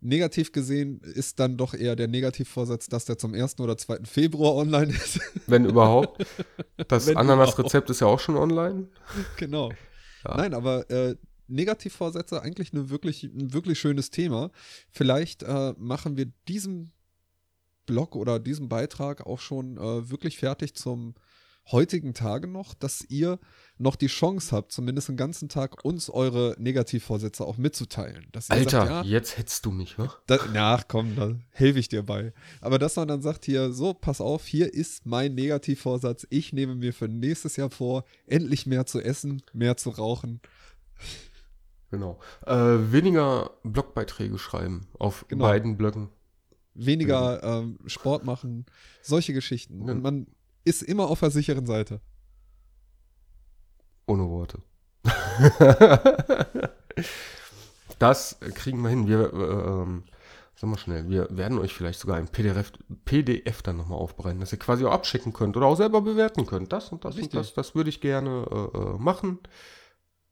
negativ 0.02 0.52
gesehen 0.52 1.00
ist 1.02 1.40
dann 1.40 1.58
doch 1.58 1.74
eher 1.74 1.96
der 1.96 2.08
Negativvorsatz, 2.08 2.88
dass 2.88 3.06
der 3.06 3.18
zum 3.18 3.34
1. 3.34 3.60
oder 3.60 3.78
2. 3.78 4.00
Februar 4.04 4.56
online 4.56 4.92
ist. 4.92 5.20
Wenn 5.48 5.66
überhaupt. 5.66 6.26
Das 6.88 7.08
Ananas-Rezept 7.08 7.90
ist 7.90 8.02
ja 8.02 8.08
auch 8.08 8.20
schon 8.20 8.36
online. 8.36 8.88
genau. 9.38 9.72
Ja. 10.26 10.38
Nein, 10.38 10.54
aber 10.54 10.90
äh, 10.90 11.16
Negativvorsätze 11.48 12.42
eigentlich 12.42 12.74
eine 12.74 12.90
wirklich, 12.90 13.24
ein 13.24 13.54
wirklich 13.54 13.80
schönes 13.80 14.10
Thema. 14.10 14.52
Vielleicht 14.90 15.44
äh, 15.44 15.74
machen 15.78 16.18
wir 16.18 16.32
diesen 16.48 16.92
Blog 17.86 18.16
oder 18.16 18.40
diesen 18.40 18.70
Beitrag 18.70 19.26
auch 19.26 19.40
schon 19.40 19.78
äh, 19.78 20.10
wirklich 20.10 20.38
fertig 20.38 20.76
zum 20.76 21.16
heutigen 21.72 22.14
Tage 22.14 22.48
noch, 22.48 22.74
dass 22.74 23.02
ihr 23.10 23.40
noch 23.78 23.96
die 23.96 24.08
Chance 24.08 24.56
habt, 24.56 24.72
zumindest 24.72 25.10
den 25.10 25.18
ganzen 25.18 25.50
Tag 25.50 25.84
uns 25.86 26.10
eure 26.10 26.56
Negativvorsätze 26.60 27.46
auch 27.46 27.58
mitzuteilen. 27.58 28.28
Alter, 28.50 28.70
sagt, 28.70 28.90
ja, 28.90 29.04
jetzt 29.04 29.38
hetzt 29.38 29.66
du 29.66 29.72
mich, 29.72 29.98
wa? 29.98 30.14
da, 30.28 30.40
na, 30.54 30.76
ach 30.76 30.84
komm, 30.88 31.16
da 31.16 31.36
helfe 31.52 31.80
ich 31.80 31.88
dir 31.90 32.04
bei. 32.04 32.34
Aber 32.62 32.78
dass 32.80 32.96
man 32.96 33.08
dann 33.08 33.22
sagt 33.22 33.46
hier, 33.46 33.72
so, 33.72 33.94
pass 33.94 34.22
auf, 34.22 34.46
hier 34.46 34.74
ist 34.74 35.06
mein 35.06 35.34
Negativvorsatz. 35.36 36.28
Ich 36.30 36.54
nehme 36.54 36.76
mir 36.76 36.94
für 36.94 37.08
nächstes 37.08 37.56
Jahr 37.56 37.70
vor, 37.70 38.04
endlich 38.28 38.66
mehr 38.66 38.86
zu 38.86 39.00
essen, 39.00 39.42
mehr 39.54 39.78
zu 39.78 39.90
rauchen. 39.92 40.42
Genau. 41.90 42.20
Äh, 42.46 42.54
weniger 42.92 43.52
Blogbeiträge 43.64 44.38
schreiben 44.38 44.88
auf 44.98 45.26
Genau. 45.28 45.44
beiden 45.46 45.78
Blöcken. 45.78 46.10
weniger 46.74 47.44
ähm, 47.44 47.80
Sport 47.86 48.24
machen, 48.24 48.66
solche 49.02 49.34
Geschichten. 49.34 49.86
Ja. 49.86 49.92
Und 49.94 50.02
man 50.02 50.28
ist 50.64 50.82
immer 50.84 51.08
auf 51.10 51.20
der 51.20 51.32
sicheren 51.32 51.66
Seite. 51.66 52.02
Ohne 54.08 54.24
Worte. 54.30 54.60
das 58.00 58.38
kriegen 58.56 58.82
wir 58.82 58.90
hin. 58.90 59.08
Wir, 59.08 59.34
äh, 59.34 59.82
ähm, 59.82 60.04
sag 60.56 60.70
mal 60.70 60.78
schnell, 60.78 61.10
wir 61.10 61.28
werden 61.36 61.58
euch 61.60 61.74
vielleicht 61.74 62.00
sogar 62.00 62.18
ein 62.18 62.28
PDF, 62.28 62.72
PDF 63.06 63.62
dann 63.62 63.78
nochmal 63.78 64.00
aufbereiten, 64.00 64.40
dass 64.40 64.52
ihr 64.52 64.60
quasi 64.60 64.86
auch 64.86 64.92
abschicken 64.92 65.34
könnt 65.34 65.58
oder 65.58 65.66
auch 65.68 65.76
selber 65.78 66.02
bewerten 66.02 66.46
könnt. 66.46 66.72
Das 66.74 66.92
und 66.92 67.06
das 67.06 67.16
Richtig. 67.16 67.34
und 67.34 67.40
das, 67.40 67.54
das 67.54 67.76
würde 67.76 67.90
ich 67.90 68.02
gerne 68.02 68.46
äh, 68.52 68.78
äh, 68.78 68.98
machen. 68.98 69.40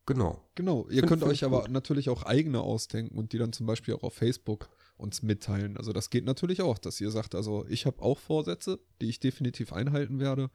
Genau. 0.05 0.41
Genau. 0.55 0.87
Ihr 0.89 0.99
Find- 1.01 1.07
könnt 1.07 1.21
find 1.21 1.31
euch 1.31 1.43
aber 1.43 1.61
gut. 1.61 1.71
natürlich 1.71 2.09
auch 2.09 2.23
eigene 2.23 2.61
ausdenken 2.61 3.17
und 3.17 3.31
die 3.31 3.37
dann 3.37 3.53
zum 3.53 3.65
Beispiel 3.65 3.93
auch 3.93 4.03
auf 4.03 4.13
Facebook 4.15 4.69
uns 4.99 5.23
mitteilen. 5.23 5.77
Also 5.77 5.93
das 5.93 6.09
geht 6.09 6.25
natürlich 6.25 6.61
auch, 6.61 6.77
dass 6.77 6.99
ihr 7.01 7.09
sagt, 7.09 7.33
also 7.33 7.65
ich 7.67 7.85
habe 7.85 8.01
auch 8.01 8.19
Vorsätze, 8.19 8.79
die 9.01 9.09
ich 9.09 9.19
definitiv 9.19 9.73
einhalten 9.73 10.19
werde. 10.19 10.49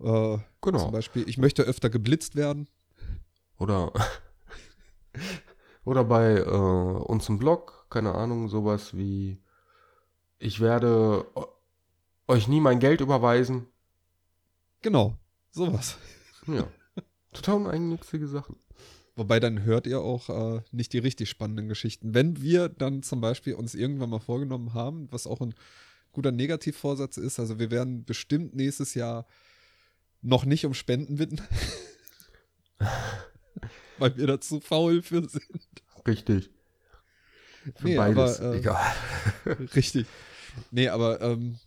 Äh, 0.00 0.38
Genau. 0.60 0.78
Zum 0.80 0.92
Beispiel, 0.92 1.28
ich 1.28 1.38
möchte 1.38 1.62
öfter 1.62 1.88
geblitzt 1.88 2.34
werden. 2.34 2.68
Oder, 3.58 3.92
oder 5.84 6.04
bei 6.04 6.34
äh, 6.38 6.42
uns 6.50 7.28
im 7.28 7.38
Blog, 7.38 7.86
keine 7.90 8.14
Ahnung, 8.14 8.48
sowas 8.48 8.96
wie, 8.96 9.38
ich 10.38 10.60
werde 10.60 11.26
o- 11.34 11.46
euch 12.26 12.48
nie 12.48 12.60
mein 12.60 12.80
Geld 12.80 13.00
überweisen. 13.00 13.66
Genau, 14.82 15.16
sowas. 15.52 15.96
Ja. 16.46 16.66
Total 17.32 17.54
uneigennützige 17.56 18.26
Sachen. 18.26 18.56
Wobei 19.18 19.40
dann 19.40 19.64
hört 19.64 19.88
ihr 19.88 20.00
auch 20.00 20.28
äh, 20.28 20.62
nicht 20.70 20.92
die 20.92 20.98
richtig 20.98 21.28
spannenden 21.28 21.68
Geschichten. 21.68 22.14
Wenn 22.14 22.40
wir 22.40 22.68
dann 22.68 23.02
zum 23.02 23.20
Beispiel 23.20 23.54
uns 23.54 23.74
irgendwann 23.74 24.10
mal 24.10 24.20
vorgenommen 24.20 24.74
haben, 24.74 25.10
was 25.10 25.26
auch 25.26 25.40
ein 25.40 25.56
guter 26.12 26.30
Negativvorsatz 26.30 27.16
ist, 27.16 27.40
also 27.40 27.58
wir 27.58 27.72
werden 27.72 28.04
bestimmt 28.04 28.54
nächstes 28.54 28.94
Jahr 28.94 29.26
noch 30.22 30.44
nicht 30.44 30.64
um 30.66 30.72
Spenden 30.72 31.16
bitten, 31.16 31.40
weil 33.98 34.16
wir 34.16 34.28
da 34.28 34.40
zu 34.40 34.60
faul 34.60 35.02
für 35.02 35.28
sind. 35.28 35.42
Richtig. 36.06 36.50
Für 37.74 37.88
Nee, 37.88 37.96
beides. 37.96 38.38
aber, 38.38 38.54
äh, 38.54 38.58
Egal. 38.58 38.94
Richtig. 39.74 40.06
Nee, 40.70 40.90
aber 40.90 41.20
ähm, 41.22 41.58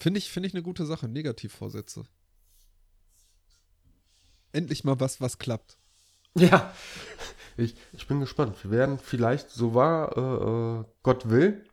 finde 0.00 0.16
ich, 0.16 0.30
finde 0.30 0.46
ich 0.46 0.54
eine 0.54 0.62
gute 0.62 0.86
Sache, 0.86 1.06
Negativvorsätze. 1.06 2.04
Endlich 4.52 4.84
mal 4.84 4.98
was, 4.98 5.20
was 5.20 5.36
klappt. 5.36 5.76
Ja. 6.36 6.72
Ich, 7.56 7.74
ich 7.92 8.06
bin 8.06 8.20
gespannt. 8.20 8.56
Wir 8.64 8.70
werden 8.70 8.98
vielleicht, 8.98 9.50
so 9.50 9.74
wahr 9.74 10.16
äh, 10.16 10.80
äh, 10.80 10.84
Gott 11.02 11.28
will, 11.28 11.64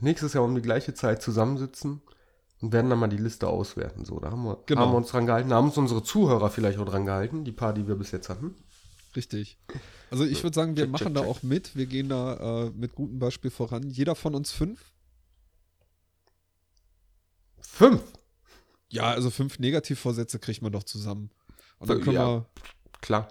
nächstes 0.00 0.32
Jahr 0.32 0.42
um 0.44 0.54
die 0.54 0.62
gleiche 0.62 0.94
Zeit 0.94 1.22
zusammensitzen 1.22 2.02
und 2.60 2.72
werden 2.72 2.90
dann 2.90 2.98
mal 2.98 3.06
die 3.06 3.16
Liste 3.16 3.46
auswerten. 3.48 4.04
So, 4.04 4.18
da 4.18 4.30
haben 4.32 4.42
wir, 4.44 4.62
Genau. 4.66 4.80
haben 4.82 4.92
wir 4.92 4.96
uns 4.96 5.08
dran 5.10 5.26
gehalten. 5.26 5.50
Da 5.50 5.56
haben 5.56 5.68
uns 5.68 5.76
unsere 5.78 6.02
Zuhörer 6.02 6.50
vielleicht 6.50 6.78
auch 6.78 6.84
dran 6.86 7.06
gehalten, 7.06 7.44
die 7.44 7.52
paar, 7.52 7.72
die 7.72 7.86
wir 7.86 7.94
bis 7.94 8.10
jetzt 8.10 8.28
hatten. 8.28 8.56
Richtig. 9.14 9.58
Also 10.10 10.24
ich 10.24 10.42
würde 10.42 10.54
sagen, 10.54 10.76
wir 10.76 10.84
Check, 10.84 10.92
machen 10.92 11.04
check, 11.06 11.14
da 11.14 11.20
check. 11.20 11.30
auch 11.30 11.42
mit. 11.42 11.76
Wir 11.76 11.86
gehen 11.86 12.08
da 12.08 12.64
äh, 12.66 12.70
mit 12.70 12.94
gutem 12.94 13.18
Beispiel 13.18 13.50
voran. 13.50 13.88
Jeder 13.88 14.14
von 14.16 14.34
uns 14.34 14.50
fünf. 14.52 14.92
Fünf. 17.60 18.02
Ja, 18.88 19.04
also 19.10 19.30
fünf 19.30 19.58
Negativvorsätze 19.58 20.38
kriegt 20.38 20.62
man 20.62 20.72
doch 20.72 20.84
zusammen. 20.84 21.30
Und 21.78 21.90
dann 21.90 21.98
Ja. 21.98 22.04
können 22.04 22.16
wir, 22.16 22.46
Klar. 23.00 23.28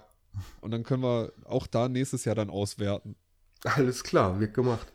Und 0.60 0.70
dann 0.70 0.82
können 0.84 1.02
wir 1.02 1.32
auch 1.44 1.66
da 1.66 1.88
nächstes 1.88 2.24
Jahr 2.24 2.34
dann 2.34 2.50
auswerten. 2.50 3.16
Alles 3.64 4.04
klar, 4.04 4.38
wird 4.40 4.54
gemacht. 4.54 4.92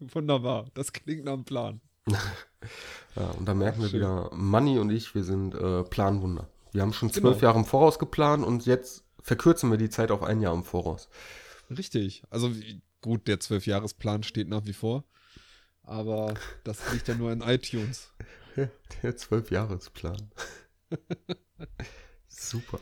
Wunderbar. 0.00 0.66
Das 0.74 0.92
klingt 0.92 1.24
nach 1.24 1.32
einem 1.34 1.44
Plan. 1.44 1.80
Ja, 3.16 3.26
und 3.32 3.46
da 3.46 3.52
merken 3.54 3.76
Ach, 3.78 3.82
wir 3.82 3.88
schön. 3.90 4.00
wieder, 4.00 4.30
Manni 4.32 4.78
und 4.78 4.90
ich, 4.90 5.14
wir 5.14 5.22
sind 5.22 5.54
äh, 5.54 5.84
Planwunder. 5.84 6.48
Wir 6.72 6.80
haben 6.82 6.92
schon 6.94 7.12
zwölf 7.12 7.36
Genau. 7.36 7.46
Jahre 7.48 7.58
im 7.58 7.64
Voraus 7.66 7.98
geplant 7.98 8.44
und 8.44 8.64
jetzt 8.66 9.04
verkürzen 9.20 9.70
wir 9.70 9.76
die 9.78 9.90
Zeit 9.90 10.10
auf 10.10 10.22
ein 10.22 10.40
Jahr 10.40 10.54
im 10.54 10.64
Voraus. 10.64 11.08
Richtig. 11.70 12.24
Also 12.30 12.50
gut, 13.02 13.28
der 13.28 13.38
Zwölfjahresplan 13.38 14.22
steht 14.22 14.48
nach 14.48 14.64
wie 14.64 14.72
vor. 14.72 15.04
Aber 15.82 16.34
das 16.64 16.90
liegt 16.92 17.06
ja 17.06 17.14
nur 17.14 17.30
in 17.32 17.42
iTunes. 17.42 18.12
Der 19.02 19.16
Zwölfjahresplan. 19.16 20.30
Super. 22.28 22.80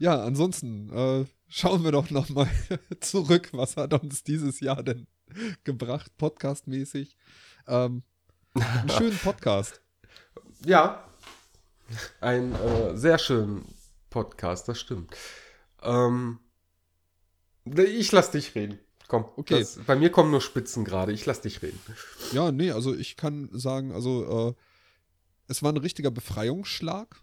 Ja, 0.00 0.22
ansonsten 0.24 0.88
äh, 0.94 1.26
schauen 1.46 1.84
wir 1.84 1.92
doch 1.92 2.08
noch 2.08 2.30
mal 2.30 2.48
zurück. 3.00 3.50
Was 3.52 3.76
hat 3.76 3.92
uns 3.92 4.24
dieses 4.24 4.60
Jahr 4.60 4.82
denn 4.82 5.06
gebracht, 5.62 6.16
podcastmäßig? 6.16 7.18
Ähm, 7.66 8.02
einen 8.54 8.88
schönen 8.88 9.18
Podcast. 9.18 9.82
Ja. 10.64 11.06
Ein 12.22 12.54
äh, 12.54 12.96
sehr 12.96 13.18
schönen 13.18 13.66
Podcast, 14.08 14.68
das 14.68 14.80
stimmt. 14.80 15.14
Ähm, 15.82 16.38
ich 17.66 18.10
lass 18.10 18.30
dich 18.30 18.54
reden. 18.54 18.78
Komm, 19.06 19.26
Okay. 19.36 19.58
Das, 19.58 19.80
bei 19.86 19.96
mir 19.96 20.10
kommen 20.10 20.30
nur 20.30 20.40
Spitzen 20.40 20.86
gerade. 20.86 21.12
Ich 21.12 21.26
lass 21.26 21.42
dich 21.42 21.60
reden. 21.60 21.78
Ja, 22.32 22.50
nee, 22.50 22.70
also 22.70 22.94
ich 22.94 23.18
kann 23.18 23.50
sagen, 23.52 23.92
also 23.92 24.48
äh, 24.48 24.54
es 25.46 25.62
war 25.62 25.70
ein 25.74 25.76
richtiger 25.76 26.10
Befreiungsschlag. 26.10 27.20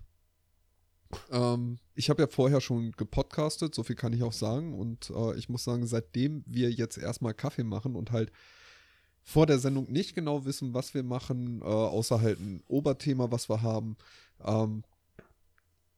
Ähm, 1.31 1.77
ich 1.95 2.09
habe 2.09 2.21
ja 2.21 2.27
vorher 2.27 2.61
schon 2.61 2.91
gepodcastet, 2.91 3.73
so 3.73 3.83
viel 3.83 3.95
kann 3.95 4.13
ich 4.13 4.23
auch 4.23 4.33
sagen. 4.33 4.73
Und 4.73 5.09
äh, 5.09 5.37
ich 5.37 5.49
muss 5.49 5.63
sagen, 5.63 5.87
seitdem 5.87 6.43
wir 6.45 6.71
jetzt 6.71 6.97
erstmal 6.97 7.33
Kaffee 7.33 7.63
machen 7.63 7.95
und 7.95 8.11
halt 8.11 8.31
vor 9.23 9.45
der 9.45 9.59
Sendung 9.59 9.91
nicht 9.91 10.15
genau 10.15 10.45
wissen, 10.45 10.73
was 10.73 10.93
wir 10.93 11.03
machen, 11.03 11.61
äh, 11.61 11.65
außer 11.65 12.21
halt 12.21 12.39
ein 12.39 12.63
Oberthema, 12.67 13.31
was 13.31 13.49
wir 13.49 13.61
haben, 13.61 13.97
ähm, 14.43 14.83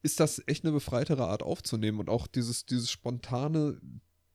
ist 0.02 0.20
das 0.20 0.42
echt 0.48 0.64
eine 0.64 0.72
befreitere 0.72 1.28
Art 1.28 1.44
aufzunehmen 1.44 2.00
und 2.00 2.10
auch 2.10 2.26
dieses, 2.26 2.66
dieses 2.66 2.90
spontane, 2.90 3.80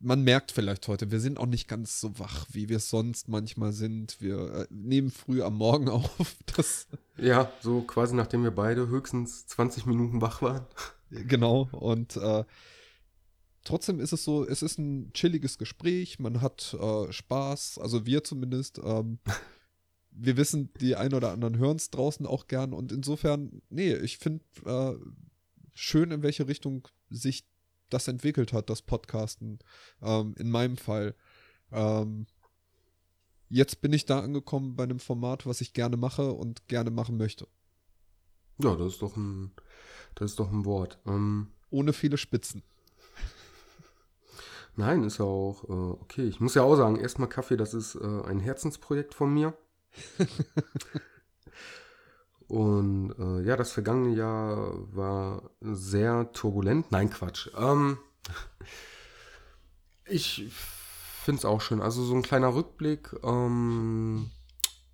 man 0.01 0.23
merkt 0.23 0.53
vielleicht 0.53 0.87
heute, 0.89 1.11
wir 1.11 1.21
sind 1.21 1.39
auch 1.39 1.47
nicht 1.47 1.69
ganz 1.69 2.01
so 2.01 2.19
wach, 2.19 2.47
wie 2.51 2.69
wir 2.69 2.79
sonst 2.79 3.29
manchmal 3.29 3.73
sind. 3.73 4.21
Wir 4.21 4.55
äh, 4.55 4.67
nehmen 4.71 5.11
früh 5.11 5.43
am 5.43 5.57
Morgen 5.57 5.89
auf. 5.91 6.37
Das, 6.57 6.87
Ja, 7.17 7.51
so 7.61 7.83
quasi 7.83 8.15
nachdem 8.15 8.43
wir 8.43 8.51
beide 8.51 8.89
höchstens 8.89 9.47
20 9.47 9.87
Minuten 9.87 10.21
wach 10.21 10.43
waren. 10.43 10.67
genau. 11.11 11.69
Und 11.73 12.17
äh, 12.17 12.45
trotzdem 13.65 14.01
ist 14.01 14.13
es 14.13 14.25
so, 14.25 14.47
es 14.47 14.63
ist 14.63 14.79
ein 14.79 15.13
chilliges 15.15 15.59
Gespräch, 15.59 16.19
man 16.19 16.41
hat 16.41 16.77
äh, 16.81 17.13
Spaß, 17.13 17.79
also 17.79 18.07
wir 18.07 18.25
zumindest. 18.25 18.79
Ähm, 18.85 19.19
wir 20.17 20.37
wissen, 20.37 20.73
die 20.81 20.95
ein 20.95 21.13
oder 21.13 21.33
anderen 21.33 21.59
hören 21.59 21.77
es 21.77 21.91
draußen 21.91 22.25
auch 22.25 22.47
gern. 22.47 22.73
Und 22.73 22.93
insofern, 22.93 23.63
nee, 23.69 23.95
ich 23.95 24.19
finde 24.19 24.45
äh, 24.65 24.95
schön, 25.75 26.13
in 26.13 26.23
welche 26.23 26.47
Richtung 26.47 26.87
sich 27.11 27.45
das 27.95 28.09
entwickelt 28.09 28.53
hat, 28.53 28.69
das 28.69 28.83
Podcasten. 28.83 29.61
Ähm, 30.03 30.35
in 30.39 30.51
meinem 30.51 30.77
Fall. 30.77 31.15
Ähm, 31.73 32.27
jetzt 33.49 33.81
bin 33.81 33.93
ich 33.93 34.05
da 34.05 34.21
angekommen 34.21 34.77
bei 34.77 34.83
einem 34.83 34.99
Format, 34.99 35.47
was 35.47 35.61
ich 35.61 35.73
gerne 35.73 35.97
mache 35.97 36.33
und 36.33 36.69
gerne 36.69 36.91
machen 36.91 37.17
möchte. 37.17 37.47
Ja, 38.59 38.75
das 38.77 38.95
ist 38.95 39.03
doch 39.03 39.17
ein, 39.17 39.53
das 40.17 40.33
ist 40.33 40.41
doch 40.41 40.51
ein 40.51 40.65
Wort. 40.65 40.99
Ähm, 41.07 41.49
Ohne 41.71 41.93
viele 41.93 42.19
Spitzen. 42.19 42.63
nein, 44.77 45.05
ist 45.05 45.19
ja 45.19 45.25
auch 45.25 45.65
äh, 45.69 45.73
okay. 45.73 46.27
Ich 46.27 46.41
muss 46.41 46.55
ja 46.55 46.63
auch 46.63 46.77
sagen, 46.77 46.97
erstmal 46.97 47.29
Kaffee, 47.29 47.57
das 47.57 47.75
ist 47.75 47.95
äh, 47.95 48.23
ein 48.27 48.41
Herzensprojekt 48.41 49.15
von 49.15 49.33
mir. 49.33 49.57
Und 52.55 53.17
äh, 53.19 53.45
ja, 53.45 53.57
das 53.57 53.73
vergangene 53.73 54.15
Jahr 54.15 54.75
war 54.95 55.51
sehr 55.61 56.31
turbulent. 56.31 56.93
Nein, 56.93 57.11
Quatsch. 57.11 57.49
Ähm, 57.59 57.99
ich 60.07 60.53
finde 61.25 61.39
es 61.41 61.45
auch 61.45 61.61
schön. 61.61 61.81
Also 61.81 62.05
so 62.05 62.15
ein 62.15 62.23
kleiner 62.23 62.55
Rückblick. 62.55 63.13
Ähm, 63.25 64.31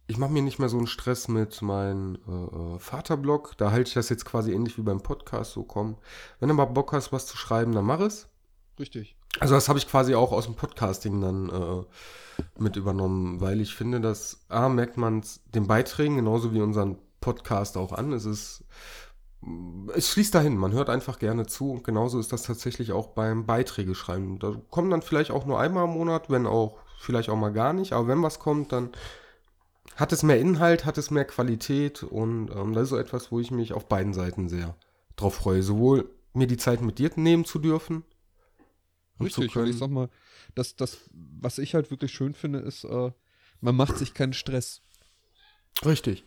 ich 0.06 0.16
mache 0.16 0.32
mir 0.32 0.40
nicht 0.40 0.58
mehr 0.58 0.70
so 0.70 0.78
einen 0.78 0.86
Stress 0.86 1.28
mit 1.28 1.60
meinem 1.60 2.16
äh, 2.26 2.30
äh, 2.30 2.78
Vaterblog. 2.78 3.58
Da 3.58 3.72
halte 3.72 3.88
ich 3.88 3.94
das 3.94 4.08
jetzt 4.08 4.24
quasi 4.24 4.54
ähnlich 4.54 4.78
wie 4.78 4.82
beim 4.82 5.02
Podcast 5.02 5.52
so 5.52 5.62
kommen. 5.62 5.98
Wenn 6.38 6.48
du 6.48 6.54
mal 6.54 6.64
Bock 6.64 6.94
hast, 6.94 7.12
was 7.12 7.26
zu 7.26 7.36
schreiben, 7.36 7.72
dann 7.72 7.84
mach 7.84 8.00
es. 8.00 8.30
Richtig. 8.78 9.16
Also 9.38 9.52
das 9.52 9.68
habe 9.68 9.78
ich 9.78 9.86
quasi 9.86 10.14
auch 10.14 10.32
aus 10.32 10.46
dem 10.46 10.54
Podcasting 10.54 11.20
dann 11.20 11.50
äh, 11.50 11.84
mit 12.58 12.76
übernommen, 12.76 13.42
weil 13.42 13.60
ich 13.60 13.74
finde, 13.74 14.00
dass 14.00 14.46
A, 14.48 14.70
merkt 14.70 14.96
man 14.96 15.22
den 15.54 15.66
Beiträgen 15.66 16.16
genauso 16.16 16.54
wie 16.54 16.62
unseren 16.62 16.96
Podcast 17.20 17.76
auch 17.76 17.92
an. 17.92 18.12
Es 18.12 18.24
ist, 18.24 18.64
es 19.94 20.08
fließt 20.08 20.34
dahin, 20.34 20.56
man 20.56 20.72
hört 20.72 20.90
einfach 20.90 21.18
gerne 21.18 21.46
zu 21.46 21.72
und 21.72 21.84
genauso 21.84 22.18
ist 22.18 22.32
das 22.32 22.42
tatsächlich 22.42 22.92
auch 22.92 23.08
beim 23.08 23.46
Beiträge 23.46 23.94
schreiben. 23.94 24.38
Da 24.38 24.54
kommen 24.70 24.90
dann 24.90 25.02
vielleicht 25.02 25.30
auch 25.30 25.46
nur 25.46 25.60
einmal 25.60 25.84
im 25.84 25.90
Monat, 25.90 26.30
wenn 26.30 26.46
auch 26.46 26.78
vielleicht 26.98 27.28
auch 27.30 27.36
mal 27.36 27.52
gar 27.52 27.72
nicht, 27.72 27.92
aber 27.92 28.08
wenn 28.08 28.22
was 28.22 28.38
kommt, 28.38 28.72
dann 28.72 28.90
hat 29.96 30.12
es 30.12 30.22
mehr 30.22 30.38
Inhalt, 30.38 30.84
hat 30.84 30.98
es 30.98 31.10
mehr 31.10 31.24
Qualität 31.24 32.02
und 32.02 32.50
ähm, 32.50 32.74
das 32.74 32.84
ist 32.84 32.90
so 32.90 32.96
etwas, 32.96 33.32
wo 33.32 33.40
ich 33.40 33.50
mich 33.50 33.72
auf 33.72 33.88
beiden 33.88 34.14
Seiten 34.14 34.48
sehr 34.48 34.76
drauf 35.16 35.34
freue. 35.34 35.62
Sowohl 35.62 36.10
mir 36.32 36.46
die 36.46 36.56
Zeit 36.56 36.80
mit 36.80 36.98
dir 36.98 37.10
nehmen 37.16 37.44
zu 37.44 37.58
dürfen, 37.58 38.04
Richtig. 39.20 39.54
Und 39.56 39.68
ich 39.68 39.76
sag 39.76 39.90
mal, 39.90 40.08
das, 40.54 40.76
das, 40.76 40.98
was 41.12 41.58
ich 41.58 41.74
halt 41.74 41.90
wirklich 41.90 42.12
schön 42.12 42.34
finde, 42.34 42.60
ist, 42.60 42.84
äh, 42.84 43.12
man 43.60 43.76
macht 43.76 43.98
sich 43.98 44.14
keinen 44.14 44.32
Stress. 44.32 44.80
Richtig. 45.84 46.24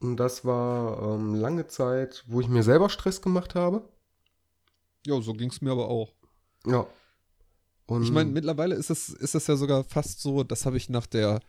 Und 0.00 0.16
das 0.18 0.44
war 0.44 1.14
ähm, 1.14 1.34
lange 1.34 1.66
Zeit, 1.66 2.24
wo 2.26 2.40
ich 2.40 2.48
mir 2.48 2.62
selber 2.62 2.88
Stress 2.90 3.22
gemacht 3.22 3.54
habe. 3.54 3.88
Ja, 5.06 5.20
so 5.20 5.32
ging 5.32 5.50
es 5.50 5.60
mir 5.60 5.70
aber 5.70 5.88
auch. 5.88 6.12
Ja. 6.66 6.86
Und 7.86 8.02
Ich 8.02 8.10
meine, 8.10 8.30
mittlerweile 8.30 8.74
ist 8.74 8.90
es, 8.90 9.08
ist 9.08 9.34
es 9.34 9.46
ja 9.46 9.56
sogar 9.56 9.84
fast 9.84 10.20
so, 10.20 10.42
das 10.42 10.66
habe 10.66 10.76
ich 10.76 10.90
nach 10.90 11.06
der, 11.06 11.40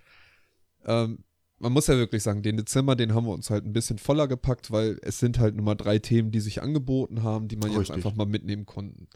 ähm, 0.85 1.23
man 1.59 1.73
muss 1.73 1.87
ja 1.87 1.97
wirklich 1.97 2.21
sagen, 2.21 2.43
den 2.43 2.57
Dezember, 2.57 2.95
den 2.95 3.15
haben 3.15 3.25
wir 3.25 3.33
uns 3.33 3.49
halt 3.49 3.65
ein 3.65 3.73
bisschen 3.73 3.97
voller 3.97 4.27
gepackt, 4.27 4.71
weil 4.71 4.99
es 5.01 5.19
sind 5.19 5.39
halt 5.39 5.55
nur 5.55 5.65
mal 5.65 5.75
drei 5.75 5.97
Themen, 5.97 6.31
die 6.31 6.39
sich 6.39 6.61
angeboten 6.61 7.23
haben, 7.23 7.47
die 7.47 7.55
man 7.57 7.71
jetzt 7.71 7.79
Richtig. 7.79 7.95
einfach 7.95 8.15
mal 8.15 8.27
mitnehmen 8.27 8.65
konnten. 8.67 9.07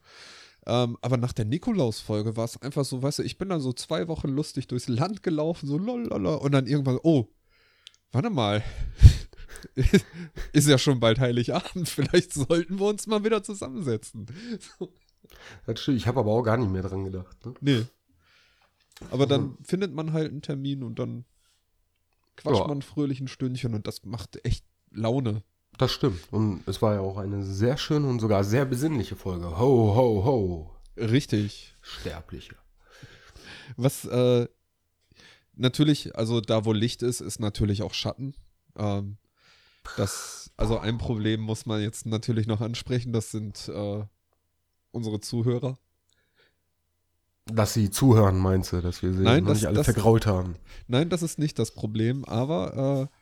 Ähm, 0.65 0.97
aber 1.01 1.17
nach 1.17 1.33
der 1.33 1.45
Nikolaus-Folge 1.45 2.35
war 2.37 2.45
es 2.45 2.61
einfach 2.61 2.85
so, 2.85 3.01
weißt 3.01 3.19
du, 3.19 3.23
ich 3.23 3.37
bin 3.37 3.49
dann 3.49 3.61
so 3.61 3.73
zwei 3.73 4.07
Wochen 4.07 4.29
lustig 4.29 4.67
durchs 4.67 4.87
Land 4.87 5.23
gelaufen, 5.23 5.67
so 5.67 5.77
lolala, 5.77 6.35
und 6.35 6.51
dann 6.51 6.67
irgendwann, 6.67 6.99
oh, 7.03 7.27
warte 8.11 8.29
mal. 8.29 8.63
ist 10.53 10.67
ja 10.67 10.77
schon 10.77 10.99
bald 10.99 11.19
Heiligabend, 11.19 11.87
vielleicht 11.89 12.33
sollten 12.33 12.79
wir 12.79 12.87
uns 12.87 13.07
mal 13.07 13.23
wieder 13.23 13.43
zusammensetzen. 13.43 14.25
das 15.65 15.79
stimmt, 15.79 15.97
ich 15.97 16.07
habe 16.07 16.19
aber 16.19 16.31
auch 16.31 16.43
gar 16.43 16.57
nicht 16.57 16.71
mehr 16.71 16.81
dran 16.83 17.05
gedacht. 17.05 17.45
Ne? 17.45 17.53
Nee. 17.61 17.85
Aber 19.09 19.25
dann 19.25 19.57
findet 19.63 19.93
man 19.93 20.13
halt 20.13 20.31
einen 20.31 20.41
Termin 20.41 20.83
und 20.83 20.99
dann 20.99 21.25
quatscht 22.37 22.59
Ja. 22.61 22.67
man 22.67 22.81
fröhlich 22.81 23.19
ein 23.19 23.27
Stündchen 23.27 23.73
und 23.73 23.87
das 23.87 24.03
macht 24.05 24.43
echt 24.45 24.65
Laune. 24.91 25.43
Das 25.77 25.91
stimmt. 25.91 26.21
Und 26.31 26.61
es 26.67 26.81
war 26.81 26.93
ja 26.95 26.99
auch 26.99 27.17
eine 27.17 27.43
sehr 27.43 27.77
schöne 27.77 28.07
und 28.07 28.19
sogar 28.19 28.43
sehr 28.43 28.65
besinnliche 28.65 29.15
Folge. 29.15 29.57
Ho, 29.57 29.95
ho, 29.95 30.23
ho. 30.25 30.75
Richtig. 30.97 31.75
Sterbliche. 31.81 32.55
Was 33.77 34.05
äh, 34.05 34.47
natürlich, 35.55 36.15
also 36.15 36.41
da 36.41 36.65
wo 36.65 36.73
Licht 36.73 37.01
ist, 37.01 37.21
ist 37.21 37.39
natürlich 37.39 37.81
auch 37.83 37.93
Schatten. 37.93 38.35
Ähm, 38.75 39.17
das, 39.97 40.51
also 40.57 40.77
ein 40.79 40.97
Problem 40.97 41.41
muss 41.41 41.65
man 41.65 41.81
jetzt 41.81 42.05
natürlich 42.05 42.47
noch 42.47 42.61
ansprechen, 42.61 43.13
das 43.13 43.31
sind 43.31 43.67
äh, 43.69 44.03
unsere 44.91 45.19
Zuhörer. 45.19 45.77
Dass 47.45 47.73
sie 47.73 47.89
zuhören, 47.89 48.37
meinst 48.37 48.71
du, 48.71 48.81
dass 48.81 49.01
wir 49.01 49.13
sie 49.13 49.23
Nein, 49.23 49.45
das- 49.45 49.57
nicht 49.57 49.67
alle 49.67 49.77
das- 49.77 49.85
vergrault 49.87 50.25
haben. 50.25 50.55
Nein, 50.87 51.09
das 51.09 51.21
ist 51.23 51.39
nicht 51.39 51.57
das 51.59 51.71
Problem, 51.71 52.23
aber 52.25 53.09
äh, 53.11 53.17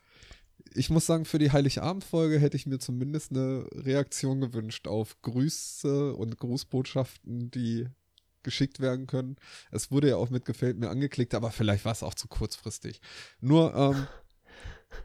ich 0.78 0.90
muss 0.90 1.06
sagen, 1.06 1.26
für 1.26 1.40
die 1.40 1.52
Heiligabend-Folge 1.52 2.38
hätte 2.40 2.58
ich 2.58 2.68
mir 2.68 2.80
zumindest 2.80 3.32
eine 3.32 3.66
Reaktion 3.74 4.42
gewünscht 4.42 4.88
auf 4.88 5.20
Grüße 5.22 6.14
und 6.14 6.38
Grußbotschaften, 6.38 7.50
die 7.50 7.88
geschickt 8.44 8.80
werden 8.80 9.08
können. 9.08 9.38
Es 9.72 9.90
wurde 9.92 10.10
ja 10.10 10.18
auch 10.18 10.30
mit 10.30 10.46
Gefällt 10.46 10.78
mir 10.78 10.90
angeklickt, 10.90 11.34
aber 11.34 11.52
vielleicht 11.52 11.86
war 11.86 11.92
es 11.94 12.04
auch 12.04 12.14
zu 12.14 12.28
kurzfristig. 12.28 13.02
Nur, 13.42 13.74
ähm, 13.76 14.08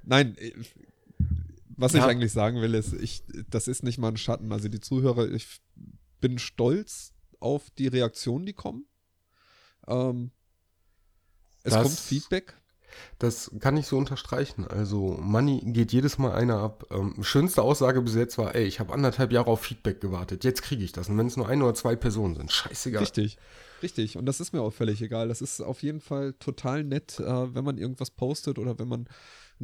nein, 0.02 0.36
was 1.76 1.94
ich 1.94 2.00
Ja. 2.00 2.06
eigentlich 2.06 2.32
sagen 2.32 2.60
will, 2.60 2.74
ist, 2.74 2.92
ich, 2.92 3.22
das 3.48 3.68
ist 3.68 3.82
nicht 3.82 3.98
mal 3.98 4.08
ein 4.08 4.16
Schatten. 4.16 4.52
Also 4.52 4.68
die 4.68 4.80
Zuhörer, 4.80 5.30
ich 5.30 5.60
bin 6.20 6.38
stolz 6.38 7.12
auf 7.40 7.70
die 7.70 7.88
Reaktionen, 7.88 8.46
die 8.46 8.52
kommen. 8.54 8.86
Ähm, 9.86 10.30
es 11.62 11.72
Das- 11.72 11.82
kommt 11.82 11.98
Feedback. 11.98 12.54
Das 13.18 13.50
kann 13.58 13.76
ich 13.76 13.88
so 13.88 13.98
unterstreichen. 13.98 14.68
Also, 14.68 15.18
Money 15.20 15.60
geht 15.72 15.92
jedes 15.92 16.16
Mal 16.16 16.32
einer 16.32 16.58
ab. 16.60 16.84
Ähm, 16.92 17.24
schönste 17.24 17.60
Aussage 17.62 18.00
bis 18.02 18.14
jetzt 18.14 18.38
war, 18.38 18.54
ey, 18.54 18.66
ich 18.66 18.78
habe 18.78 18.92
anderthalb 18.92 19.32
Jahre 19.32 19.48
auf 19.50 19.62
Feedback 19.62 20.00
gewartet. 20.00 20.44
Jetzt 20.44 20.62
kriege 20.62 20.84
ich 20.84 20.92
das. 20.92 21.08
Und 21.08 21.18
wenn 21.18 21.26
es 21.26 21.36
nur 21.36 21.48
ein 21.48 21.60
oder 21.60 21.74
zwei 21.74 21.96
Personen 21.96 22.36
sind, 22.36 22.52
scheißegal. 22.52 23.02
Richtig. 23.02 23.36
Richtig. 23.82 24.16
Und 24.16 24.26
das 24.26 24.38
ist 24.38 24.52
mir 24.52 24.62
auch 24.62 24.70
völlig 24.72 25.02
egal. 25.02 25.26
Das 25.26 25.40
ist 25.42 25.60
auf 25.60 25.82
jeden 25.82 26.00
Fall 26.00 26.34
total 26.34 26.84
nett, 26.84 27.18
äh, 27.18 27.54
wenn 27.54 27.64
man 27.64 27.78
irgendwas 27.78 28.12
postet 28.12 28.60
oder 28.60 28.78
wenn 28.78 28.86
man 28.86 29.08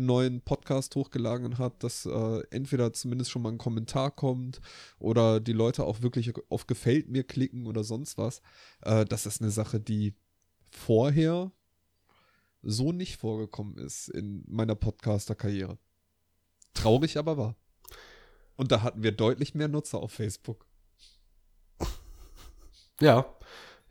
einen 0.00 0.06
neuen 0.06 0.40
Podcast 0.40 0.96
hochgeladen 0.96 1.58
hat, 1.58 1.84
dass 1.84 2.06
äh, 2.06 2.42
entweder 2.50 2.92
zumindest 2.92 3.30
schon 3.30 3.42
mal 3.42 3.50
ein 3.52 3.58
Kommentar 3.58 4.10
kommt 4.10 4.60
oder 4.98 5.40
die 5.40 5.52
Leute 5.52 5.84
auch 5.84 6.02
wirklich 6.02 6.32
auf 6.48 6.66
Gefällt 6.66 7.08
mir 7.08 7.22
klicken 7.24 7.66
oder 7.66 7.84
sonst 7.84 8.18
was. 8.18 8.40
Äh, 8.80 9.04
das 9.04 9.26
ist 9.26 9.40
eine 9.40 9.50
Sache, 9.50 9.78
die 9.78 10.14
vorher 10.70 11.52
so 12.62 12.92
nicht 12.92 13.16
vorgekommen 13.16 13.78
ist 13.78 14.08
in 14.08 14.44
meiner 14.48 14.74
Podcaster-Karriere. 14.74 15.78
Traurig 16.74 17.16
aber 17.18 17.36
wahr. 17.36 17.56
Und 18.56 18.72
da 18.72 18.82
hatten 18.82 19.02
wir 19.02 19.12
deutlich 19.12 19.54
mehr 19.54 19.68
Nutzer 19.68 19.98
auf 19.98 20.12
Facebook. 20.12 20.66
Ja. 23.00 23.34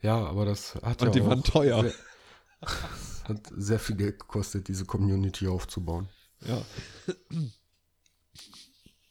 Ja, 0.02 0.26
aber 0.26 0.46
das 0.46 0.76
hat 0.76 1.02
ja 1.02 1.08
Und 1.08 1.16
die 1.16 1.22
auch 1.22 1.28
waren 1.28 1.44
teuer. 1.44 1.92
Hat 3.30 3.52
sehr 3.56 3.80
viel 3.80 3.96
Geld 3.96 4.20
gekostet, 4.20 4.68
diese 4.68 4.86
Community 4.86 5.48
aufzubauen. 5.48 6.10
Ja. 6.46 6.62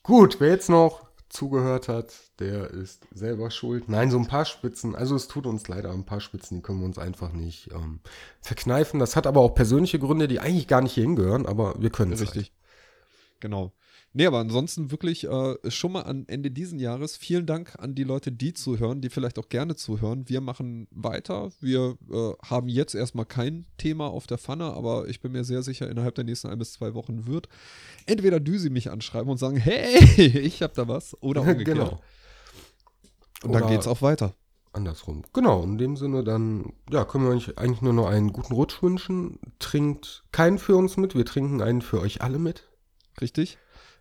Gut, 0.03 0.41
wer 0.41 0.51
jetzt 0.51 0.69
noch 0.69 1.09
zugehört 1.29 1.89
hat, 1.89 2.15
der 2.39 2.71
ist 2.71 3.07
selber 3.13 3.51
schuld. 3.51 3.89
Nein, 3.89 4.11
so 4.11 4.19
ein 4.19 4.27
paar 4.27 4.45
Spitzen, 4.47 4.97
also 4.97 5.15
es 5.15 5.29
tut 5.29 5.47
uns 5.47 5.69
leider 5.69 5.93
ein 5.93 6.07
paar 6.07 6.21
Spitzen, 6.21 6.57
die 6.57 6.63
können 6.63 6.81
wir 6.81 6.87
uns 6.87 6.99
einfach 6.99 7.33
nicht 7.33 7.71
ähm, 7.73 8.01
verkneifen. 8.41 8.99
Das 8.99 9.17
hat 9.17 9.27
aber 9.27 9.41
auch 9.41 9.55
persönliche 9.55 9.99
Gründe, 9.99 10.29
die 10.29 10.41
eigentlich 10.41 10.69
gar 10.69 10.81
nicht 10.81 10.93
hier 10.93 11.05
hingehören, 11.05 11.47
aber 11.47 11.75
wir 11.81 11.91
können 11.91 12.13
es. 12.13 12.23
Richtig. 12.23 12.53
Genau. 13.41 13.73
Nee, 14.19 14.27
aber 14.27 14.39
ansonsten 14.41 14.91
wirklich 14.91 15.29
äh, 15.29 15.71
schon 15.71 15.93
mal 15.93 16.01
an 16.01 16.25
Ende 16.27 16.51
diesen 16.51 16.81
Jahres 16.81 17.17
vielen 17.17 17.47
Dank 17.47 17.77
an 17.79 17.95
die 17.95 18.03
Leute, 18.03 18.33
die 18.33 18.53
zuhören, 18.53 19.01
die 19.01 19.11
vielleicht 19.11 19.39
auch 19.39 19.49
gerne 19.49 19.77
zuhören. 19.77 20.29
Wir 20.29 20.41
machen 20.41 20.89
weiter. 20.91 21.53
Wir 21.61 21.97
äh, 22.11 22.33
haben 22.45 22.69
jetzt 22.69 22.97
erstmal 22.97 23.27
kein 23.27 23.67
Thema 23.77 24.09
auf 24.09 24.27
der 24.27 24.39
Pfanne, 24.39 24.75
aber 24.75 25.07
ich 25.07 25.21
bin 25.21 25.31
mir 25.31 25.45
sehr 25.45 25.63
sicher, 25.63 25.89
innerhalb 25.89 26.17
der 26.17 26.25
nächsten 26.25 26.49
ein 26.49 26.59
bis 26.59 26.73
zwei 26.73 26.95
Wochen 26.95 27.29
wird 27.29 27.49
entweder 28.07 28.41
Düsi 28.41 28.71
mich 28.71 28.91
anschreiben 28.91 29.31
und 29.31 29.39
sagen, 29.39 29.57
hey, 29.57 29.99
ich 30.17 30.63
hab 30.65 30.75
da 30.75 30.89
was, 30.89 31.17
oder 31.23 31.45
Halt. 31.45 31.59
umgekehrt. 31.59 31.79
genau. 31.79 32.01
Und 33.45 33.53
dann 33.53 33.63
Oder 33.63 33.71
geht's 33.71 33.87
auch 33.87 34.03
weiter. 34.03 34.35
Andersrum. 34.73 35.23
Genau, 35.33 35.63
in 35.63 35.79
dem 35.79 35.97
Sinne 35.97 36.25
dann, 36.25 36.73
ja, 36.91 37.05
können 37.05 37.23
wir 37.23 37.37
euch 37.37 37.57
eigentlich 37.57 37.83
nur 37.83 37.93
noch 37.93 38.09
einen 38.09 38.33
guten 38.33 38.53
Rutsch 38.53 38.83
wünschen. 38.83 39.39
Trinkt 39.61 40.25
keinen 40.33 40.59
für 40.59 40.75
uns 40.75 40.97
mit, 40.97 41.15
wir 41.15 41.25
trinken 41.25 41.63
einen 41.63 41.83
für 41.83 42.01
euch 42.01 42.21
alle 42.21 42.41
mit. 42.41 42.65
Richtig? 43.21 43.59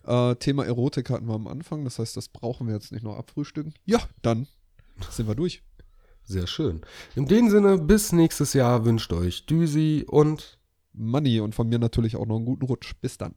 Äh, 0.08 0.36
Thema 0.36 0.66
Erotik 0.66 1.10
hatten 1.10 1.28
wir 1.28 1.36
am 1.36 1.48
Anfang, 1.48 1.84
das 1.84 2.00
heißt, 2.00 2.16
das 2.16 2.30
brauchen 2.30 2.68
wir 2.68 2.74
jetzt 2.74 2.92
nicht 2.92 3.04
noch 3.04 3.18
abfrühstücken. 3.18 3.74
Ja, 3.86 4.00
dann 4.22 4.48
sind 5.10 5.28
wir 5.28 5.36
durch. 5.36 5.62
Sehr 6.24 6.48
schön. 6.48 6.82
In 7.16 7.26
dem 7.26 7.50
Sinne, 7.50 7.78
bis 7.78 8.12
nächstes 8.12 8.54
Jahr 8.54 8.86
wünscht 8.86 9.12
euch 9.14 9.46
Düsi 9.46 10.06
und 10.08 10.60
Money 10.94 11.40
und 11.40 11.56
von 11.56 11.70
mir 11.70 11.80
natürlich 11.80 12.16
auch 12.16 12.26
noch 12.26 12.38
einen 12.38 12.46
guten 12.46 12.66
Rutsch. 12.66 12.96
Bis 13.02 13.18
dann. 13.18 13.36